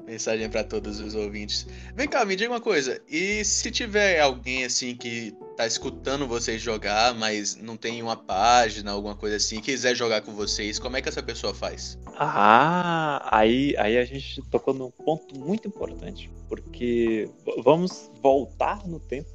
Mensagem 0.09 0.49
para 0.49 0.65
todos 0.65 1.01
os 1.01 1.15
ouvintes. 1.15 1.67
Vem 1.95 2.09
cá, 2.09 2.25
me 2.25 2.35
diga 2.35 2.51
uma 2.51 2.63
coisa. 2.63 2.99
E 3.07 3.45
se 3.45 3.71
tiver 3.71 4.19
alguém 4.21 4.65
assim 4.65 4.97
que 4.97 5.37
tá 5.55 5.67
escutando 5.67 6.27
vocês 6.27 6.63
jogar, 6.63 7.15
mas 7.15 7.57
não 7.57 7.77
tem 7.77 8.03
uma 8.03 8.17
página, 8.17 8.93
alguma 8.93 9.15
coisa 9.15 9.37
assim, 9.37 9.61
quiser 9.61 9.95
jogar 9.95 10.23
com 10.23 10.33
vocês, 10.33 10.79
como 10.79 10.97
é 10.97 11.03
que 11.03 11.11
essa 11.11 11.23
pessoa 11.23 11.53
faz? 11.53 11.99
Ah, 12.17 13.29
aí, 13.31 13.77
aí 13.77 13.99
a 13.99 14.05
gente 14.07 14.41
tocou 14.51 14.73
num 14.73 14.91
ponto 14.91 15.39
muito 15.39 15.69
importante, 15.69 16.31
porque 16.49 17.29
vamos 17.63 18.11
voltar 18.23 18.89
no 18.89 18.99
tempo 18.99 19.29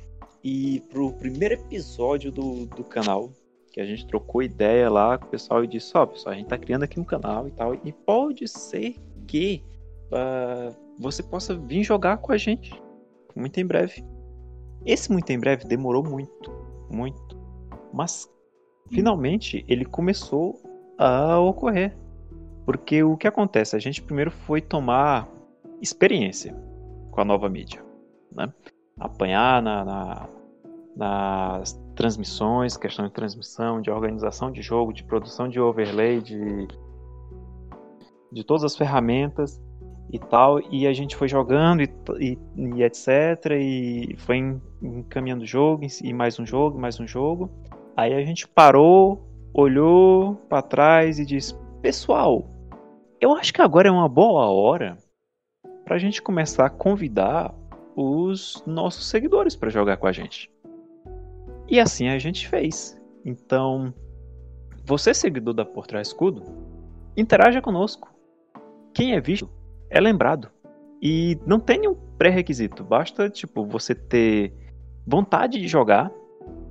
e 0.43 0.81
pro 0.89 1.13
primeiro 1.13 1.53
episódio 1.53 2.31
do, 2.31 2.65
do 2.65 2.83
canal, 2.83 3.31
que 3.71 3.79
a 3.79 3.85
gente 3.85 4.07
trocou 4.07 4.41
ideia 4.41 4.89
lá 4.89 5.19
com 5.19 5.27
o 5.27 5.29
pessoal 5.29 5.63
e 5.63 5.67
disse, 5.67 5.91
ó, 5.95 6.01
oh, 6.01 6.07
pessoal, 6.07 6.33
a 6.33 6.37
gente 6.37 6.47
tá 6.47 6.57
criando 6.57 6.81
aqui 6.81 6.99
um 6.99 7.03
canal 7.03 7.47
e 7.47 7.51
tal, 7.51 7.75
e 7.75 7.91
pode 7.91 8.47
ser 8.47 8.95
que 9.27 9.61
uh, 10.13 10.75
você 10.99 11.23
possa 11.23 11.55
vir 11.55 11.83
jogar 11.83 12.17
com 12.17 12.31
a 12.31 12.37
gente 12.37 12.81
muito 13.35 13.59
em 13.59 13.65
breve. 13.65 14.03
Esse 14.85 15.11
muito 15.11 15.29
em 15.31 15.39
breve 15.39 15.65
demorou 15.65 16.03
muito, 16.03 16.51
muito, 16.89 17.37
mas 17.91 18.29
finalmente 18.91 19.65
ele 19.67 19.85
começou 19.85 20.61
a 20.97 21.39
ocorrer. 21.39 21.97
Porque 22.65 23.03
o 23.03 23.17
que 23.17 23.27
acontece? 23.27 23.75
A 23.75 23.79
gente 23.79 24.01
primeiro 24.01 24.31
foi 24.31 24.61
tomar 24.61 25.27
experiência 25.81 26.55
com 27.11 27.19
a 27.19 27.25
nova 27.25 27.49
mídia, 27.49 27.83
né? 28.31 28.53
Apanhar 28.97 29.61
na, 29.61 29.83
na, 29.83 30.29
nas 30.95 31.73
transmissões, 31.95 32.77
questão 32.77 33.05
de 33.05 33.11
transmissão, 33.11 33.81
de 33.81 33.89
organização 33.89 34.51
de 34.51 34.61
jogo, 34.61 34.93
de 34.93 35.03
produção 35.03 35.49
de 35.49 35.59
overlay, 35.59 36.21
de 36.21 36.67
de 38.33 38.43
todas 38.43 38.63
as 38.63 38.75
ferramentas 38.75 39.61
e 40.11 40.19
tal, 40.19 40.59
e 40.71 40.85
a 40.85 40.93
gente 40.93 41.15
foi 41.15 41.27
jogando 41.27 41.81
e, 41.81 41.89
e, 42.19 42.37
e 42.55 42.83
etc, 42.83 43.51
e 43.59 44.15
foi 44.19 44.59
encaminhando 44.81 45.45
jogo, 45.45 45.85
e 46.03 46.13
mais 46.13 46.39
um 46.39 46.45
jogo, 46.45 46.79
mais 46.79 46.99
um 46.99 47.07
jogo. 47.07 47.49
Aí 47.95 48.13
a 48.13 48.23
gente 48.23 48.47
parou, 48.47 49.27
olhou 49.53 50.35
para 50.49 50.61
trás 50.61 51.19
e 51.19 51.25
disse: 51.25 51.55
Pessoal, 51.81 52.45
eu 53.19 53.33
acho 53.33 53.53
que 53.53 53.61
agora 53.61 53.87
é 53.87 53.91
uma 53.91 54.09
boa 54.09 54.45
hora 54.47 54.97
para 55.85 55.95
a 55.95 55.99
gente 55.99 56.21
começar 56.21 56.65
a 56.65 56.69
convidar 56.69 57.53
os 57.95 58.63
nossos 58.65 59.07
seguidores 59.09 59.55
para 59.55 59.69
jogar 59.69 59.97
com 59.97 60.07
a 60.07 60.11
gente. 60.11 60.51
E 61.67 61.79
assim 61.79 62.09
a 62.09 62.17
gente 62.17 62.47
fez. 62.47 62.99
Então, 63.25 63.93
você 64.85 65.13
seguidor 65.13 65.53
da 65.53 65.63
Por 65.63 65.87
Trás 65.87 66.07
Escudo, 66.09 66.43
interaja 67.15 67.61
conosco. 67.61 68.13
Quem 68.93 69.13
é 69.13 69.21
visto 69.21 69.49
é 69.93 70.01
lembrado. 70.01 70.49
E 71.01 71.37
não 71.45 71.59
tem 71.59 71.79
nenhum 71.79 71.95
pré-requisito, 72.17 72.83
basta 72.83 73.29
tipo 73.29 73.65
você 73.65 73.93
ter 73.93 74.53
vontade 75.05 75.59
de 75.59 75.67
jogar, 75.67 76.11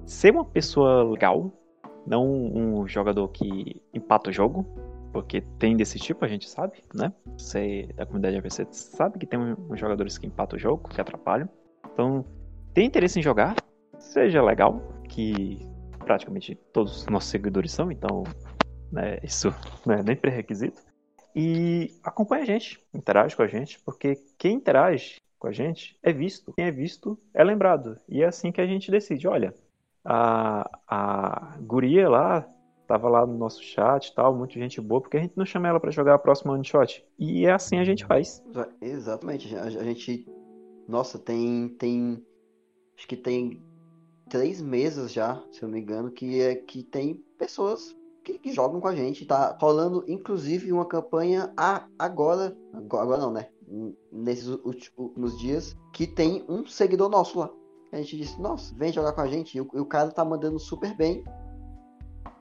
ser 0.04 0.32
uma 0.32 0.44
pessoa 0.44 1.04
legal, 1.04 1.52
não 2.06 2.26
um 2.26 2.88
jogador 2.88 3.28
que 3.28 3.80
empata 3.94 4.30
o 4.30 4.32
jogo, 4.32 4.66
porque 5.12 5.42
tem 5.58 5.76
desse 5.76 5.98
tipo, 5.98 6.24
a 6.24 6.28
gente 6.28 6.48
sabe, 6.48 6.82
né? 6.94 7.12
Você 7.36 7.88
da 7.94 8.06
comunidade 8.06 8.38
AVC 8.38 8.66
sabe 8.70 9.18
que 9.18 9.26
tem 9.26 9.38
uns 9.38 9.78
jogadores 9.78 10.18
que 10.18 10.26
empatam 10.26 10.56
o 10.56 10.60
jogo, 10.60 10.88
que 10.88 11.00
atrapalham. 11.00 11.48
Então, 11.92 12.24
tem 12.72 12.86
interesse 12.86 13.20
em 13.20 13.22
jogar, 13.22 13.54
seja 13.98 14.42
legal, 14.42 14.80
que 15.08 15.68
praticamente 15.98 16.54
todos 16.72 17.02
os 17.02 17.06
nossos 17.06 17.30
seguidores 17.30 17.70
são, 17.70 17.92
então 17.92 18.24
né, 18.90 19.18
isso 19.22 19.54
não 19.86 19.94
é 19.94 20.02
nem 20.02 20.16
pré-requisito. 20.16 20.91
E 21.34 21.94
acompanha 22.02 22.42
a 22.42 22.46
gente, 22.46 22.80
interage 22.92 23.34
com 23.34 23.42
a 23.42 23.46
gente, 23.46 23.80
porque 23.80 24.16
quem 24.38 24.56
interage 24.56 25.20
com 25.38 25.48
a 25.48 25.52
gente 25.52 25.98
é 26.02 26.12
visto. 26.12 26.52
Quem 26.52 26.66
é 26.66 26.70
visto 26.70 27.18
é 27.34 27.42
lembrado. 27.42 27.96
E 28.08 28.22
é 28.22 28.26
assim 28.26 28.52
que 28.52 28.60
a 28.60 28.66
gente 28.66 28.90
decide. 28.90 29.26
Olha, 29.26 29.54
a, 30.04 30.68
a 30.86 31.58
guria 31.60 32.08
lá 32.08 32.48
tava 32.86 33.08
lá 33.08 33.26
no 33.26 33.38
nosso 33.38 33.62
chat 33.62 34.08
e 34.08 34.14
tal, 34.14 34.36
muita 34.36 34.54
gente 34.54 34.80
boa, 34.80 35.00
porque 35.00 35.16
a 35.16 35.20
gente 35.20 35.36
não 35.36 35.46
chama 35.46 35.68
ela 35.68 35.80
para 35.80 35.90
jogar 35.90 36.14
a 36.14 36.18
próxima 36.18 36.52
one 36.52 36.64
shot. 36.64 37.04
E 37.18 37.46
é 37.46 37.52
assim 37.52 37.78
a 37.78 37.84
gente 37.84 38.04
faz. 38.04 38.42
Exatamente. 38.80 39.54
A, 39.56 39.70
gente. 39.70 40.26
Nossa, 40.86 41.18
tem. 41.18 41.68
tem. 41.78 42.24
Acho 42.96 43.08
que 43.08 43.16
tem 43.16 43.62
três 44.28 44.60
meses 44.60 45.12
já, 45.12 45.42
se 45.50 45.62
eu 45.62 45.68
não 45.68 45.74
me 45.74 45.80
engano, 45.80 46.10
que, 46.10 46.40
é, 46.40 46.54
que 46.54 46.82
tem 46.82 47.14
pessoas 47.38 47.96
que, 48.24 48.38
que, 48.38 48.52
jogam 48.52 48.80
com 48.80 48.88
a 48.88 48.94
gente. 48.94 49.26
Tá 49.26 49.56
rolando, 49.60 50.04
inclusive, 50.08 50.72
uma 50.72 50.86
campanha 50.86 51.52
a, 51.56 51.86
agora, 51.98 52.56
agora 52.72 53.18
não, 53.18 53.32
né? 53.32 53.48
Nesses 54.10 54.46
últimos 54.46 55.38
dias, 55.38 55.76
que 55.92 56.06
tem 56.06 56.44
um 56.48 56.66
seguidor 56.66 57.08
nosso 57.08 57.38
lá. 57.38 57.50
A 57.92 57.96
gente 57.98 58.16
disse, 58.16 58.40
nossa, 58.40 58.74
vem 58.74 58.92
jogar 58.92 59.12
com 59.12 59.20
a 59.20 59.26
gente. 59.26 59.56
E 59.56 59.60
o, 59.60 59.68
e 59.74 59.80
o 59.80 59.86
cara 59.86 60.10
tá 60.10 60.24
mandando 60.24 60.58
super 60.58 60.96
bem. 60.96 61.22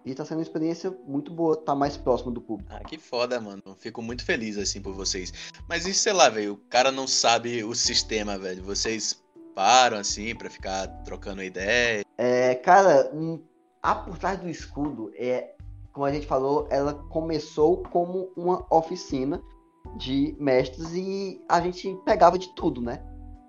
E 0.04 0.16
tá 0.16 0.26
sendo 0.26 0.38
uma 0.38 0.44
experiência 0.44 0.98
muito 1.06 1.32
boa, 1.32 1.56
tá 1.56 1.76
mais 1.76 1.96
próximo 1.96 2.32
do 2.32 2.42
público. 2.42 2.72
Ah, 2.74 2.84
que 2.84 2.98
foda, 2.98 3.40
mano. 3.40 3.62
Fico 3.78 4.02
muito 4.02 4.26
feliz, 4.26 4.58
assim, 4.58 4.82
por 4.82 4.94
vocês. 4.94 5.32
Mas 5.68 5.86
isso, 5.86 6.00
sei 6.00 6.14
lá, 6.14 6.28
velho, 6.30 6.54
o 6.54 6.58
cara 6.58 6.92
não 6.92 7.06
sabe 7.06 7.64
o 7.64 7.76
sistema, 7.76 8.38
velho. 8.38 8.64
Vocês 8.64 9.22
param, 9.54 9.98
assim, 9.98 10.34
para 10.34 10.50
ficar 10.50 10.88
trocando 11.04 11.44
ideia? 11.44 12.04
É, 12.18 12.56
cara, 12.56 13.12
a 13.84 13.96
por 13.96 14.18
trás 14.18 14.40
do 14.40 14.50
escudo 14.50 15.12
é 15.16 15.54
como 15.94 16.06
a 16.06 16.12
gente 16.12 16.26
falou, 16.26 16.68
ela 16.70 16.94
começou 16.94 17.84
como 17.84 18.30
uma 18.36 18.66
oficina 18.70 19.42
de 19.98 20.36
mestres 20.40 20.94
e 20.94 21.42
a 21.50 21.60
gente 21.60 21.96
pegava 22.06 22.38
de 22.38 22.54
tudo, 22.56 22.82
né? 22.82 23.04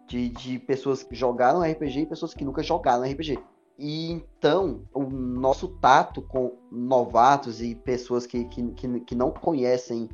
De, 0.08 0.28
de 0.28 0.58
pessoas 0.58 1.02
que 1.02 1.14
jogaram 1.14 1.62
RPG 1.62 2.00
e 2.00 2.06
pessoas 2.06 2.34
que 2.34 2.44
nunca 2.44 2.62
jogaram 2.62 3.04
RPG. 3.04 3.38
E 3.78 4.10
então, 4.12 4.82
o 4.92 5.02
nosso 5.04 5.68
tato 5.78 6.20
com 6.22 6.52
novatos 6.70 7.62
e 7.62 7.74
pessoas 7.74 8.26
que, 8.26 8.44
que, 8.44 8.62
que, 8.72 9.00
que 9.00 9.14
não 9.14 9.30
conhecem 9.30 10.08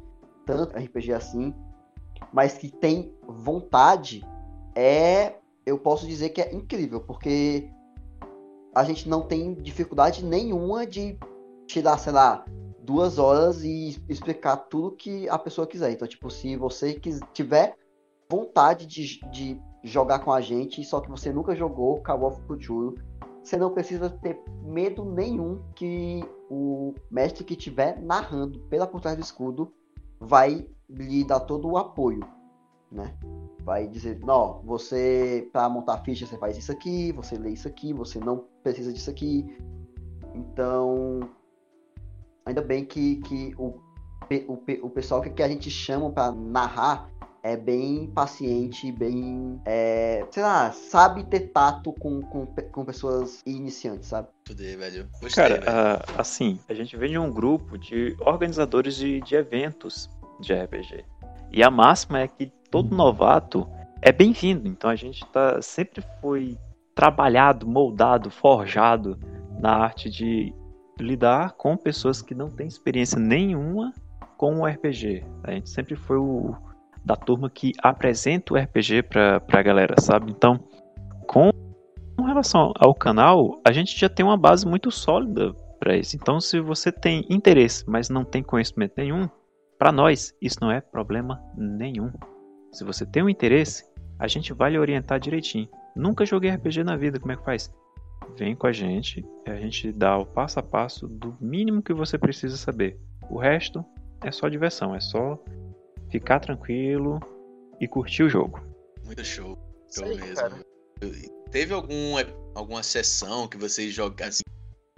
tanto 0.44 0.76
RPG 0.76 1.12
assim, 1.12 1.54
mas 2.32 2.56
que 2.58 2.70
têm 2.70 3.14
vontade, 3.26 4.24
é. 4.74 5.34
Eu 5.66 5.78
posso 5.78 6.06
dizer 6.06 6.30
que 6.30 6.40
é 6.40 6.54
incrível, 6.54 6.98
porque 6.98 7.68
a 8.74 8.84
gente 8.84 9.06
não 9.06 9.20
tem 9.20 9.52
dificuldade 9.52 10.24
nenhuma 10.24 10.86
de 10.86 11.18
tirar, 11.68 11.98
sei 11.98 12.12
lá, 12.12 12.44
duas 12.82 13.18
horas 13.18 13.62
e 13.62 14.02
explicar 14.08 14.56
tudo 14.56 14.96
que 14.96 15.28
a 15.28 15.38
pessoa 15.38 15.66
quiser. 15.66 15.92
Então, 15.92 16.08
tipo, 16.08 16.30
se 16.30 16.56
você 16.56 16.98
tiver 17.32 17.76
vontade 18.30 18.86
de, 18.86 19.20
de 19.30 19.60
jogar 19.84 20.20
com 20.20 20.32
a 20.32 20.40
gente, 20.40 20.82
só 20.82 21.00
que 21.00 21.10
você 21.10 21.30
nunca 21.30 21.54
jogou 21.54 22.02
Call 22.02 22.24
of 22.24 22.40
Cthulhu, 22.42 22.94
você 23.42 23.56
não 23.56 23.72
precisa 23.72 24.10
ter 24.10 24.42
medo 24.62 25.04
nenhum 25.04 25.62
que 25.74 26.22
o 26.50 26.94
mestre 27.10 27.44
que 27.44 27.54
estiver 27.54 28.00
narrando 28.00 28.58
pela 28.70 28.86
por 28.86 29.00
trás 29.00 29.16
do 29.16 29.22
escudo 29.22 29.72
vai 30.18 30.66
lhe 30.88 31.24
dar 31.24 31.40
todo 31.40 31.68
o 31.68 31.76
apoio, 31.76 32.20
né? 32.90 33.14
Vai 33.62 33.86
dizer, 33.86 34.18
não, 34.20 34.62
você 34.64 35.48
para 35.52 35.68
montar 35.68 35.98
ficha 35.98 36.26
você 36.26 36.38
faz 36.38 36.56
isso 36.56 36.72
aqui, 36.72 37.12
você 37.12 37.36
lê 37.36 37.50
isso 37.50 37.68
aqui, 37.68 37.92
você 37.92 38.18
não 38.18 38.44
precisa 38.62 38.92
disso 38.92 39.10
aqui. 39.10 39.46
Então, 40.34 41.20
Ainda 42.48 42.62
bem 42.62 42.82
que, 42.84 43.16
que 43.16 43.54
o, 43.58 43.78
o, 44.48 44.58
o 44.82 44.90
pessoal 44.90 45.20
que, 45.20 45.28
que 45.28 45.42
a 45.42 45.48
gente 45.48 45.70
chama 45.70 46.10
para 46.10 46.32
narrar 46.32 47.10
é 47.42 47.56
bem 47.56 48.06
paciente, 48.06 48.90
bem. 48.90 49.60
É, 49.66 50.26
sei 50.30 50.42
lá, 50.42 50.72
sabe 50.72 51.24
ter 51.24 51.52
tato 51.52 51.92
com, 51.92 52.22
com, 52.22 52.46
com 52.46 52.84
pessoas 52.86 53.42
iniciantes, 53.44 54.08
sabe? 54.08 54.28
Tudo 54.44 54.62
aí, 54.62 54.76
velho. 54.76 55.08
Gostei, 55.20 55.44
Cara, 55.44 55.60
velho. 55.60 55.98
Uh, 55.98 56.20
assim, 56.20 56.58
a 56.68 56.74
gente 56.74 56.96
vem 56.96 57.10
de 57.10 57.18
um 57.18 57.30
grupo 57.30 57.76
de 57.76 58.16
organizadores 58.20 58.96
de, 58.96 59.20
de 59.20 59.34
eventos 59.34 60.08
de 60.40 60.54
RPG. 60.54 61.04
E 61.52 61.62
a 61.62 61.70
máxima 61.70 62.20
é 62.20 62.28
que 62.28 62.50
todo 62.70 62.96
novato 62.96 63.68
é 64.00 64.10
bem-vindo. 64.10 64.66
Então 64.66 64.88
a 64.88 64.96
gente 64.96 65.24
tá, 65.26 65.60
sempre 65.60 66.02
foi 66.20 66.56
trabalhado, 66.94 67.66
moldado, 67.66 68.30
forjado 68.30 69.18
na 69.60 69.76
arte 69.76 70.08
de 70.10 70.52
lidar 71.04 71.52
com 71.52 71.76
pessoas 71.76 72.22
que 72.22 72.34
não 72.34 72.48
têm 72.48 72.66
experiência 72.66 73.18
nenhuma 73.18 73.92
com 74.36 74.60
o 74.60 74.66
RPG. 74.66 75.24
A 75.42 75.52
gente 75.52 75.70
sempre 75.70 75.96
foi 75.96 76.16
o 76.16 76.54
da 77.04 77.16
turma 77.16 77.48
que 77.48 77.72
apresenta 77.82 78.52
o 78.52 78.56
RPG 78.56 79.02
para 79.04 79.42
a 79.48 79.62
galera, 79.62 79.94
sabe? 80.00 80.30
Então, 80.30 80.60
com, 81.26 81.50
com 82.16 82.24
relação 82.24 82.72
ao 82.78 82.94
canal, 82.94 83.60
a 83.64 83.72
gente 83.72 83.98
já 83.98 84.08
tem 84.08 84.24
uma 84.24 84.36
base 84.36 84.66
muito 84.66 84.90
sólida 84.90 85.54
para 85.78 85.96
isso. 85.96 86.16
Então, 86.16 86.40
se 86.40 86.60
você 86.60 86.92
tem 86.92 87.24
interesse, 87.30 87.84
mas 87.88 88.10
não 88.10 88.24
tem 88.24 88.42
conhecimento 88.42 88.94
nenhum, 88.96 89.28
para 89.78 89.92
nós 89.92 90.34
isso 90.42 90.58
não 90.60 90.70
é 90.70 90.80
problema 90.80 91.40
nenhum. 91.56 92.12
Se 92.72 92.84
você 92.84 93.06
tem 93.06 93.22
um 93.22 93.28
interesse, 93.28 93.84
a 94.18 94.28
gente 94.28 94.52
vai 94.52 94.72
lhe 94.72 94.78
orientar 94.78 95.18
direitinho. 95.18 95.68
Nunca 95.96 96.26
joguei 96.26 96.50
RPG 96.50 96.84
na 96.84 96.96
vida, 96.96 97.18
como 97.18 97.32
é 97.32 97.36
que 97.36 97.44
faz? 97.44 97.72
Vem 98.36 98.54
com 98.54 98.66
a 98.66 98.72
gente 98.72 99.24
e 99.46 99.50
a 99.50 99.56
gente 99.56 99.92
dá 99.92 100.16
o 100.16 100.26
passo 100.26 100.58
a 100.58 100.62
passo 100.62 101.06
do 101.06 101.36
mínimo 101.40 101.82
que 101.82 101.92
você 101.92 102.16
precisa 102.16 102.56
saber. 102.56 102.98
O 103.30 103.38
resto 103.38 103.84
é 104.24 104.30
só 104.30 104.48
diversão, 104.48 104.94
é 104.94 105.00
só 105.00 105.42
ficar 106.10 106.40
tranquilo 106.40 107.20
e 107.80 107.86
curtir 107.86 108.22
o 108.22 108.28
jogo. 108.28 108.60
Muito 109.04 109.24
show. 109.24 109.58
Show 109.92 110.04
aí, 110.04 110.16
mesmo. 110.16 110.36
Cara. 110.36 110.64
Teve 111.50 111.72
algum, 111.72 112.14
alguma 112.54 112.82
sessão 112.82 113.48
que 113.48 113.56
vocês 113.56 113.94
jogaram 113.94 114.30
assim, 114.30 114.42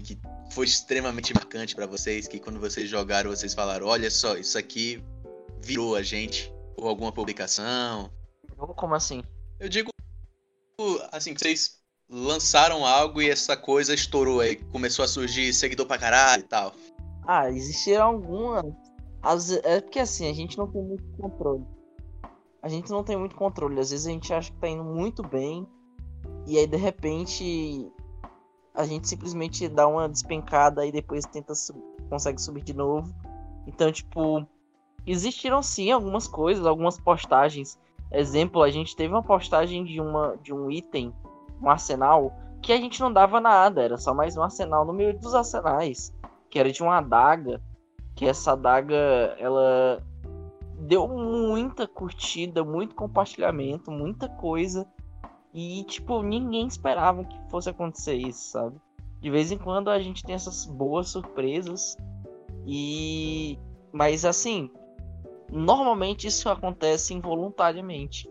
que 0.02 0.18
foi 0.50 0.66
extremamente 0.66 1.32
marcante 1.34 1.74
para 1.74 1.86
vocês, 1.86 2.26
que 2.26 2.40
quando 2.40 2.58
vocês 2.58 2.88
jogaram 2.88 3.30
vocês 3.30 3.54
falaram, 3.54 3.86
olha 3.86 4.10
só, 4.10 4.36
isso 4.36 4.58
aqui 4.58 5.02
virou 5.62 5.94
a 5.94 6.02
gente? 6.02 6.52
Ou 6.76 6.88
alguma 6.88 7.12
publicação? 7.12 8.10
Como 8.56 8.94
assim? 8.94 9.22
Eu 9.58 9.68
digo 9.68 9.90
assim, 11.12 11.34
que 11.34 11.40
vocês 11.40 11.79
lançaram 12.10 12.84
algo 12.84 13.22
e 13.22 13.30
essa 13.30 13.56
coisa 13.56 13.94
estourou 13.94 14.40
aí, 14.40 14.56
começou 14.56 15.04
a 15.04 15.08
surgir 15.08 15.52
seguidor 15.54 15.86
pra 15.86 15.96
caralho 15.96 16.40
e 16.40 16.46
tal? 16.46 16.72
Ah, 17.26 17.48
existiram 17.48 18.06
algumas. 18.06 18.64
As, 19.22 19.50
é 19.52 19.80
porque 19.80 20.00
assim, 20.00 20.28
a 20.28 20.34
gente 20.34 20.58
não 20.58 20.66
tem 20.66 20.82
muito 20.82 21.04
controle. 21.16 21.64
A 22.62 22.68
gente 22.68 22.90
não 22.90 23.04
tem 23.04 23.16
muito 23.16 23.36
controle. 23.36 23.78
Às 23.78 23.90
vezes 23.90 24.06
a 24.06 24.10
gente 24.10 24.32
acha 24.34 24.50
que 24.50 24.58
tá 24.58 24.68
indo 24.68 24.82
muito 24.82 25.22
bem. 25.22 25.66
E 26.46 26.58
aí 26.58 26.66
de 26.66 26.76
repente 26.76 27.90
a 28.74 28.84
gente 28.84 29.08
simplesmente 29.08 29.68
dá 29.68 29.86
uma 29.86 30.08
despencada 30.08 30.84
e 30.86 30.92
depois 30.92 31.24
tenta 31.26 31.52
consegue 32.08 32.40
subir 32.40 32.62
de 32.62 32.74
novo. 32.74 33.14
Então, 33.66 33.92
tipo, 33.92 34.44
existiram 35.06 35.62
sim 35.62 35.90
algumas 35.90 36.26
coisas, 36.26 36.66
algumas 36.66 36.98
postagens. 36.98 37.78
Exemplo, 38.10 38.62
a 38.62 38.70
gente 38.70 38.96
teve 38.96 39.12
uma 39.14 39.22
postagem 39.22 39.84
de, 39.84 40.00
uma, 40.00 40.36
de 40.42 40.52
um 40.52 40.70
item 40.70 41.14
um 41.60 41.68
arsenal 41.68 42.32
que 42.62 42.72
a 42.72 42.76
gente 42.76 43.00
não 43.00 43.12
dava 43.12 43.40
nada, 43.40 43.82
era 43.82 43.96
só 43.96 44.12
mais 44.12 44.36
um 44.36 44.42
arsenal 44.42 44.84
no 44.84 44.92
meio 44.92 45.18
dos 45.18 45.34
arsenais, 45.34 46.12
que 46.50 46.58
era 46.58 46.70
de 46.70 46.82
uma 46.82 46.98
adaga, 46.98 47.60
que 48.14 48.26
essa 48.26 48.52
adaga 48.52 48.94
ela 49.38 50.02
deu 50.80 51.06
muita 51.06 51.86
curtida, 51.86 52.64
muito 52.64 52.94
compartilhamento, 52.94 53.90
muita 53.90 54.28
coisa. 54.28 54.86
E, 55.52 55.84
tipo, 55.84 56.22
ninguém 56.22 56.66
esperava 56.66 57.24
que 57.24 57.50
fosse 57.50 57.70
acontecer 57.70 58.14
isso, 58.14 58.50
sabe? 58.50 58.76
De 59.20 59.30
vez 59.30 59.52
em 59.52 59.58
quando 59.58 59.90
a 59.90 59.98
gente 59.98 60.22
tem 60.22 60.34
essas 60.34 60.64
boas 60.66 61.08
surpresas. 61.08 61.96
E. 62.66 63.58
Mas, 63.92 64.24
assim. 64.24 64.70
Normalmente 65.52 66.28
isso 66.28 66.48
acontece 66.48 67.12
involuntariamente. 67.12 68.30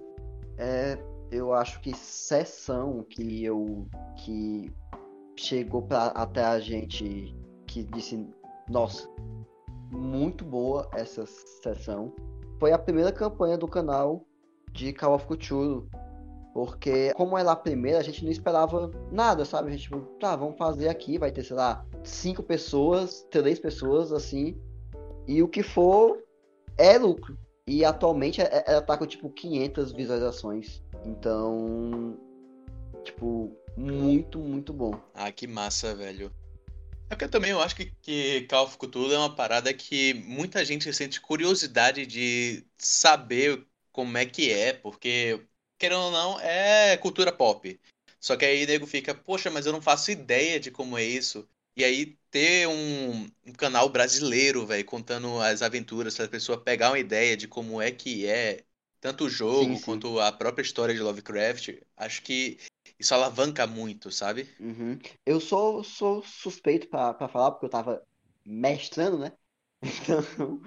É, 0.58 0.98
eu 1.32 1.54
acho 1.54 1.80
que 1.82 1.96
sessão 1.96 3.04
que 3.10 3.44
eu. 3.44 3.88
que 4.18 4.72
chegou 5.36 5.82
pra, 5.82 6.08
até 6.08 6.44
a 6.44 6.60
gente. 6.60 7.36
que 7.68 7.84
disse. 7.84 8.28
Nossa, 8.70 9.10
muito 9.92 10.44
boa 10.44 10.90
essa 10.94 11.26
sessão. 11.26 12.14
Foi 12.60 12.72
a 12.72 12.78
primeira 12.78 13.12
campanha 13.12 13.58
do 13.58 13.68
canal 13.68 14.26
de 14.72 14.94
Call 14.94 15.16
of 15.16 15.26
Cthulhu. 15.28 15.90
Porque, 16.54 17.14
como 17.14 17.38
ela 17.38 17.52
é 17.52 17.54
a 17.54 17.56
primeira, 17.56 18.00
a 18.00 18.04
gente 18.04 18.24
não 18.24 18.32
esperava 18.32 18.92
nada, 19.12 19.46
sabe? 19.46 19.70
A 19.70 19.72
gente, 19.72 19.84
tipo, 19.84 20.00
tá, 20.20 20.36
vamos 20.36 20.58
fazer 20.58 20.90
aqui, 20.90 21.18
vai 21.18 21.32
ter, 21.32 21.44
sei 21.44 21.56
lá, 21.56 21.86
cinco 22.04 22.42
pessoas, 22.44 23.26
três 23.30 23.60
pessoas, 23.60 24.12
assim. 24.12 24.60
E 25.28 25.44
o 25.44 25.48
que 25.48 25.62
for 25.62 26.18
é 26.78 26.98
lucro. 26.98 27.38
E 27.68 27.86
atualmente 27.86 28.42
é, 28.42 28.64
ela 28.66 28.82
tá 28.82 28.98
com, 28.98 29.06
tipo, 29.06 29.30
500 29.30 29.92
visualizações. 29.92 30.84
Então, 31.06 32.18
tipo, 33.04 33.56
muito, 33.78 34.40
muito 34.40 34.74
bom. 34.74 35.00
Ah, 35.14 35.32
que 35.32 35.48
massa, 35.48 35.96
velho. 35.96 36.32
É 37.10 37.16
porque 37.16 37.28
também 37.28 37.52
eu 37.52 37.62
acho 37.62 37.76
que, 37.76 37.92
que 38.02 38.42
Call 38.42 38.66
of 38.66 38.78
Cthulhu 38.78 39.14
é 39.14 39.18
uma 39.18 39.36
parada 39.36 39.74
que 39.74 40.14
muita 40.14 40.64
gente 40.64 40.94
sente 40.94 41.20
curiosidade 41.20 42.06
de 42.06 42.64
saber 42.78 43.66
como 43.92 44.18
é 44.18 44.26
que 44.26 44.52
é, 44.52 44.74
porque, 44.74 45.42
querendo 45.78 46.02
ou 46.02 46.12
não, 46.12 46.40
é 46.40 46.96
cultura 46.98 47.32
pop. 47.32 47.80
Só 48.20 48.36
que 48.36 48.46
aí 48.46 48.64
o 48.64 48.68
nego 48.68 48.86
fica, 48.86 49.16
poxa, 49.16 49.50
mas 49.50 49.66
eu 49.66 49.72
não 49.72 49.82
faço 49.82 50.12
ideia 50.12 50.60
de 50.60 50.70
como 50.70 50.98
é 50.98 51.04
isso. 51.04 51.48
E 51.76 51.84
aí 51.84 52.18
ter 52.30 52.68
um, 52.68 53.28
um 53.48 53.54
canal 53.54 53.90
brasileiro, 53.90 54.66
velho, 54.66 54.86
contando 54.86 55.40
as 55.40 55.62
aventuras, 55.62 56.16
para 56.16 56.26
a 56.26 56.30
pessoa 56.30 56.62
pegar 56.62 56.92
uma 56.92 57.00
ideia 57.00 57.36
de 57.38 57.48
como 57.48 57.82
é 57.82 57.92
que 57.92 58.28
é 58.28 58.66
tanto 59.02 59.26
o 59.26 59.30
jogo 59.30 59.64
Sim, 59.64 59.76
sim. 59.78 59.86
quanto 59.86 60.20
a 60.20 60.32
própria 60.32 60.64
história 60.64 60.94
de 60.94 61.02
Lovecraft, 61.02 61.70
acho 61.98 62.22
que 62.22 62.58
isso 63.00 63.14
alavanca 63.14 63.66
muito, 63.66 64.12
sabe? 64.12 64.48
Uhum. 64.60 65.00
Eu 65.26 65.40
sou, 65.40 65.84
sou 65.84 66.22
suspeito 66.24 66.88
pra, 66.90 67.14
pra 67.14 67.28
falar, 67.28 67.52
porque 67.52 67.66
eu 67.66 67.70
tava 67.70 68.02
mestrando, 68.46 69.18
né? 69.18 69.32
Então, 69.82 70.62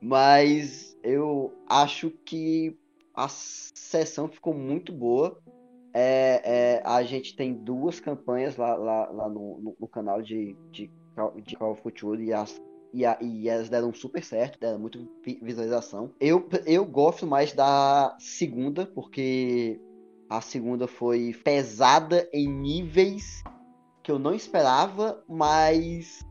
mas 0.00 0.96
eu 1.02 1.52
acho 1.68 2.10
que 2.10 2.76
a 3.14 3.28
sessão 3.28 4.28
ficou 4.28 4.54
muito 4.54 4.92
boa. 4.92 5.38
É, 5.94 6.40
é, 6.78 6.82
a 6.84 7.02
gente 7.02 7.36
tem 7.36 7.52
duas 7.52 8.00
campanhas 8.00 8.56
lá, 8.56 8.74
lá, 8.74 9.10
lá 9.10 9.28
no, 9.28 9.58
no, 9.60 9.76
no 9.78 9.86
canal 9.88 10.22
de, 10.22 10.56
de, 10.72 10.90
Call- 11.14 11.40
de 11.40 11.54
Call 11.54 11.72
of 11.72 11.82
Cthulhu 11.82 12.22
e, 12.22 12.32
as, 12.32 12.58
e, 12.92 13.04
a- 13.06 13.18
e 13.20 13.48
elas 13.48 13.68
deram 13.68 13.92
super 13.92 14.22
certo, 14.22 14.58
deram 14.60 14.78
muito 14.78 15.08
vi- 15.24 15.38
visualização. 15.42 16.10
Eu, 16.20 16.48
eu 16.66 16.84
gosto 16.84 17.26
mais 17.26 17.52
da 17.52 18.16
segunda, 18.18 18.86
porque 18.86 19.80
a 20.28 20.40
segunda 20.40 20.86
foi 20.86 21.34
pesada 21.44 22.28
em 22.32 22.48
níveis 22.48 23.42
que 24.02 24.10
eu 24.10 24.18
não 24.18 24.34
esperava, 24.34 25.22
mas 25.28 26.24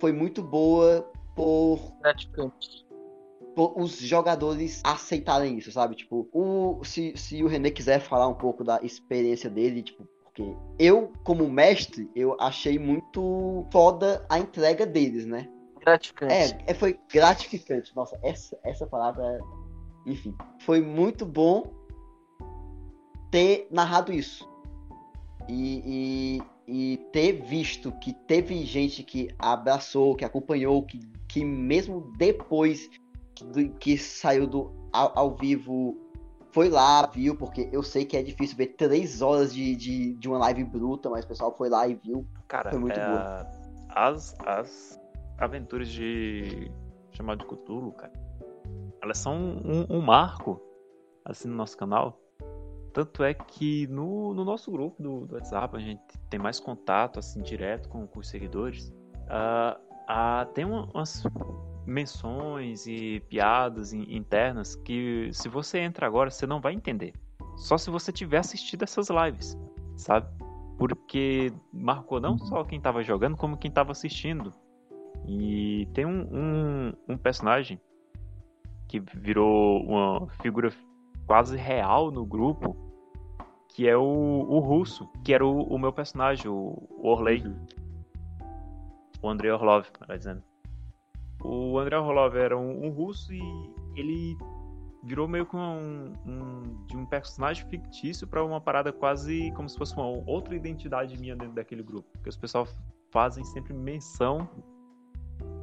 foi 0.00 0.12
muito 0.12 0.42
boa 0.42 1.10
por 1.34 1.78
por 3.54 3.72
os 3.80 3.98
jogadores 3.98 4.82
aceitarem 4.84 5.56
isso, 5.56 5.72
sabe? 5.72 5.94
Tipo, 5.96 6.28
o, 6.32 6.84
se, 6.84 7.14
se 7.16 7.42
o 7.42 7.46
René 7.46 7.70
quiser 7.70 8.00
falar 8.00 8.28
um 8.28 8.34
pouco 8.34 8.62
da 8.62 8.78
experiência 8.82 9.48
dele, 9.48 9.82
tipo, 9.82 10.06
porque 10.24 10.54
eu, 10.78 11.10
como 11.24 11.48
mestre, 11.48 12.10
eu 12.14 12.36
achei 12.38 12.78
muito 12.78 13.66
foda 13.72 14.24
a 14.28 14.38
entrega 14.38 14.84
deles, 14.84 15.24
né? 15.24 15.48
Gratificante. 15.86 16.32
É, 16.34 16.64
é, 16.66 16.74
foi 16.74 16.98
gratificante. 17.12 17.94
Nossa, 17.94 18.18
essa, 18.20 18.58
essa 18.64 18.84
palavra, 18.86 19.40
enfim, 20.04 20.34
foi 20.58 20.80
muito 20.80 21.24
bom 21.24 21.72
ter 23.30 23.68
narrado 23.70 24.12
isso. 24.12 24.48
E, 25.48 26.40
e, 26.66 26.92
e 26.94 26.96
ter 27.12 27.40
visto 27.44 27.92
que 28.00 28.12
teve 28.12 28.64
gente 28.66 29.04
que 29.04 29.28
abraçou, 29.38 30.16
que 30.16 30.24
acompanhou, 30.24 30.82
que, 30.82 30.98
que 31.28 31.44
mesmo 31.44 32.12
depois 32.18 32.90
que, 33.32 33.44
do- 33.44 33.70
que 33.74 33.96
saiu 33.96 34.44
do 34.48 34.74
ao, 34.92 35.16
ao 35.16 35.36
vivo 35.36 35.96
foi 36.50 36.68
lá, 36.68 37.06
viu, 37.06 37.36
porque 37.36 37.68
eu 37.70 37.82
sei 37.82 38.04
que 38.04 38.16
é 38.16 38.22
difícil 38.24 38.56
ver 38.56 38.68
três 38.78 39.22
horas 39.22 39.54
de, 39.54 39.76
de, 39.76 40.14
de 40.14 40.26
uma 40.28 40.38
live 40.38 40.64
bruta, 40.64 41.08
mas 41.10 41.24
o 41.24 41.28
pessoal 41.28 41.54
foi 41.56 41.68
lá 41.68 41.86
e 41.86 41.94
viu. 41.94 42.26
Cara, 42.48 42.70
Foi 42.70 42.78
muito 42.80 42.98
é, 42.98 43.06
boa. 43.08 43.46
as, 43.90 44.34
as 44.40 44.98
aventuras 45.38 45.88
de 45.88 46.70
chamado 47.12 47.38
de 47.38 47.46
Cthulhu, 47.46 47.92
cara, 47.92 48.12
elas 49.02 49.18
são 49.18 49.34
um, 49.36 49.86
um 49.88 50.00
marco 50.00 50.60
assim 51.24 51.48
no 51.48 51.54
nosso 51.54 51.76
canal. 51.76 52.20
Tanto 52.92 53.22
é 53.22 53.34
que 53.34 53.86
no, 53.88 54.32
no 54.32 54.44
nosso 54.44 54.70
grupo 54.70 55.02
do, 55.02 55.26
do 55.26 55.34
WhatsApp 55.34 55.76
a 55.76 55.80
gente 55.80 56.00
tem 56.30 56.40
mais 56.40 56.58
contato 56.58 57.18
assim 57.18 57.42
direto 57.42 57.88
com, 57.88 58.06
com 58.06 58.20
os 58.20 58.28
seguidores. 58.28 58.92
Ah, 59.28 59.78
ah, 60.08 60.46
tem 60.54 60.64
uma- 60.64 60.88
umas 60.94 61.22
menções 61.86 62.86
e 62.86 63.20
piadas 63.28 63.92
in- 63.92 64.16
internas 64.16 64.74
que 64.76 65.30
se 65.32 65.48
você 65.48 65.78
entra 65.78 66.06
agora 66.06 66.30
você 66.30 66.46
não 66.46 66.60
vai 66.60 66.72
entender. 66.72 67.12
Só 67.56 67.76
se 67.78 67.90
você 67.90 68.12
tiver 68.12 68.38
assistido 68.38 68.82
essas 68.82 69.08
lives, 69.08 69.58
sabe? 69.96 70.26
Porque 70.78 71.52
marcou 71.72 72.20
não 72.20 72.36
só 72.38 72.64
quem 72.64 72.80
tava 72.80 73.02
jogando, 73.02 73.36
como 73.36 73.56
quem 73.56 73.70
tava 73.70 73.92
assistindo. 73.92 74.52
E 75.26 75.88
tem 75.92 76.06
um, 76.06 76.22
um, 76.32 76.92
um 77.08 77.16
personagem 77.18 77.80
que 78.88 79.00
virou 79.00 79.82
uma 79.82 80.28
figura 80.40 80.72
quase 81.26 81.56
real 81.56 82.10
no 82.10 82.24
grupo, 82.24 82.76
que 83.68 83.88
é 83.88 83.96
o, 83.96 84.02
o 84.02 84.58
Russo, 84.60 85.08
que 85.24 85.34
era 85.34 85.44
o, 85.44 85.62
o 85.62 85.78
meu 85.78 85.92
personagem, 85.92 86.48
o, 86.48 86.88
o 86.90 87.08
Orley, 87.08 87.42
o 89.20 89.28
Andrei 89.28 89.50
Orlov, 89.50 89.86
melhor 90.00 90.18
dizendo. 90.18 90.42
O 91.42 91.78
Andrei 91.78 91.98
Orlov 91.98 92.36
era 92.36 92.56
um, 92.56 92.86
um 92.86 92.90
russo 92.90 93.32
e 93.32 93.40
ele 93.96 94.36
virou 95.02 95.28
meio 95.28 95.46
que 95.46 95.54
um, 95.54 96.12
um- 96.26 96.86
de 96.86 96.96
um 96.96 97.04
personagem 97.06 97.66
fictício 97.68 98.26
pra 98.26 98.44
uma 98.44 98.60
parada 98.60 98.92
quase 98.92 99.52
como 99.52 99.68
se 99.68 99.76
fosse 99.76 99.94
uma 99.94 100.06
outra 100.26 100.54
identidade 100.54 101.18
minha 101.18 101.36
dentro 101.36 101.54
daquele 101.54 101.82
grupo. 101.82 102.08
Porque 102.12 102.28
os 102.28 102.36
pessoal 102.36 102.66
fazem 103.10 103.44
sempre 103.44 103.72
menção 103.74 104.48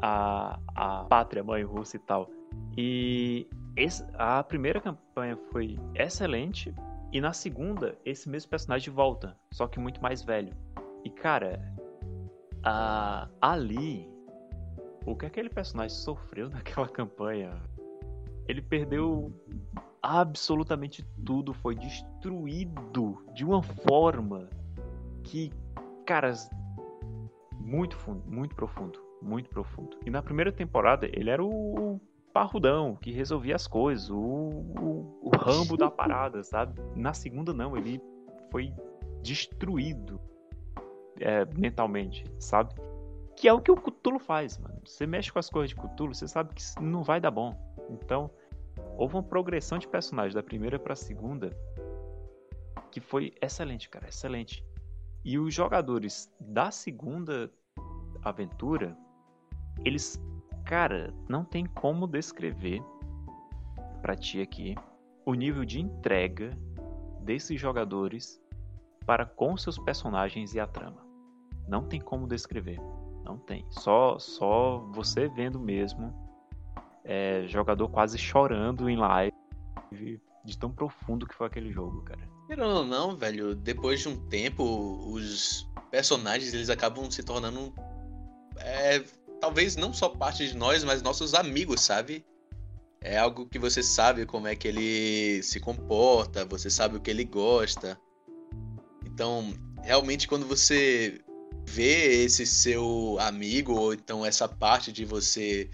à, 0.02 0.60
à 0.76 1.04
pátria 1.06 1.44
mãe 1.44 1.64
russa 1.64 1.96
e 1.98 2.00
tal. 2.00 2.30
E 2.78 3.48
esse- 3.76 4.06
a 4.16 4.44
primeira 4.44 4.80
campanha 4.82 5.38
foi 5.52 5.78
excelente. 5.96 6.74
E 7.12 7.22
na 7.22 7.32
segunda, 7.34 7.96
esse 8.04 8.28
mesmo 8.28 8.50
personagem 8.50 8.92
volta, 8.94 9.38
só 9.52 9.68
que 9.68 9.80
muito 9.80 10.02
mais 10.02 10.24
velho. 10.24 10.54
E 11.04 11.10
cara, 11.10 11.62
a- 12.64 13.28
ali, 13.42 14.10
o 15.06 15.16
que 15.16 15.26
aquele 15.26 15.50
personagem 15.50 15.96
sofreu 15.98 16.50
naquela 16.54 16.88
campanha, 16.88 17.52
ele 18.48 18.62
perdeu 18.62 19.32
absolutamente 20.02 21.04
tudo, 21.26 21.54
foi 21.54 21.76
destruído 21.76 23.24
de 23.34 23.46
uma 23.46 23.62
forma 23.64 24.50
que, 25.24 25.52
cara, 26.06 26.34
muito 27.60 27.96
fundo, 27.96 28.22
muito 28.30 28.54
profundo, 28.56 29.00
muito 29.24 29.50
profundo. 29.50 29.98
E 30.06 30.10
na 30.10 30.22
primeira 30.22 30.52
temporada 30.52 31.08
ele 31.12 31.30
era 31.30 31.44
o 31.44 32.00
parrudão 32.34 32.96
que 32.96 33.12
resolvia 33.12 33.56
as 33.56 33.68
coisas, 33.68 34.10
o, 34.10 34.18
o, 34.18 35.20
o 35.22 35.30
rambo 35.38 35.78
da 35.78 35.90
parada, 35.90 36.42
sabe? 36.44 36.82
Na 36.96 37.14
segunda 37.14 37.54
não, 37.54 37.78
ele 37.78 38.02
foi 38.52 38.74
destruído 39.22 40.20
é, 41.20 41.46
mentalmente, 41.58 42.26
sabe? 42.40 42.74
Que 43.36 43.48
é 43.48 43.54
o 43.54 43.62
que 43.62 43.72
o 43.72 43.76
Cthulhu 43.76 44.20
faz, 44.20 44.58
mano. 44.58 44.80
Você 44.86 45.08
mexe 45.08 45.32
com 45.32 45.40
as 45.40 45.50
coisas 45.50 45.70
de 45.70 45.76
Cthulhu, 45.76 46.14
você 46.14 46.28
sabe 46.28 46.54
que 46.54 46.64
não 46.82 47.04
vai 47.04 47.20
dar 47.20 47.32
bom. 47.32 47.56
Então, 47.90 48.30
houve 48.98 49.16
uma 49.16 49.24
progressão 49.24 49.78
de 49.78 49.88
personagem 49.88 50.36
da 50.36 50.44
primeira 50.44 50.78
pra 50.78 50.96
segunda 50.96 51.52
que 52.92 53.00
foi 53.00 53.34
excelente, 53.42 53.90
cara, 53.90 54.08
excelente. 54.08 54.64
E 55.26 55.40
os 55.40 55.54
jogadores 55.54 56.32
da 56.40 56.70
segunda 56.70 57.52
aventura, 58.22 58.96
eles, 59.84 60.22
cara, 60.66 61.14
não 61.28 61.44
tem 61.44 61.66
como 61.66 62.08
descrever 62.08 62.82
pra 64.02 64.16
ti 64.16 64.42
aqui 64.42 64.76
o 65.26 65.34
nível 65.34 65.64
de 65.64 65.80
entrega 65.80 66.58
desses 67.22 67.60
jogadores 67.60 68.42
para 69.06 69.26
com 69.26 69.56
seus 69.58 69.78
personagens 69.78 70.54
e 70.54 70.60
a 70.60 70.68
trama. 70.68 71.06
Não 71.68 71.84
tem 71.84 72.02
como 72.02 72.28
descrever. 72.28 72.80
Não 73.24 73.38
tem. 73.38 73.66
Só, 73.70 74.20
só 74.20 74.80
você 74.92 75.28
vendo 75.30 75.60
mesmo 75.60 76.14
é, 77.04 77.46
jogador 77.48 77.90
quase 77.90 78.18
chorando 78.18 78.90
em 78.90 78.98
live 78.98 79.34
de 80.44 80.58
tão 80.58 80.72
profundo 80.72 81.26
que 81.26 81.36
foi 81.36 81.48
aquele 81.48 81.72
jogo, 81.72 82.02
cara. 82.02 82.22
Querendo 82.48 82.68
ou 82.68 82.86
não, 82.86 83.16
velho, 83.16 83.56
depois 83.56 84.02
de 84.02 84.10
um 84.10 84.18
tempo, 84.28 84.64
os 85.08 85.70
personagens 85.90 86.54
eles 86.54 86.70
acabam 86.70 87.10
se 87.10 87.24
tornando. 87.24 87.74
É, 88.58 89.04
talvez 89.44 89.76
não 89.76 89.92
só 89.92 90.08
parte 90.08 90.48
de 90.48 90.56
nós, 90.56 90.86
mas 90.86 91.02
nossos 91.02 91.34
amigos, 91.34 91.82
sabe? 91.82 92.26
É 93.02 93.18
algo 93.18 93.46
que 93.46 93.60
você 93.60 93.84
sabe 93.84 94.26
como 94.26 94.48
é 94.48 94.56
que 94.56 94.70
ele 94.70 95.44
se 95.44 95.60
comporta, 95.60 96.46
você 96.46 96.70
sabe 96.70 96.96
o 96.96 97.02
que 97.02 97.12
ele 97.12 97.26
gosta. 97.26 98.00
Então, 99.06 99.54
realmente, 99.82 100.30
quando 100.30 100.48
você 100.48 101.20
vê 101.66 102.24
esse 102.24 102.46
seu 102.46 103.18
amigo, 103.20 103.74
ou 103.74 103.94
então 103.94 104.26
essa 104.26 104.48
parte 104.48 104.94
de 104.94 105.04
você 105.04 105.70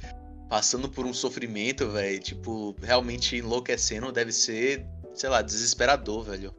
passando 0.50 0.90
por 0.90 1.06
um 1.06 1.14
sofrimento, 1.14 1.88
velho, 1.90 2.20
tipo, 2.20 2.76
realmente 2.82 3.36
enlouquecendo, 3.36 4.12
deve 4.12 4.32
ser, 4.32 4.84
sei 5.14 5.30
lá, 5.30 5.44
desesperador, 5.44 6.24
velho. 6.24 6.56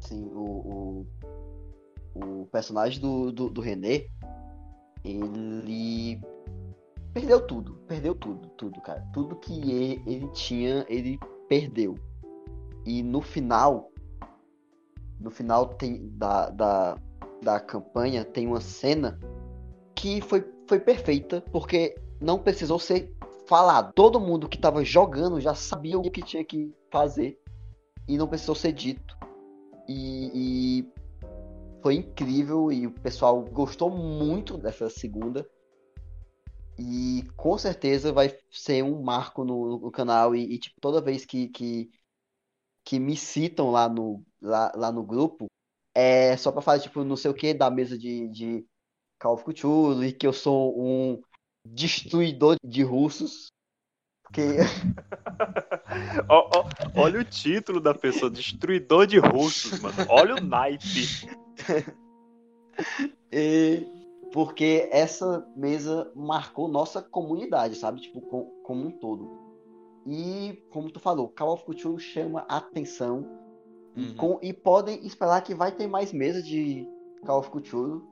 Sim, 0.00 0.22
o, 0.34 1.06
o, 2.14 2.42
o 2.42 2.46
personagem 2.52 3.00
do, 3.00 3.32
do, 3.32 3.48
do 3.48 3.62
René, 3.62 4.06
ele 5.10 6.20
perdeu 7.12 7.40
tudo, 7.40 7.74
perdeu 7.86 8.14
tudo, 8.14 8.48
tudo, 8.50 8.80
cara. 8.80 9.04
Tudo 9.12 9.36
que 9.36 9.52
ele, 9.70 10.02
ele 10.06 10.28
tinha, 10.28 10.84
ele 10.88 11.18
perdeu. 11.48 11.96
E 12.84 13.02
no 13.02 13.20
final, 13.20 13.90
no 15.20 15.30
final 15.30 15.66
tem 15.66 16.08
da, 16.10 16.50
da, 16.50 16.98
da 17.42 17.60
campanha, 17.60 18.24
tem 18.24 18.46
uma 18.46 18.60
cena 18.60 19.18
que 19.94 20.20
foi, 20.20 20.44
foi 20.66 20.78
perfeita, 20.78 21.42
porque 21.52 21.96
não 22.20 22.38
precisou 22.38 22.78
ser 22.78 23.12
falado. 23.46 23.92
Todo 23.94 24.20
mundo 24.20 24.48
que 24.48 24.56
estava 24.56 24.84
jogando 24.84 25.40
já 25.40 25.54
sabia 25.54 25.98
o 25.98 26.10
que 26.10 26.22
tinha 26.22 26.44
que 26.44 26.72
fazer 26.90 27.38
e 28.06 28.16
não 28.16 28.28
precisou 28.28 28.54
ser 28.54 28.72
dito. 28.72 29.16
E, 29.88 30.30
e, 30.34 30.88
foi 31.82 31.96
incrível 31.96 32.72
e 32.72 32.86
o 32.86 32.92
pessoal 32.92 33.42
gostou 33.44 33.90
muito 33.90 34.56
dessa 34.56 34.88
segunda. 34.88 35.48
E 36.78 37.24
com 37.36 37.58
certeza 37.58 38.12
vai 38.12 38.36
ser 38.50 38.84
um 38.84 39.02
marco 39.02 39.44
no, 39.44 39.78
no 39.80 39.90
canal. 39.90 40.34
E, 40.34 40.54
e, 40.54 40.58
tipo, 40.58 40.80
toda 40.80 41.00
vez 41.00 41.24
que, 41.24 41.48
que, 41.48 41.90
que 42.84 42.98
me 42.98 43.16
citam 43.16 43.70
lá 43.70 43.88
no, 43.88 44.24
lá, 44.40 44.72
lá 44.76 44.92
no 44.92 45.02
grupo, 45.02 45.46
é 45.94 46.36
só 46.36 46.52
pra 46.52 46.62
falar, 46.62 46.78
tipo, 46.78 47.02
não 47.02 47.16
sei 47.16 47.30
o 47.30 47.34
que, 47.34 47.52
da 47.52 47.70
mesa 47.70 47.98
de, 47.98 48.28
de 48.28 48.66
Call 49.18 49.34
of 49.34 49.44
Cthulhu 49.44 50.04
e 50.04 50.12
que 50.12 50.26
eu 50.26 50.32
sou 50.32 50.80
um 50.80 51.20
destruidor 51.64 52.56
de 52.64 52.82
russos. 52.82 53.48
Que... 54.32 54.58
oh, 56.28 56.50
oh, 56.54 57.00
olha 57.00 57.20
o 57.20 57.24
título 57.24 57.80
da 57.80 57.94
pessoa, 57.94 58.30
destruidor 58.30 59.06
de 59.06 59.18
russos, 59.18 59.80
mano. 59.80 59.96
Olha 60.08 60.34
o 60.36 60.40
naipe. 60.40 61.26
e 63.32 63.86
porque 64.32 64.88
essa 64.92 65.46
mesa 65.56 66.10
marcou 66.14 66.68
nossa 66.68 67.00
comunidade, 67.02 67.76
sabe? 67.76 68.00
Tipo, 68.00 68.20
com, 68.20 68.44
como 68.62 68.86
um 68.86 68.90
todo. 68.90 69.48
E, 70.06 70.62
como 70.70 70.90
tu 70.90 71.00
falou, 71.00 71.28
Call 71.28 71.52
of 71.52 71.64
Cthulhu 71.64 71.98
chama 71.98 72.44
atenção. 72.48 73.26
Uhum. 73.96 74.04
E, 74.04 74.14
com, 74.14 74.38
e 74.42 74.52
podem 74.52 75.06
esperar 75.06 75.42
que 75.42 75.54
vai 75.54 75.72
ter 75.72 75.86
mais 75.86 76.12
mesas 76.12 76.46
de 76.46 76.86
Call 77.24 77.40
of 77.40 77.50
Cthulhu 77.50 78.06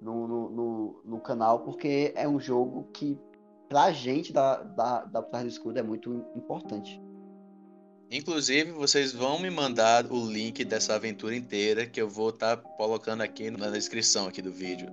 no, 0.00 0.26
no, 0.26 0.50
no, 0.50 1.02
no, 1.04 1.20
canal, 1.20 1.60
porque 1.60 2.12
é 2.16 2.28
um 2.28 2.40
jogo 2.40 2.88
que, 2.92 3.18
pra 3.70 3.90
gente 3.92 4.32
da, 4.32 4.56
da, 4.56 5.04
da 5.04 5.22
Trás 5.22 5.44
do 5.44 5.50
Escudo, 5.50 5.78
é 5.78 5.82
muito 5.82 6.26
importante. 6.36 7.00
Inclusive, 8.10 8.72
vocês 8.72 9.12
vão 9.12 9.38
me 9.38 9.48
mandar 9.48 10.04
o 10.10 10.26
link 10.26 10.64
dessa 10.64 10.96
aventura 10.96 11.34
inteira 11.34 11.86
que 11.86 12.02
eu 12.02 12.08
vou 12.08 12.30
estar 12.30 12.56
tá 12.56 12.62
colocando 12.76 13.22
aqui 13.22 13.50
na 13.50 13.70
descrição 13.70 14.26
aqui 14.26 14.42
do 14.42 14.50
vídeo. 14.50 14.90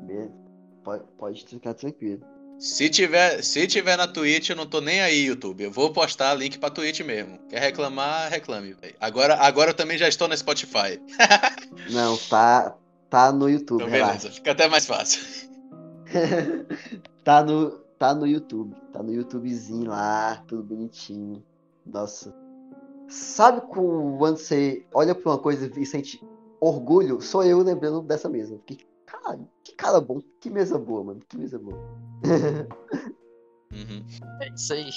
Pode, 0.84 1.04
pode 1.18 1.44
ficar 1.44 1.74
tranquilo. 1.74 2.22
Se 2.60 2.90
tiver, 2.90 3.44
se 3.44 3.68
tiver 3.68 3.98
na 3.98 4.08
Twitch, 4.08 4.52
eu 4.52 4.56
não 4.56 4.66
tô 4.66 4.80
nem 4.80 5.02
aí, 5.02 5.26
YouTube. 5.26 5.64
Eu 5.64 5.72
vou 5.72 5.92
postar 5.92 6.36
link 6.36 6.58
pra 6.58 6.70
Twitch 6.70 7.02
mesmo. 7.02 7.40
Quer 7.50 7.60
reclamar, 7.60 8.30
reclame. 8.30 8.76
Agora, 9.00 9.36
agora 9.36 9.72
eu 9.72 9.76
também 9.76 9.98
já 9.98 10.08
estou 10.08 10.28
no 10.28 10.38
Spotify. 10.38 11.02
não, 11.92 12.16
tá, 12.18 12.76
Tá 13.10 13.32
no 13.32 13.50
YouTube. 13.50 13.82
Então, 13.82 13.92
beleza, 13.92 14.32
fica 14.32 14.52
até 14.52 14.68
mais 14.68 14.86
fácil. 14.86 15.22
tá, 17.24 17.44
no, 17.44 17.80
tá 17.98 18.14
no 18.14 18.26
YouTube. 18.26 18.76
Tá 18.92 19.02
no 19.02 19.14
YouTubezinho 19.14 19.90
lá, 19.90 20.44
tudo 20.48 20.64
bonitinho. 20.64 21.44
Nossa. 21.86 22.34
Sabe 23.08 23.62
quando 23.62 24.18
você 24.38 24.86
olha 24.94 25.16
pra 25.16 25.32
uma 25.32 25.38
coisa 25.38 25.72
e 25.80 25.86
sente 25.86 26.22
orgulho? 26.60 27.22
Sou 27.22 27.44
eu 27.44 27.60
lembrando 27.60 28.02
dessa 28.02 28.28
mesa. 28.28 28.60
Que 28.66 28.86
cara, 29.06 29.40
que 29.64 29.74
cara 29.76 30.02
bom. 30.02 30.22
Que 30.42 30.50
mesa 30.50 30.78
boa, 30.78 31.04
mano. 31.04 31.22
Que 31.28 31.38
mesa 31.38 31.58
boa. 31.58 31.78
uhum. 33.72 34.06
É 34.42 34.50
isso 34.54 34.74
aí. 34.74 34.90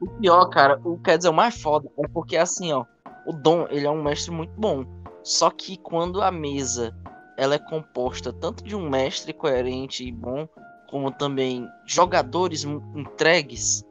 O 0.00 0.08
pior, 0.18 0.46
cara, 0.46 0.80
o 0.84 0.98
quer 0.98 1.16
dizer, 1.16 1.30
o 1.30 1.34
mais 1.34 1.60
foda 1.60 1.90
é 1.98 2.08
porque 2.08 2.36
assim, 2.36 2.72
ó. 2.72 2.84
O 3.26 3.32
Dom, 3.32 3.66
ele 3.70 3.86
é 3.86 3.90
um 3.90 4.02
mestre 4.02 4.32
muito 4.32 4.52
bom. 4.58 4.84
Só 5.22 5.50
que 5.50 5.76
quando 5.76 6.20
a 6.20 6.32
mesa 6.32 6.92
ela 7.36 7.54
é 7.54 7.58
composta 7.58 8.32
tanto 8.32 8.62
de 8.64 8.76
um 8.76 8.88
mestre 8.88 9.32
coerente 9.32 10.04
e 10.04 10.12
bom, 10.12 10.48
como 10.92 11.10
também 11.10 11.66
jogadores 11.86 12.64
entregues. 12.94 13.82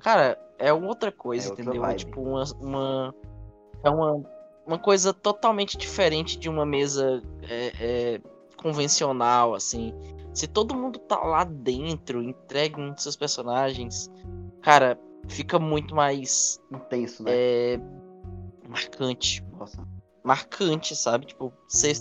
Cara, 0.00 0.38
é 0.58 0.70
outra 0.70 1.10
coisa, 1.10 1.48
é 1.48 1.52
entendeu? 1.54 1.82
É 1.86 1.94
tipo 1.94 2.20
uma, 2.20 2.44
uma, 2.60 3.14
é 3.82 3.88
uma, 3.88 4.22
uma 4.66 4.78
coisa 4.78 5.14
totalmente 5.14 5.78
diferente 5.78 6.38
de 6.38 6.50
uma 6.50 6.66
mesa 6.66 7.22
é, 7.48 7.72
é, 7.80 8.20
convencional, 8.58 9.54
assim. 9.54 9.94
Se 10.34 10.46
todo 10.46 10.76
mundo 10.76 10.98
tá 10.98 11.18
lá 11.20 11.44
dentro, 11.44 12.22
entregue 12.22 12.78
um 12.78 12.92
dos 12.92 13.04
seus 13.04 13.16
personagens, 13.16 14.10
cara, 14.60 15.00
fica 15.28 15.58
muito 15.58 15.94
mais 15.94 16.60
intenso, 16.70 17.22
né? 17.22 17.30
É, 17.34 17.80
marcante. 18.68 19.42
Nossa. 19.58 19.82
Marcante, 20.22 20.94
sabe? 20.94 21.24
Tipo, 21.24 21.50
você 21.66 21.94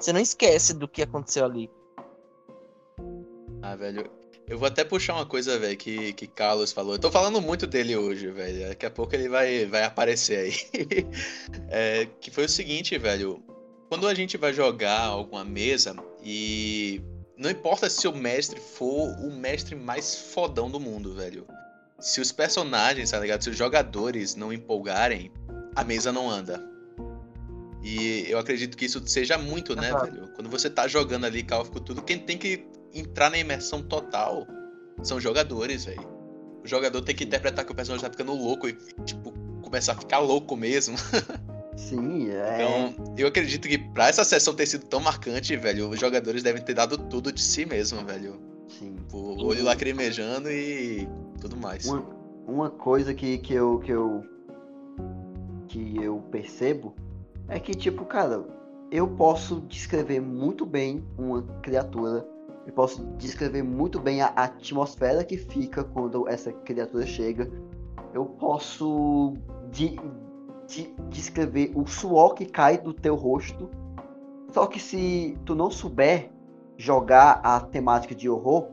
você 0.00 0.10
não 0.10 0.20
esquece 0.20 0.72
do 0.72 0.88
que 0.88 1.02
aconteceu 1.02 1.44
ali. 1.44 1.70
Ah, 3.64 3.76
velho. 3.76 4.10
Eu 4.46 4.58
vou 4.58 4.68
até 4.68 4.84
puxar 4.84 5.14
uma 5.14 5.24
coisa, 5.24 5.58
velho, 5.58 5.74
que, 5.74 6.12
que 6.12 6.26
Carlos 6.26 6.70
falou. 6.70 6.92
Eu 6.92 6.98
tô 6.98 7.10
falando 7.10 7.40
muito 7.40 7.66
dele 7.66 7.96
hoje, 7.96 8.30
velho. 8.30 8.68
Daqui 8.68 8.84
a 8.84 8.90
pouco 8.90 9.14
ele 9.14 9.26
vai, 9.26 9.64
vai 9.64 9.84
aparecer 9.84 10.38
aí. 10.38 11.06
é, 11.70 12.06
que 12.20 12.30
foi 12.30 12.44
o 12.44 12.48
seguinte, 12.48 12.98
velho. 12.98 13.42
Quando 13.88 14.06
a 14.06 14.12
gente 14.12 14.36
vai 14.36 14.52
jogar 14.52 15.00
alguma 15.00 15.44
mesa 15.44 15.96
e. 16.22 17.00
Não 17.38 17.50
importa 17.50 17.88
se 17.88 18.06
o 18.06 18.14
mestre 18.14 18.60
for 18.60 19.08
o 19.18 19.32
mestre 19.32 19.74
mais 19.74 20.14
fodão 20.14 20.70
do 20.70 20.78
mundo, 20.78 21.14
velho. 21.14 21.46
Se 21.98 22.20
os 22.20 22.30
personagens, 22.30 23.12
tá 23.12 23.18
ligado? 23.18 23.42
Se 23.42 23.48
os 23.48 23.56
jogadores 23.56 24.36
não 24.36 24.52
empolgarem, 24.52 25.32
a 25.74 25.82
mesa 25.82 26.12
não 26.12 26.28
anda. 26.30 26.62
E 27.82 28.26
eu 28.28 28.38
acredito 28.38 28.76
que 28.76 28.84
isso 28.84 29.02
seja 29.06 29.38
muito, 29.38 29.74
né, 29.74 29.92
uhum. 29.92 30.00
velho? 30.00 30.28
Quando 30.34 30.50
você 30.50 30.68
tá 30.68 30.86
jogando 30.86 31.24
ali 31.24 31.42
Call 31.42 31.62
of 31.62 31.70
Cthulhu, 31.70 32.02
quem 32.02 32.18
tem 32.18 32.36
que 32.38 32.73
entrar 32.94 33.30
na 33.30 33.38
imersão 33.38 33.82
total 33.82 34.46
são 35.02 35.20
jogadores, 35.20 35.84
velho. 35.84 36.14
O 36.62 36.66
jogador 36.66 37.02
tem 37.02 37.14
que 37.14 37.24
interpretar 37.24 37.64
que 37.64 37.72
o 37.72 37.74
personagem 37.74 38.04
tá 38.04 38.10
ficando 38.10 38.32
louco 38.32 38.68
e, 38.68 38.72
tipo, 39.04 39.32
começar 39.62 39.92
a 39.92 39.96
ficar 39.96 40.18
louco 40.18 40.56
mesmo. 40.56 40.96
Sim, 41.76 42.30
é. 42.30 42.54
Então, 42.54 43.14
eu 43.18 43.26
acredito 43.26 43.68
que 43.68 43.78
pra 43.78 44.08
essa 44.08 44.24
sessão 44.24 44.54
ter 44.54 44.66
sido 44.66 44.86
tão 44.86 45.00
marcante, 45.00 45.56
velho, 45.56 45.90
os 45.90 45.98
jogadores 45.98 46.42
devem 46.42 46.62
ter 46.62 46.74
dado 46.74 46.96
tudo 46.96 47.32
de 47.32 47.42
si 47.42 47.66
mesmo, 47.66 48.04
velho. 48.04 48.40
Sim. 48.68 48.96
O 49.12 49.44
olho 49.44 49.64
lacrimejando 49.64 50.50
e 50.50 51.08
tudo 51.40 51.56
mais. 51.56 51.84
Uma, 51.84 52.04
uma 52.46 52.70
coisa 52.70 53.12
que, 53.12 53.38
que 53.38 53.54
eu 53.54 53.80
que 53.80 53.90
eu 53.90 54.24
que 55.68 56.02
eu 56.02 56.18
percebo 56.30 56.94
é 57.48 57.58
que, 57.58 57.72
tipo, 57.74 58.04
cara, 58.04 58.44
eu 58.90 59.08
posso 59.08 59.60
descrever 59.62 60.20
muito 60.20 60.64
bem 60.64 61.04
uma 61.18 61.42
criatura. 61.62 62.26
Eu 62.66 62.72
posso 62.72 63.04
descrever 63.16 63.62
muito 63.62 64.00
bem 64.00 64.22
a 64.22 64.28
atmosfera 64.28 65.24
que 65.24 65.36
fica 65.36 65.84
quando 65.84 66.28
essa 66.28 66.52
criatura 66.52 67.06
chega. 67.06 67.50
Eu 68.12 68.24
posso 68.24 69.34
de, 69.70 69.96
de, 70.66 70.94
descrever 71.10 71.72
o 71.74 71.86
suor 71.86 72.34
que 72.34 72.46
cai 72.46 72.78
do 72.78 72.94
teu 72.94 73.14
rosto. 73.14 73.70
Só 74.50 74.66
que 74.66 74.80
se 74.80 75.36
tu 75.44 75.54
não 75.54 75.70
souber 75.70 76.30
jogar 76.76 77.40
a 77.42 77.60
temática 77.60 78.14
de 78.14 78.28
horror 78.28 78.68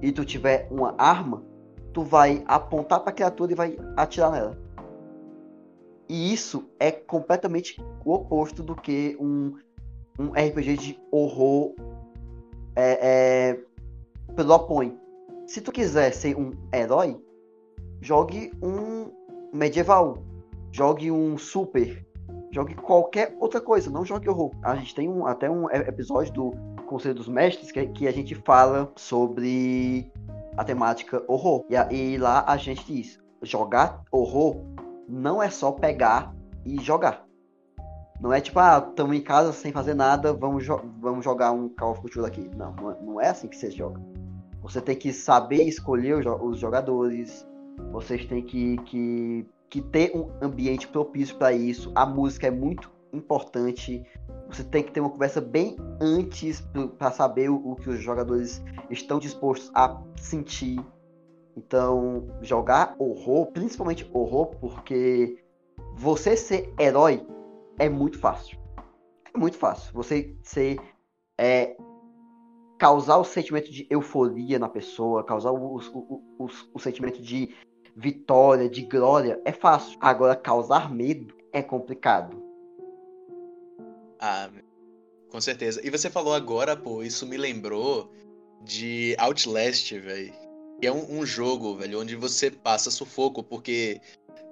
e 0.00 0.10
tu 0.10 0.24
tiver 0.24 0.68
uma 0.70 0.94
arma, 0.96 1.42
tu 1.92 2.02
vai 2.02 2.42
apontar 2.46 3.00
para 3.00 3.10
a 3.10 3.14
criatura 3.14 3.52
e 3.52 3.54
vai 3.54 3.76
atirar 3.96 4.32
nela. 4.32 4.58
E 6.08 6.32
isso 6.32 6.64
é 6.78 6.90
completamente 6.90 7.82
o 8.04 8.12
oposto 8.12 8.62
do 8.62 8.74
que 8.74 9.16
um, 9.20 9.56
um 10.18 10.30
RPG 10.30 10.76
de 10.76 11.00
horror 11.10 11.74
é, 12.76 13.54
é, 13.56 13.60
propõe. 14.34 14.98
Se 15.46 15.60
tu 15.60 15.70
quiser 15.70 16.12
ser 16.12 16.36
um 16.36 16.52
herói, 16.72 17.20
jogue 18.00 18.52
um 18.62 19.10
medieval, 19.52 20.18
jogue 20.72 21.10
um 21.10 21.36
super, 21.36 22.04
jogue 22.50 22.74
qualquer 22.74 23.36
outra 23.38 23.60
coisa, 23.60 23.90
não 23.90 24.04
jogue 24.04 24.28
horror. 24.28 24.52
A 24.62 24.74
gente 24.76 24.94
tem 24.94 25.08
um, 25.08 25.26
até 25.26 25.50
um 25.50 25.70
episódio 25.70 26.32
do 26.32 26.52
Conselho 26.86 27.14
dos 27.14 27.28
Mestres 27.28 27.70
que, 27.70 27.86
que 27.88 28.08
a 28.08 28.12
gente 28.12 28.34
fala 28.34 28.90
sobre 28.96 30.10
a 30.56 30.64
temática 30.64 31.22
horror. 31.28 31.64
E, 31.68 31.94
e 31.94 32.18
lá 32.18 32.44
a 32.46 32.56
gente 32.56 32.84
diz: 32.86 33.18
jogar 33.42 34.02
horror 34.10 34.56
não 35.08 35.42
é 35.42 35.50
só 35.50 35.72
pegar 35.72 36.34
e 36.64 36.80
jogar. 36.80 37.23
Não 38.20 38.32
é 38.32 38.40
tipo, 38.40 38.58
ah, 38.58 38.84
estamos 38.88 39.16
em 39.16 39.20
casa 39.20 39.52
sem 39.52 39.72
fazer 39.72 39.94
nada, 39.94 40.32
vamos, 40.32 40.64
jo 40.64 40.80
vamos 41.00 41.24
jogar 41.24 41.52
um 41.52 41.68
Call 41.68 41.92
of 41.92 42.02
Duty 42.02 42.20
aqui. 42.20 42.50
Não, 42.56 42.72
não 42.72 42.90
é, 42.90 42.96
não 43.02 43.20
é 43.20 43.28
assim 43.28 43.48
que 43.48 43.56
você 43.56 43.70
joga. 43.70 44.00
Você 44.62 44.80
tem 44.80 44.96
que 44.96 45.12
saber 45.12 45.64
escolher 45.64 46.26
os 46.26 46.58
jogadores, 46.58 47.46
vocês 47.92 48.24
têm 48.24 48.42
que, 48.42 48.78
que, 48.78 49.46
que 49.68 49.82
ter 49.82 50.16
um 50.16 50.30
ambiente 50.40 50.88
propício 50.88 51.36
para 51.36 51.52
isso. 51.52 51.92
A 51.94 52.06
música 52.06 52.46
é 52.46 52.50
muito 52.50 52.90
importante. 53.12 54.02
Você 54.48 54.64
tem 54.64 54.82
que 54.82 54.92
ter 54.92 55.00
uma 55.00 55.10
conversa 55.10 55.40
bem 55.40 55.76
antes 56.00 56.62
para 56.98 57.10
saber 57.10 57.50
o, 57.50 57.56
o, 57.56 57.76
que 57.76 57.90
os 57.90 58.00
jogadores 58.00 58.62
estão 58.90 59.18
dispostos 59.18 59.70
a 59.74 60.00
sentir. 60.16 60.80
Então, 61.56 62.26
jogar 62.40 62.94
horror, 62.98 63.46
principalmente 63.52 64.08
horror, 64.12 64.46
porque 64.60 65.44
você 65.94 66.36
ser 66.36 66.72
herói 66.78 67.24
é 67.78 67.88
muito 67.88 68.18
fácil. 68.18 68.58
É 69.34 69.38
muito 69.38 69.56
fácil. 69.56 69.92
Você 69.94 70.36
ser. 70.42 70.78
É, 71.38 71.76
causar 72.78 73.16
o 73.16 73.24
sentimento 73.24 73.70
de 73.70 73.86
euforia 73.88 74.58
na 74.58 74.68
pessoa, 74.68 75.24
causar 75.24 75.50
o, 75.50 75.76
o, 75.76 76.22
o, 76.38 76.48
o, 76.74 76.78
sentimento 76.78 77.20
de 77.22 77.54
vitória, 77.96 78.68
de 78.68 78.82
glória, 78.82 79.40
é 79.44 79.52
fácil. 79.52 79.96
Agora, 80.00 80.36
causar 80.36 80.92
medo 80.92 81.34
é 81.52 81.62
complicado. 81.62 82.42
Ah, 84.20 84.50
com 85.30 85.40
certeza. 85.40 85.80
E 85.84 85.90
você 85.90 86.10
falou 86.10 86.34
agora, 86.34 86.76
pô, 86.76 87.02
isso 87.02 87.26
me 87.26 87.36
lembrou 87.36 88.12
de 88.62 89.16
Outlast, 89.18 89.92
velho. 89.98 90.32
Que 90.80 90.86
é 90.86 90.92
um, 90.92 91.20
um 91.20 91.26
jogo, 91.26 91.76
velho, 91.76 92.00
onde 92.00 92.16
você 92.16 92.50
passa 92.50 92.90
sufoco, 92.90 93.42
porque 93.42 94.00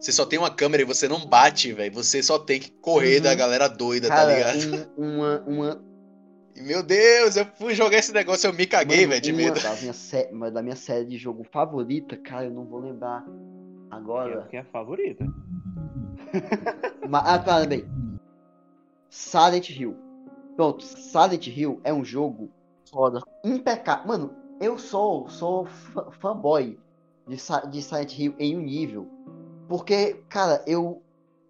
você 0.02 0.10
só 0.10 0.26
tem 0.26 0.36
uma 0.36 0.50
câmera 0.50 0.82
e 0.82 0.86
você 0.86 1.06
não 1.06 1.24
bate, 1.24 1.72
velho. 1.72 1.94
Você 1.94 2.20
só 2.24 2.36
tem 2.36 2.58
que 2.58 2.72
correr 2.72 3.18
uhum. 3.18 3.22
da 3.22 3.34
galera 3.36 3.68
doida, 3.68 4.08
tá 4.08 4.16
Cara, 4.16 4.44
tá 4.44 4.52
ligado? 4.52 4.90
Um, 4.98 5.18
uma, 5.18 5.40
uma. 5.46 5.84
Meu 6.56 6.82
Deus, 6.82 7.36
eu 7.36 7.46
fui 7.54 7.72
jogar 7.72 7.98
esse 7.98 8.12
negócio, 8.12 8.48
eu 8.48 8.52
me 8.52 8.66
caguei, 8.66 9.06
velho, 9.06 9.20
de 9.20 9.32
medo. 9.32 9.60
Da 9.62 9.76
minha, 9.76 9.92
sé... 9.92 10.28
da 10.52 10.60
minha 10.60 10.74
série 10.74 11.04
de 11.04 11.16
jogo 11.16 11.46
favorita, 11.52 12.16
cara, 12.16 12.46
eu 12.46 12.50
não 12.50 12.64
vou 12.64 12.80
lembrar 12.80 13.24
agora. 13.92 14.48
Que 14.50 14.56
é 14.56 14.60
a 14.60 14.64
favorita. 14.64 15.24
Mas, 17.08 17.22
ah, 17.24 17.38
tá, 17.38 17.64
bem. 17.64 17.88
Silent 19.08 19.70
Hill. 19.70 19.96
Pronto, 20.56 20.82
Silent 20.82 21.46
Hill 21.46 21.80
é 21.84 21.94
um 21.94 22.04
jogo 22.04 22.50
foda. 22.90 23.22
Impecável. 23.44 24.08
Mano, 24.08 24.34
eu 24.60 24.78
sou, 24.80 25.28
sou 25.28 25.68
fanboy 26.18 26.76
de, 27.28 27.36
de 27.70 27.82
Silent 27.82 28.18
Hill 28.18 28.34
em 28.40 28.56
um 28.56 28.62
nível 28.62 29.08
porque, 29.72 30.22
cara, 30.28 30.62
eu 30.66 31.02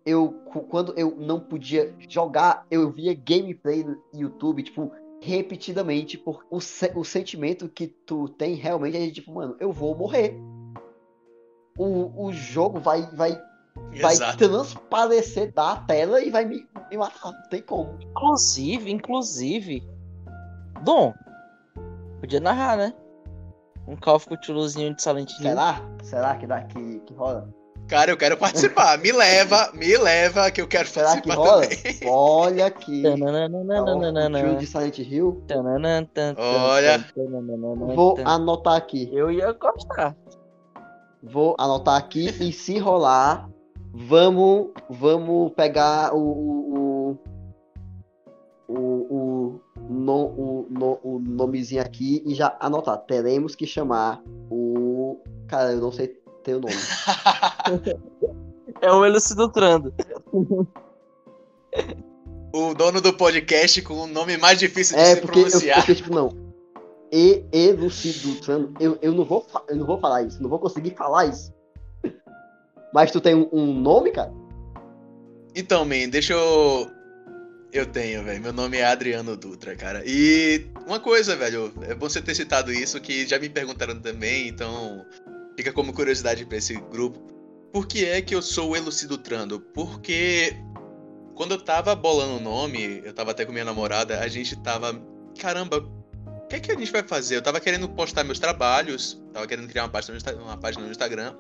eu 0.06 0.30
quando 0.70 0.96
eu 0.96 1.16
não 1.16 1.40
podia 1.40 1.92
jogar, 2.08 2.64
eu 2.70 2.88
via 2.88 3.12
gameplay 3.14 3.82
no 3.82 4.00
YouTube, 4.14 4.62
tipo, 4.62 4.92
repetidamente, 5.20 6.16
por 6.16 6.46
o, 6.48 6.58
o 6.58 7.04
sentimento 7.04 7.68
que 7.68 7.88
tu 7.88 8.28
tem 8.28 8.54
realmente 8.54 8.96
é 8.96 9.10
tipo, 9.10 9.34
mano, 9.34 9.56
eu 9.58 9.72
vou 9.72 9.96
morrer. 9.96 10.38
O, 11.76 12.26
o 12.26 12.32
jogo 12.32 12.78
vai 12.78 13.02
vai 13.10 13.36
vai 14.00 14.16
transparecer 14.38 15.52
da 15.52 15.78
tela 15.78 16.22
e 16.22 16.30
vai 16.30 16.44
me, 16.44 16.64
me 16.92 16.96
matar, 16.96 17.32
não 17.32 17.48
tem 17.48 17.60
como. 17.60 17.98
Inclusive, 18.00 18.88
inclusive, 18.88 19.82
Dom, 20.84 21.12
podia 22.20 22.38
narrar, 22.38 22.76
né? 22.76 22.94
Um 23.88 23.96
Call 23.96 24.14
of 24.14 24.28
Cthulhuzinho 24.28 24.94
de 24.94 25.02
Silent 25.02 25.32
Hill. 25.32 25.48
Será? 25.48 25.80
Será 26.04 26.36
que 26.36 26.46
dá 26.46 26.62
que, 26.62 27.00
que 27.00 27.14
rola? 27.14 27.61
Cara, 27.92 28.10
eu 28.10 28.16
quero 28.16 28.38
participar. 28.38 28.96
Me 28.96 29.12
leva, 29.12 29.70
me 29.74 29.98
leva, 29.98 30.50
que 30.50 30.62
eu 30.62 30.66
quero 30.66 30.88
Será 30.88 31.08
participar 31.08 31.34
que 31.34 31.38
rola? 31.38 31.60
também. 31.60 32.00
Olha 32.08 32.66
aqui. 32.66 33.02
O 33.06 34.56
de 34.56 34.66
Silent 34.66 34.98
Hill. 34.98 35.44
Olha. 36.38 37.04
Vou 37.94 38.16
anotar 38.24 38.76
aqui. 38.76 39.10
Eu 39.12 39.30
ia 39.30 39.52
gostar. 39.52 40.16
Vou 41.22 41.54
anotar 41.58 41.96
aqui 41.96 42.34
e 42.40 42.50
se 42.50 42.78
rolar, 42.78 43.50
vamos, 43.92 44.70
vamos 44.88 45.52
pegar 45.52 46.14
o, 46.14 46.18
o, 46.18 47.18
o, 48.68 48.74
o, 48.74 49.60
no, 49.90 50.24
o, 50.24 50.66
no, 50.70 50.98
o 51.02 51.18
nomezinho 51.18 51.82
aqui 51.82 52.22
e 52.24 52.34
já 52.34 52.56
anotar. 52.58 52.96
Teremos 53.00 53.54
que 53.54 53.66
chamar 53.66 54.22
o. 54.50 55.20
Cara, 55.46 55.72
eu 55.72 55.80
não 55.82 55.92
sei 55.92 56.21
tem 56.42 56.54
o 56.54 56.60
nome. 56.60 56.74
é 58.80 58.92
o 58.92 59.04
Elucidutrando. 59.04 59.94
o 62.52 62.74
dono 62.74 63.00
do 63.00 63.12
podcast 63.14 63.80
com 63.82 63.94
o 63.94 64.06
nome 64.06 64.36
mais 64.36 64.58
difícil 64.58 64.96
de 64.96 65.02
é, 65.02 65.14
se 65.14 65.20
porque 65.20 65.40
pronunciar. 65.40 65.78
Eu, 65.78 65.82
porque, 65.82 65.94
tipo, 65.94 66.14
não. 66.14 66.30
E, 67.10 67.44
Elucidutrando, 67.52 68.74
eu, 68.80 68.98
eu, 69.02 69.12
não 69.12 69.24
vou, 69.24 69.46
eu 69.68 69.76
não 69.76 69.86
vou 69.86 69.98
falar 70.00 70.22
isso, 70.22 70.42
não 70.42 70.50
vou 70.50 70.58
conseguir 70.58 70.94
falar 70.96 71.26
isso. 71.26 71.52
Mas 72.92 73.10
tu 73.10 73.20
tem 73.20 73.34
um, 73.34 73.48
um 73.52 73.72
nome, 73.72 74.10
cara? 74.10 74.32
Então, 75.54 75.84
man, 75.84 76.08
deixa 76.10 76.32
eu. 76.34 76.90
Eu 77.72 77.86
tenho, 77.86 78.22
velho. 78.22 78.40
Meu 78.42 78.52
nome 78.52 78.76
é 78.76 78.84
Adriano 78.84 79.34
Dutra, 79.34 79.74
cara. 79.74 80.02
E 80.04 80.66
uma 80.86 81.00
coisa, 81.00 81.34
velho, 81.34 81.72
é 81.82 81.94
bom 81.94 82.06
você 82.08 82.20
ter 82.20 82.34
citado 82.34 82.70
isso, 82.70 83.00
que 83.00 83.26
já 83.26 83.38
me 83.38 83.48
perguntaram 83.48 83.98
também, 83.98 84.46
então 84.46 85.06
Fica 85.56 85.72
como 85.72 85.92
curiosidade 85.92 86.44
para 86.46 86.58
esse 86.58 86.74
grupo. 86.74 87.18
Por 87.72 87.86
que 87.86 88.04
é 88.04 88.20
que 88.20 88.34
eu 88.34 88.42
sou 88.42 88.76
elucidutrando? 88.76 89.60
Porque 89.60 90.56
quando 91.34 91.52
eu 91.52 91.60
tava 91.60 91.94
bolando 91.94 92.36
o 92.36 92.40
nome, 92.40 93.00
eu 93.04 93.12
tava 93.12 93.30
até 93.30 93.44
com 93.44 93.52
minha 93.52 93.64
namorada, 93.64 94.20
a 94.20 94.28
gente 94.28 94.56
tava. 94.56 94.94
Caramba, 95.38 95.78
o 95.78 96.46
que 96.48 96.56
é 96.56 96.60
que 96.60 96.72
a 96.72 96.76
gente 96.76 96.92
vai 96.92 97.02
fazer? 97.02 97.36
Eu 97.36 97.42
tava 97.42 97.60
querendo 97.60 97.88
postar 97.88 98.24
meus 98.24 98.38
trabalhos, 98.38 99.20
tava 99.32 99.46
querendo 99.46 99.68
criar 99.68 99.84
uma 99.84 99.88
página 99.88 100.18
no, 100.18 100.42
uma 100.42 100.58
página 100.58 100.84
no 100.84 100.90
Instagram. 100.90 101.34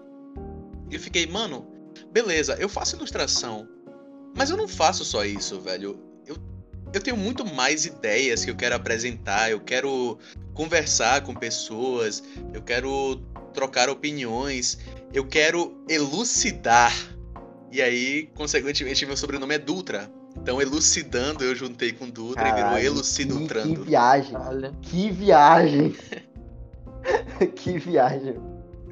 E 0.90 0.94
eu 0.94 1.00
fiquei, 1.00 1.26
mano, 1.26 1.66
beleza, 2.10 2.56
eu 2.58 2.68
faço 2.68 2.96
ilustração. 2.96 3.68
Mas 4.34 4.50
eu 4.50 4.56
não 4.56 4.66
faço 4.66 5.04
só 5.04 5.24
isso, 5.24 5.60
velho. 5.60 6.00
Eu, 6.26 6.36
eu 6.94 7.00
tenho 7.00 7.16
muito 7.16 7.44
mais 7.44 7.84
ideias 7.84 8.44
que 8.44 8.50
eu 8.50 8.56
quero 8.56 8.74
apresentar, 8.74 9.50
eu 9.50 9.60
quero 9.60 10.18
conversar 10.54 11.22
com 11.22 11.34
pessoas, 11.34 12.22
eu 12.54 12.62
quero 12.62 13.22
trocar 13.52 13.88
opiniões, 13.88 14.78
eu 15.12 15.24
quero 15.26 15.76
elucidar. 15.88 16.92
E 17.70 17.80
aí, 17.80 18.28
consequentemente, 18.34 19.06
meu 19.06 19.16
sobrenome 19.16 19.54
é 19.54 19.58
Dutra. 19.58 20.10
Então, 20.36 20.60
elucidando, 20.60 21.44
eu 21.44 21.54
juntei 21.54 21.92
com 21.92 22.08
Dutra 22.08 22.42
Caralho, 22.42 22.60
e 22.60 22.64
virou 22.64 22.94
elucidutrando. 22.94 23.68
Que, 23.68 23.76
que 23.76 23.82
viagem. 23.82 24.36
Olha. 24.36 24.72
Que 24.82 25.10
viagem. 25.10 25.96
que 27.54 27.78
viagem. 27.78 28.36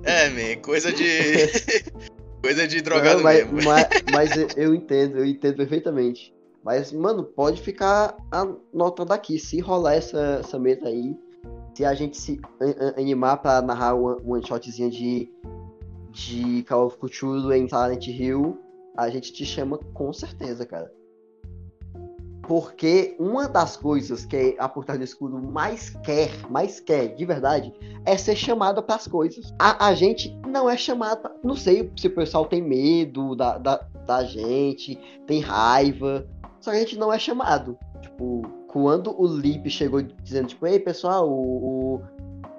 É, 0.02 0.28
man, 0.30 0.62
coisa 0.62 0.92
de. 0.92 1.04
coisa 2.42 2.66
de 2.66 2.80
drogado 2.80 3.16
Não, 3.16 3.24
mas, 3.24 3.38
mesmo. 3.38 3.62
Mas, 3.64 3.88
mas 4.12 4.56
eu 4.56 4.74
entendo, 4.74 5.18
eu 5.18 5.24
entendo 5.24 5.56
perfeitamente. 5.56 6.34
Mas, 6.62 6.92
mano, 6.92 7.24
pode 7.24 7.60
ficar 7.62 8.16
anotando 8.30 9.12
aqui. 9.12 9.38
Se 9.38 9.60
rolar 9.60 9.94
essa, 9.94 10.40
essa 10.40 10.58
meta 10.58 10.88
aí, 10.88 11.16
se 11.74 11.84
a 11.84 11.94
gente 11.94 12.16
se 12.16 12.40
animar 12.96 13.38
para 13.38 13.62
narrar 13.62 13.94
uma 13.94 14.16
one 14.24 14.46
shotzinha 14.46 14.90
de, 14.90 15.32
de 16.10 16.62
Call 16.64 16.86
of 16.86 16.98
Cthulhu 16.98 17.52
em 17.52 17.68
Silent 17.68 18.06
Hill, 18.06 18.58
a 18.96 19.08
gente 19.08 19.32
te 19.32 19.44
chama 19.44 19.78
com 19.94 20.12
certeza, 20.12 20.66
cara. 20.66 20.92
Porque 22.42 23.14
uma 23.18 23.48
das 23.48 23.76
coisas 23.76 24.24
que 24.26 24.56
a 24.58 24.68
Por 24.68 24.84
Trás 24.84 24.98
do 24.98 25.04
Escudo 25.04 25.40
mais 25.40 25.90
quer, 26.02 26.30
mais 26.50 26.80
quer, 26.80 27.14
de 27.14 27.24
verdade, 27.24 27.72
é 28.04 28.16
ser 28.16 28.34
chamada 28.34 28.82
para 28.82 28.96
as 28.96 29.06
coisas. 29.06 29.54
A, 29.56 29.86
a 29.86 29.94
gente 29.94 30.36
não 30.48 30.68
é 30.68 30.76
chamada, 30.76 31.32
não 31.44 31.54
sei 31.54 31.92
se 31.96 32.08
o 32.08 32.14
pessoal 32.14 32.46
tem 32.46 32.60
medo 32.60 33.36
da, 33.36 33.56
da, 33.56 33.76
da 34.04 34.24
gente, 34.24 34.98
tem 35.28 35.40
raiva, 35.40 36.26
só 36.60 36.72
que 36.72 36.76
a 36.76 36.80
gente 36.80 36.98
não 36.98 37.12
é 37.12 37.20
chamado. 37.20 37.78
Tipo, 38.02 38.42
quando 38.72 39.20
o 39.20 39.26
Lip 39.26 39.68
chegou 39.68 40.00
dizendo, 40.00 40.48
tipo, 40.48 40.66
ei 40.66 40.78
pessoal, 40.78 41.28
o, 41.28 41.96
o 41.96 42.02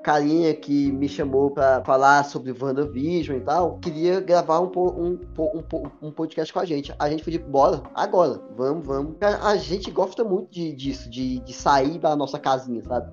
carinha 0.03 0.53
que 0.53 0.91
me 0.91 1.07
chamou 1.07 1.51
para 1.51 1.84
falar 1.86 2.26
sobre 2.26 2.51
WandaVision 2.51 3.38
e 3.38 3.41
tal, 3.41 3.78
queria 3.78 4.20
gravar 4.20 4.59
um, 4.59 4.70
um, 4.76 5.20
um, 5.38 6.07
um, 6.07 6.12
podcast 6.12 6.51
com 6.51 6.59
a 6.59 6.66
gente. 6.66 6.93
A 6.99 7.09
gente 7.09 7.24
foi 7.24 7.32
tipo, 7.32 7.49
bora, 7.49 7.82
agora, 7.95 8.41
vamos, 8.57 8.86
vamos. 8.86 9.16
A, 9.22 9.55
gente 9.55 9.89
gosta 9.89 10.24
muito 10.24 10.51
de, 10.51 10.74
disso, 10.74 11.09
de, 11.09 11.39
de 11.39 11.53
sair 11.53 11.97
da 11.97 12.16
nossa 12.16 12.38
casinha, 12.38 12.84
sabe? 12.84 13.09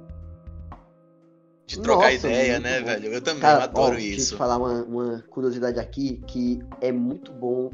de 1.67 1.79
trocar 1.81 2.11
Nossa, 2.13 2.27
ideia, 2.27 2.59
né, 2.59 2.81
bom. 2.81 2.87
velho? 2.87 3.13
Eu 3.13 3.21
também 3.21 3.43
Cara, 3.43 3.65
adoro 3.65 3.93
ó, 3.93 3.97
Deixa 3.97 4.09
eu 4.09 4.17
isso. 4.17 4.37
falar 4.39 4.57
uma, 4.57 4.83
uma 4.85 5.25
curiosidade 5.29 5.79
aqui, 5.79 6.21
que 6.27 6.61
é 6.81 6.91
muito 6.91 7.31
bom 7.31 7.69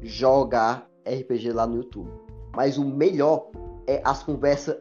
jogar 0.00 0.88
RPG 1.04 1.52
lá 1.52 1.66
no 1.66 1.78
YouTube. 1.78 2.08
Mas 2.54 2.78
o 2.78 2.84
melhor 2.84 3.50
é 3.94 4.00
as 4.04 4.22
conversas 4.22 4.76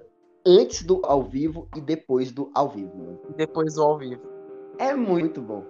antes 0.46 0.84
do 0.84 1.02
ao 1.06 1.24
vivo 1.24 1.68
e 1.76 1.82
depois 1.82 2.32
do 2.32 2.50
ao 2.54 2.70
vivo, 2.70 2.96
mano. 2.98 3.20
E 3.30 3.34
depois 3.34 3.74
do 3.76 3.84
ao 3.84 3.98
vivo. 3.98 4.22
É 4.78 4.94
muito 4.96 5.42
bom. 5.42 5.64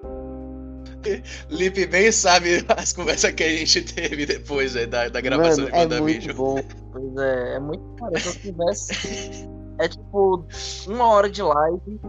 Lipe 1.50 1.86
bem 1.86 2.12
sabe 2.12 2.66
as 2.78 2.94
conversas 2.94 3.32
que 3.32 3.44
a 3.44 3.50
gente 3.50 3.82
teve 3.94 4.26
depois 4.26 4.74
velho, 4.74 4.90
da, 4.90 5.08
da 5.10 5.22
gravação 5.22 5.66
Mano, 5.66 5.72
de 5.72 5.78
é 5.78 5.82
WandaVision. 5.82 6.36
muito 6.36 6.38
bom. 6.38 6.60
Pois 6.92 7.18
é, 7.18 7.56
é 7.56 7.60
muito. 7.60 7.84
Cara, 7.96 8.20
se 8.20 8.28
eu 8.28 8.54
tivesse. 8.54 9.50
É 9.80 9.88
tipo 9.88 10.46
uma 10.88 11.08
hora 11.08 11.30
de 11.30 11.42
live 11.42 12.02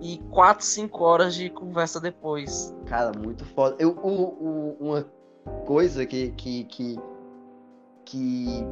e 0.00 0.18
4, 0.30 0.64
5 0.66 1.04
horas 1.04 1.34
de 1.36 1.48
conversa 1.50 2.00
depois. 2.00 2.74
Cara, 2.86 3.12
muito 3.16 3.44
foda. 3.44 3.76
Eu, 3.78 3.90
o- 4.02 4.22
o- 4.22 4.76
uma 4.80 5.06
coisa 5.64 6.04
que, 6.04 6.30
que, 6.32 6.64
que, 6.64 6.98
que 8.04 8.64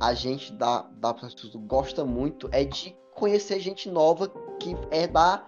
a 0.00 0.14
gente 0.14 0.52
da, 0.52 0.82
da 0.92 1.12
Prostituto 1.12 1.58
gosta 1.58 2.04
muito 2.04 2.48
é 2.52 2.64
de 2.64 2.96
conhecer 3.14 3.58
gente 3.60 3.90
nova 3.90 4.28
que 4.60 4.76
é 4.90 5.06
da, 5.06 5.44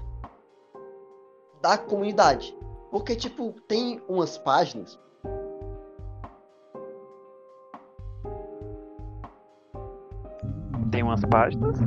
da 1.63 1.79
comunidade. 1.79 2.57
Porque, 2.91 3.15
tipo, 3.15 3.55
tem 3.69 4.01
umas 4.09 4.37
páginas. 4.39 4.99
Tem 10.91 11.03
umas 11.05 11.21
páginas. 11.25 11.79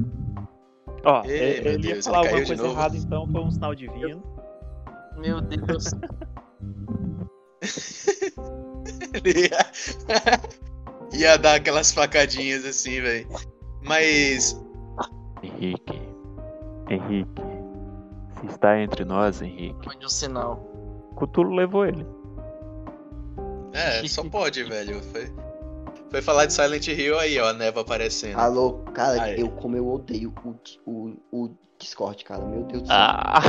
Ó, 1.05 1.23
Ei, 1.25 1.57
ele, 1.57 1.87
ia 1.87 1.93
Deus, 1.95 2.05
falar 2.05 2.19
ele 2.19 2.27
alguma 2.29 2.47
coisa 2.47 2.67
errada, 2.67 2.95
então 2.95 3.27
foi 3.27 3.41
um 3.41 3.51
sinal 3.51 3.75
divino. 3.75 4.23
Meu 5.17 5.41
Deus. 5.41 5.85
Ele 9.13 9.47
ia... 9.47 9.59
ia 11.13 11.37
dar 11.37 11.55
aquelas 11.55 11.91
facadinhas 11.91 12.65
assim, 12.65 13.01
velho. 13.01 13.27
Mas. 13.83 14.59
Henrique. 15.41 16.01
Henrique. 16.89 17.41
Se 18.39 18.47
está 18.47 18.79
entre 18.79 19.05
nós, 19.05 19.41
Henrique. 19.41 19.83
Foi 19.83 19.95
de 19.97 20.05
um 20.05 20.09
sinal. 20.09 20.57
Cutulo 21.15 21.55
levou 21.55 21.85
ele. 21.85 22.05
É, 23.73 24.05
só 24.07 24.23
pode, 24.23 24.63
velho. 24.63 25.01
Foi, 25.01 25.31
foi 26.09 26.21
falar 26.21 26.45
de 26.45 26.53
Silent 26.53 26.87
Hill 26.87 27.17
aí, 27.17 27.39
ó, 27.39 27.47
a 27.49 27.53
neva 27.53 27.81
aparecendo. 27.81 28.37
Alô, 28.37 28.73
cara, 28.93 29.21
Aí. 29.23 29.39
eu 29.39 29.49
como 29.49 29.75
eu 29.75 29.89
odeio 29.89 30.33
o, 30.45 30.55
o, 30.85 31.15
o 31.31 31.57
Discord, 31.79 32.23
cara. 32.23 32.45
Meu 32.45 32.63
Deus 32.63 32.83
do 32.83 32.87
céu. 32.87 32.95
Ah! 32.95 33.41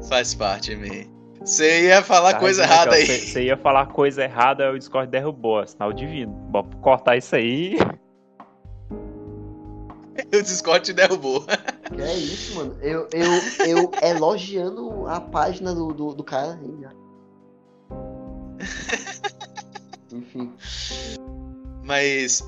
Faz 0.08 0.34
parte, 0.34 0.74
man. 0.74 1.15
Você 1.46 1.84
ia 1.84 2.02
falar 2.02 2.32
Tá, 2.32 2.40
coisa 2.40 2.64
errada 2.64 2.96
aí. 2.96 3.06
Você 3.06 3.44
ia 3.44 3.56
falar 3.56 3.86
coisa 3.86 4.24
errada, 4.24 4.72
o 4.72 4.78
Discord 4.78 5.08
derrubou, 5.08 5.62
é 5.62 5.66
sinal 5.66 5.92
divino. 5.92 6.32
Bom, 6.32 6.68
cortar 6.82 7.16
isso 7.16 7.36
aí. 7.36 7.78
O 10.34 10.42
Discord 10.42 10.82
te 10.82 10.94
derrubou. 10.94 11.44
Que 11.94 12.00
é 12.00 12.14
isso, 12.14 12.56
mano? 12.56 12.74
Eu, 12.80 13.06
eu, 13.12 13.30
eu 13.66 13.90
elogiando 14.02 15.06
a 15.06 15.20
página 15.20 15.74
do, 15.74 15.92
do, 15.92 16.14
do 16.14 16.24
cara. 16.24 16.58
Enfim. 20.10 20.54
Mas, 21.84 22.42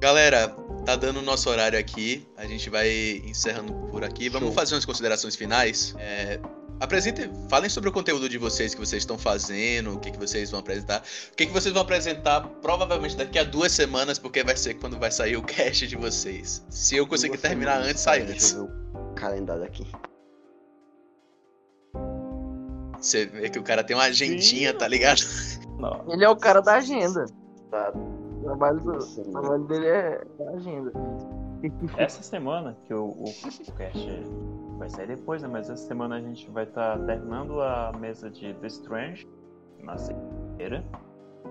galera, 0.00 0.48
tá 0.86 0.96
dando 0.96 1.18
o 1.20 1.22
nosso 1.22 1.50
horário 1.50 1.78
aqui. 1.78 2.26
A 2.38 2.46
gente 2.46 2.70
vai 2.70 2.88
encerrando 3.26 3.74
por 3.90 4.02
aqui. 4.02 4.30
Vamos 4.30 4.48
Show. 4.48 4.56
fazer 4.56 4.74
umas 4.74 4.86
considerações 4.86 5.36
finais. 5.36 5.94
É, 5.98 6.40
apresentem, 6.80 7.30
falem 7.48 7.68
sobre 7.68 7.90
o 7.90 7.92
conteúdo 7.92 8.28
de 8.28 8.38
vocês 8.38 8.74
que 8.74 8.80
vocês 8.80 9.02
estão 9.02 9.18
fazendo, 9.18 9.94
o 9.94 10.00
que, 10.00 10.10
que 10.10 10.18
vocês 10.18 10.50
vão 10.50 10.60
apresentar. 10.60 11.02
O 11.30 11.36
que, 11.36 11.46
que 11.46 11.52
vocês 11.52 11.72
vão 11.72 11.82
apresentar 11.82 12.40
provavelmente 12.62 13.16
daqui 13.16 13.38
a 13.38 13.44
duas 13.44 13.70
semanas, 13.70 14.18
porque 14.18 14.42
vai 14.42 14.56
ser 14.56 14.74
quando 14.74 14.98
vai 14.98 15.10
sair 15.10 15.36
o 15.36 15.42
cast 15.42 15.86
de 15.86 15.94
vocês. 15.94 16.64
Se 16.70 16.96
eu 16.96 17.06
conseguir 17.06 17.36
Duas 17.36 17.42
terminar 17.42 17.72
semanas, 17.72 17.90
antes, 17.90 18.02
sai 18.02 18.22
antes. 18.22 18.52
Deixa 18.52 18.56
eu 18.56 18.66
ver 18.66 18.98
o 18.98 19.14
calendário 19.14 19.62
aqui. 19.62 19.86
Você 22.98 23.26
vê 23.26 23.48
que 23.48 23.58
o 23.58 23.62
cara 23.62 23.84
tem 23.84 23.96
uma 23.96 24.04
agendinha, 24.04 24.74
tá 24.74 24.88
ligado? 24.88 25.20
Não. 25.78 26.04
Ele 26.08 26.24
é 26.24 26.28
o 26.28 26.36
cara 26.36 26.60
da 26.60 26.76
agenda. 26.76 27.26
Tá. 27.70 27.92
O 27.94 28.42
trabalho, 28.42 28.80
do, 28.80 28.92
o 28.92 29.32
trabalho 29.32 29.64
dele 29.64 29.86
é 29.86 30.22
a 30.46 30.50
agenda. 30.56 30.92
Essa 31.98 32.22
semana, 32.22 32.76
que 32.86 32.94
o, 32.94 33.04
o, 33.04 33.24
o 33.24 33.72
cast 33.72 33.98
vai 34.80 34.88
sair 34.88 35.06
depois, 35.06 35.42
né? 35.42 35.48
Mas 35.48 35.68
essa 35.68 35.86
semana 35.86 36.16
a 36.16 36.20
gente 36.20 36.50
vai 36.50 36.64
estar 36.64 36.98
terminando 37.04 37.60
a 37.60 37.92
mesa 37.92 38.30
de 38.30 38.54
The 38.54 38.66
Strange 38.66 39.28
na 39.78 39.98
segunda-feira. 39.98 40.82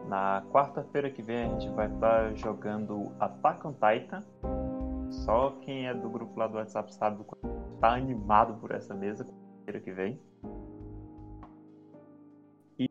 Na 0.08 0.44
quarta-feira 0.52 1.12
que 1.12 1.22
vem 1.22 1.46
a 1.46 1.50
gente 1.50 1.70
vai 1.70 1.94
estar 1.94 2.36
jogando 2.36 3.12
Attack 3.20 3.68
on 3.68 3.74
Titan. 3.74 4.24
Só 5.12 5.52
quem 5.62 5.88
é 5.88 5.94
do 5.94 6.10
grupo 6.10 6.40
lá 6.40 6.48
do 6.48 6.58
WhatsApp 6.58 6.92
sabe 6.94 7.22
o 7.22 7.24
quanto 7.24 7.48
tá 7.80 7.94
animado 7.94 8.60
por 8.60 8.72
essa 8.72 8.96
mesa 8.96 9.24
quarta-feira 9.24 9.80
que 9.80 9.92
vem. 9.92 10.20
E, 12.80 12.90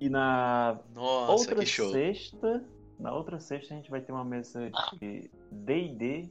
e 0.00 0.08
na 0.08 0.78
Nossa, 0.94 1.32
outra 1.32 1.56
que 1.56 1.66
sexta, 1.66 2.64
na 2.96 3.12
outra 3.12 3.40
sexta 3.40 3.74
a 3.74 3.76
gente 3.76 3.90
vai 3.90 4.00
ter 4.00 4.12
uma 4.12 4.24
mesa 4.24 4.70
de 5.00 5.28
D&D 5.50 6.30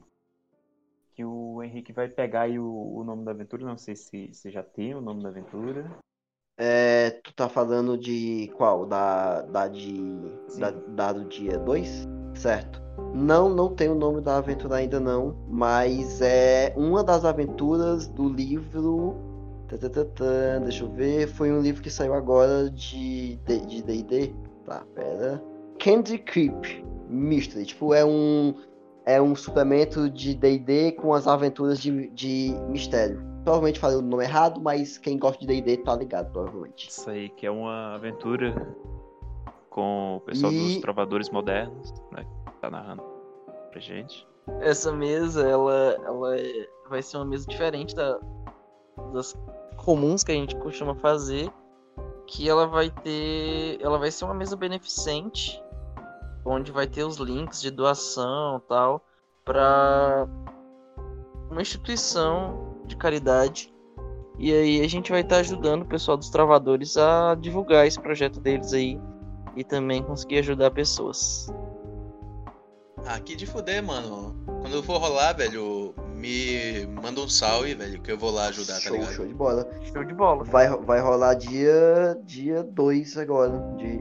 que 1.18 1.24
o 1.24 1.60
Henrique 1.64 1.92
vai 1.92 2.06
pegar 2.06 2.42
aí 2.42 2.60
o, 2.60 2.94
o 2.94 3.02
nome 3.02 3.24
da 3.24 3.32
aventura, 3.32 3.66
não 3.66 3.76
sei 3.76 3.96
se, 3.96 4.30
se 4.32 4.52
já 4.52 4.62
tem 4.62 4.94
o 4.94 5.00
nome 5.00 5.20
da 5.20 5.30
aventura. 5.30 5.90
É, 6.56 7.10
tu 7.24 7.34
tá 7.34 7.48
falando 7.48 7.98
de 7.98 8.48
qual? 8.56 8.86
Da, 8.86 9.42
da 9.42 9.66
de. 9.66 10.00
Da, 10.60 10.70
da 10.70 11.12
do 11.12 11.24
dia 11.24 11.58
2? 11.58 12.06
Certo. 12.36 12.80
Não, 13.12 13.48
não 13.48 13.74
tem 13.74 13.88
o 13.88 13.96
nome 13.96 14.20
da 14.20 14.36
aventura 14.36 14.76
ainda 14.76 15.00
não, 15.00 15.44
mas 15.48 16.22
é 16.22 16.72
uma 16.76 17.02
das 17.02 17.24
aventuras 17.24 18.06
do 18.06 18.28
livro. 18.28 19.16
Deixa 20.62 20.84
eu 20.84 20.92
ver. 20.92 21.26
Foi 21.26 21.50
um 21.50 21.60
livro 21.60 21.82
que 21.82 21.90
saiu 21.90 22.14
agora 22.14 22.70
de 22.70 23.40
D&D. 23.44 23.66
De 23.66 23.82
D&D. 23.82 24.34
Tá, 24.64 24.86
pera. 24.94 25.42
Candy 25.80 26.18
Creep 26.18 26.84
Mystery. 27.08 27.66
Tipo, 27.66 27.92
é 27.92 28.04
um. 28.04 28.54
É 29.08 29.22
um 29.22 29.34
suplemento 29.34 30.10
de 30.10 30.34
D&D 30.34 30.92
com 30.92 31.14
as 31.14 31.26
aventuras 31.26 31.78
de, 31.80 32.08
de 32.10 32.54
mistério. 32.68 33.22
Provavelmente 33.42 33.78
falei 33.80 33.96
o 33.96 34.02
nome 34.02 34.22
errado, 34.24 34.60
mas 34.60 34.98
quem 34.98 35.18
gosta 35.18 35.40
de 35.40 35.46
D&D 35.46 35.78
tá 35.78 35.96
ligado, 35.96 36.30
provavelmente. 36.30 36.90
Isso 36.90 37.08
aí, 37.08 37.30
que 37.30 37.46
é 37.46 37.50
uma 37.50 37.94
aventura 37.94 38.54
com 39.70 40.16
o 40.16 40.20
pessoal 40.20 40.52
dos 40.52 40.74
E- 40.76 40.80
trovadores 40.82 41.30
modernos, 41.30 41.90
né? 42.12 42.26
Que 42.46 42.52
tá 42.60 42.70
narrando 42.70 43.02
pra 43.70 43.80
gente. 43.80 44.28
Essa 44.60 44.92
mesa, 44.92 45.48
ela, 45.48 45.96
ela 46.04 46.36
é- 46.38 46.68
vai 46.90 47.00
ser 47.00 47.16
uma 47.16 47.24
mesa 47.24 47.46
diferente 47.46 47.94
da, 47.94 48.18
das 49.14 49.34
comuns 49.78 50.22
que 50.22 50.32
a 50.32 50.34
gente 50.34 50.54
costuma 50.56 50.94
fazer. 50.96 51.50
Que 52.26 52.46
ela 52.46 52.66
vai 52.66 52.90
ter. 52.90 53.78
Ela 53.80 53.96
vai 53.98 54.10
ser 54.10 54.26
uma 54.26 54.34
mesa 54.34 54.54
beneficente. 54.54 55.62
Onde 56.48 56.72
vai 56.72 56.86
ter 56.86 57.04
os 57.04 57.16
links 57.18 57.60
de 57.60 57.70
doação 57.70 58.58
e 58.58 58.68
tal. 58.68 59.04
Pra 59.44 60.26
uma 61.50 61.62
instituição 61.62 62.76
de 62.86 62.96
caridade. 62.96 63.72
E 64.38 64.52
aí 64.52 64.80
a 64.80 64.88
gente 64.88 65.10
vai 65.10 65.20
estar 65.22 65.38
ajudando 65.38 65.82
o 65.82 65.86
pessoal 65.86 66.16
dos 66.16 66.30
travadores 66.30 66.96
a 66.96 67.34
divulgar 67.34 67.86
esse 67.86 68.00
projeto 68.00 68.40
deles 68.40 68.72
aí. 68.72 69.00
E 69.56 69.64
também 69.64 70.02
conseguir 70.02 70.38
ajudar 70.38 70.70
pessoas. 70.70 71.48
Ah, 73.06 73.18
que 73.18 73.34
de 73.34 73.46
fuder, 73.46 73.82
mano. 73.82 74.36
Quando 74.60 74.74
eu 74.74 74.82
for 74.82 74.98
rolar, 74.98 75.32
velho, 75.32 75.94
me 76.14 76.86
manda 76.86 77.20
um 77.20 77.28
salve, 77.28 77.74
velho, 77.74 78.00
que 78.00 78.12
eu 78.12 78.18
vou 78.18 78.30
lá 78.30 78.46
ajudar, 78.48 78.74
tá 78.74 78.80
show, 78.80 78.96
ligado? 78.96 79.12
show 79.14 79.26
de 79.26 79.34
bola. 79.34 79.68
Show 79.92 80.04
de 80.04 80.14
bola. 80.14 80.44
Vai, 80.44 80.68
vai 80.68 81.00
rolar 81.00 81.34
dia 81.34 82.18
dia 82.24 82.62
2 82.62 83.16
agora 83.18 83.58
de 83.76 84.00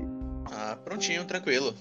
Ah, 0.52 0.78
prontinho, 0.84 1.26
tranquilo. 1.26 1.74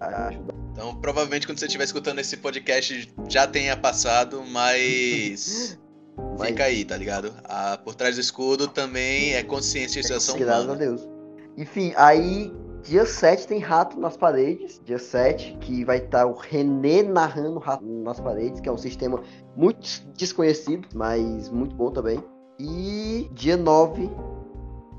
Ajudar. 0.00 0.54
Então, 0.72 0.94
provavelmente 0.96 1.46
quando 1.46 1.58
você 1.58 1.66
estiver 1.66 1.84
escutando 1.84 2.18
esse 2.20 2.36
podcast 2.36 3.12
já 3.28 3.46
tenha 3.46 3.76
passado, 3.76 4.42
mas 4.50 5.78
Mas- 6.38 6.48
fica 6.48 6.64
aí, 6.64 6.84
tá 6.84 6.96
ligado? 6.96 7.32
Ah, 7.44 7.78
por 7.82 7.94
trás 7.94 8.14
do 8.16 8.20
escudo 8.20 8.68
também 8.68 9.34
é 9.34 9.42
consciencialização 9.42 10.36
Graças 10.38 10.60
a 10.60 10.64
humana. 10.64 10.78
Deus. 10.78 11.08
Enfim, 11.56 11.92
aí 11.96 12.52
dia 12.82 13.04
7 13.04 13.46
tem 13.48 13.58
Rato 13.58 13.98
nas 13.98 14.16
Paredes. 14.16 14.80
Dia 14.84 14.98
7, 14.98 15.58
que 15.60 15.84
vai 15.84 15.98
estar 15.98 16.26
o 16.26 16.32
René 16.34 17.02
narrando 17.02 17.58
Rato 17.58 17.84
nas 17.84 18.20
Paredes, 18.20 18.60
que 18.60 18.68
é 18.68 18.72
um 18.72 18.78
sistema 18.78 19.20
muito 19.56 19.88
desconhecido, 20.16 20.88
mas 20.94 21.48
muito 21.48 21.74
bom 21.74 21.90
também. 21.90 22.22
E 22.60 23.28
dia 23.32 23.56
9 23.56 24.08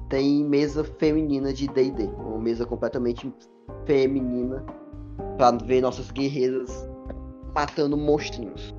tem 0.09 0.43
mesa 0.43 0.83
feminina 0.97 1.53
de 1.53 1.67
D&D, 1.67 2.03
uma 2.05 2.39
mesa 2.39 2.65
completamente 2.65 3.31
feminina 3.85 4.65
pra 5.37 5.51
ver 5.51 5.81
nossas 5.81 6.11
guerreiras 6.11 6.87
matando 7.55 7.97
monstrinhos. 7.97 8.73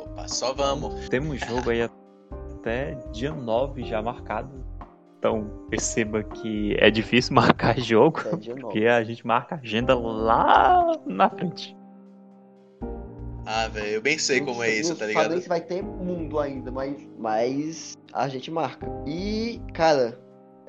Opa, 0.00 0.28
só 0.28 0.52
vamos. 0.54 1.08
Temos 1.08 1.40
jogo 1.40 1.70
aí 1.70 1.82
até 1.82 2.94
dia 3.12 3.32
9 3.32 3.84
já 3.84 4.00
marcado. 4.02 4.62
Então 5.18 5.66
perceba 5.70 6.22
que 6.24 6.76
é 6.80 6.90
difícil 6.90 7.34
marcar 7.36 7.78
jogo, 7.78 8.20
É 8.26 8.36
dia 8.36 8.54
9. 8.54 8.62
porque 8.62 8.86
a 8.86 9.02
gente 9.04 9.26
marca 9.26 9.54
a 9.54 9.58
agenda 9.58 9.94
lá 9.98 10.98
na 11.06 11.30
frente. 11.30 11.76
Ah, 13.44 13.66
velho, 13.66 13.86
eu 13.96 14.00
bem 14.02 14.18
sei 14.18 14.40
como 14.40 14.62
é 14.62 14.68
Não- 14.68 14.74
isso, 14.74 14.90
não 14.90 14.96
tá 14.98 15.06
ligado? 15.06 15.30
nem 15.32 15.40
se 15.40 15.48
vai 15.48 15.60
ter 15.60 15.82
mundo 15.82 16.38
ainda, 16.38 16.70
mas, 16.70 16.96
mas 17.18 17.92
a 18.12 18.28
gente 18.28 18.50
marca. 18.52 18.86
E, 19.04 19.60
cara, 19.74 20.16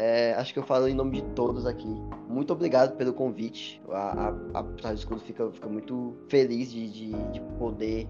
é, 0.03 0.33
acho 0.33 0.51
que 0.51 0.59
eu 0.59 0.63
falo 0.63 0.87
em 0.87 0.93
nome 0.93 1.21
de 1.21 1.27
todos 1.29 1.65
aqui. 1.65 1.87
Muito 2.27 2.51
obrigado 2.51 2.97
pelo 2.97 3.13
convite. 3.13 3.81
A, 3.89 4.33
a, 4.53 4.89
a 4.89 4.93
Escudo 4.93 5.21
fica, 5.21 5.49
fica 5.51 5.69
muito 5.69 6.17
feliz 6.27 6.71
de, 6.71 6.89
de, 6.89 7.11
de 7.31 7.39
poder 7.57 8.09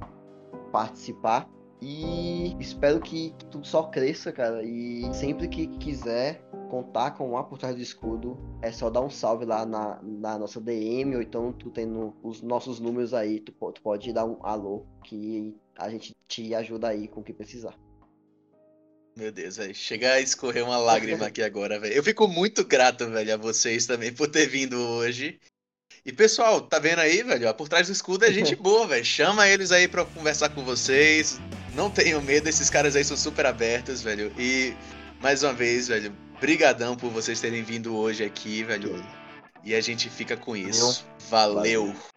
participar. 0.72 1.48
E 1.80 2.56
espero 2.60 3.00
que 3.00 3.36
tudo 3.52 3.68
só 3.68 3.84
cresça, 3.84 4.32
cara. 4.32 4.64
E 4.64 5.14
sempre 5.14 5.48
que 5.48 5.68
quiser 5.68 6.44
contar 6.70 7.12
com 7.12 7.38
a 7.38 7.44
Por 7.44 7.60
Trás 7.60 7.76
do 7.76 7.82
Escudo, 7.82 8.39
é 8.62 8.72
só 8.72 8.89
dar 8.89 9.02
um 9.02 9.10
salve 9.10 9.46
lá 9.46 9.64
na, 9.64 10.00
na 10.02 10.39
nossa 10.39 10.60
DM, 10.60 11.16
ou 11.16 11.22
então 11.22 11.54
tu 11.54 11.70
tendo 11.70 12.16
os 12.24 12.41
nossos 12.41 12.80
números 12.80 13.14
aí, 13.14 13.39
tu, 13.39 13.52
tu 13.52 13.82
pode 13.84 14.12
dar 14.12 14.26
um 14.26 14.38
alô, 14.41 14.86
que 15.04 15.56
a 15.78 15.89
gente 15.89 16.16
te 16.28 16.56
ajuda 16.56 16.88
aí 16.88 17.08
com 17.08 17.20
o 17.20 17.24
que 17.24 17.34
precisar. 17.34 17.76
Meu 19.16 19.32
Deus, 19.32 19.57
velho. 19.57 19.76
Chega 19.76 20.14
a 20.14 20.22
escorrer 20.22 20.64
uma 20.64 20.78
lágrima 20.78 21.28
aqui 21.28 21.41
agora, 21.41 21.80
velho. 21.80 21.93
Eu 21.93 22.03
fico 22.03 22.28
muito 22.28 22.66
grato, 22.66 23.09
velho, 23.09 23.34
a 23.34 23.38
vocês 23.38 23.86
também 23.86 24.11
por 24.11 24.28
ter 24.28 24.47
vindo 24.47 24.78
hoje. 24.78 25.39
E 26.05 26.11
pessoal, 26.11 26.59
tá 26.61 26.80
vendo 26.80 26.99
aí, 26.99 27.24
velho? 27.24 27.47
ó, 27.47 27.53
Por 27.53 27.70
trás 27.70 27.88
do 27.88 27.93
escudo 27.93 28.26
é 28.26 28.32
gente 28.32 28.55
boa, 28.57 28.88
velho. 28.88 29.05
Chama 29.05 29.47
eles 29.47 29.72
aí 29.72 29.88
pra 29.88 30.03
conversar 30.03 30.49
com 30.49 30.64
vocês. 30.64 31.39
Não 31.76 31.89
tenham 31.89 32.22
medo, 32.22 32.49
esses 32.49 32.70
caras 32.70 32.95
aí 32.95 33.03
são 33.03 33.16
super 33.16 33.45
abertos, 33.45 34.01
velho. 34.01 34.34
E 34.38 34.74
mais 35.22 35.43
uma 35.43 35.53
vez, 35.53 35.88
velho, 35.88 36.11
brigadão 36.41 36.95
por 36.95 37.09
vocês 37.09 37.39
terem 37.39 37.64
vindo 37.64 37.95
hoje 37.95 38.24
aqui, 38.24 38.64
velho. 38.64 39.03
E 39.64 39.74
a 39.74 39.80
gente 39.80 40.09
fica 40.09 40.36
com 40.36 40.57
isso. 40.57 41.05
Valeu. 41.30 41.84
Prontinho. 41.84 42.12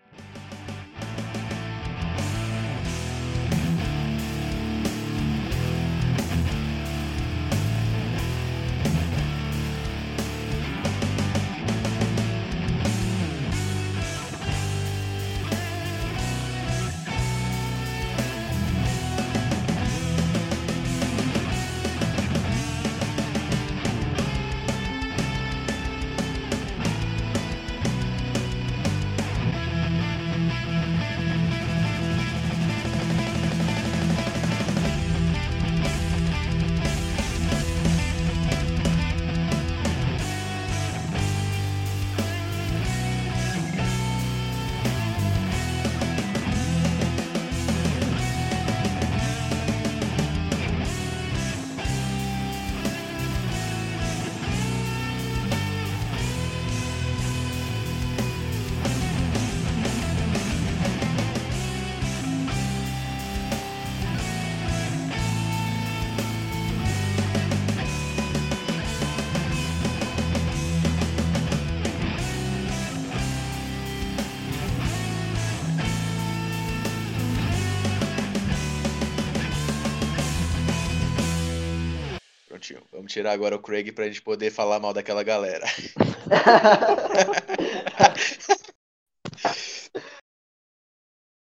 Agora 83.33 83.57
o 83.57 83.59
Craig 83.59 83.93
pra 83.93 84.07
gente 84.07 84.23
poder 84.23 84.51
falar 84.51 84.81
mal 84.81 84.93
daquela 84.93 85.23
galera. 85.23 85.67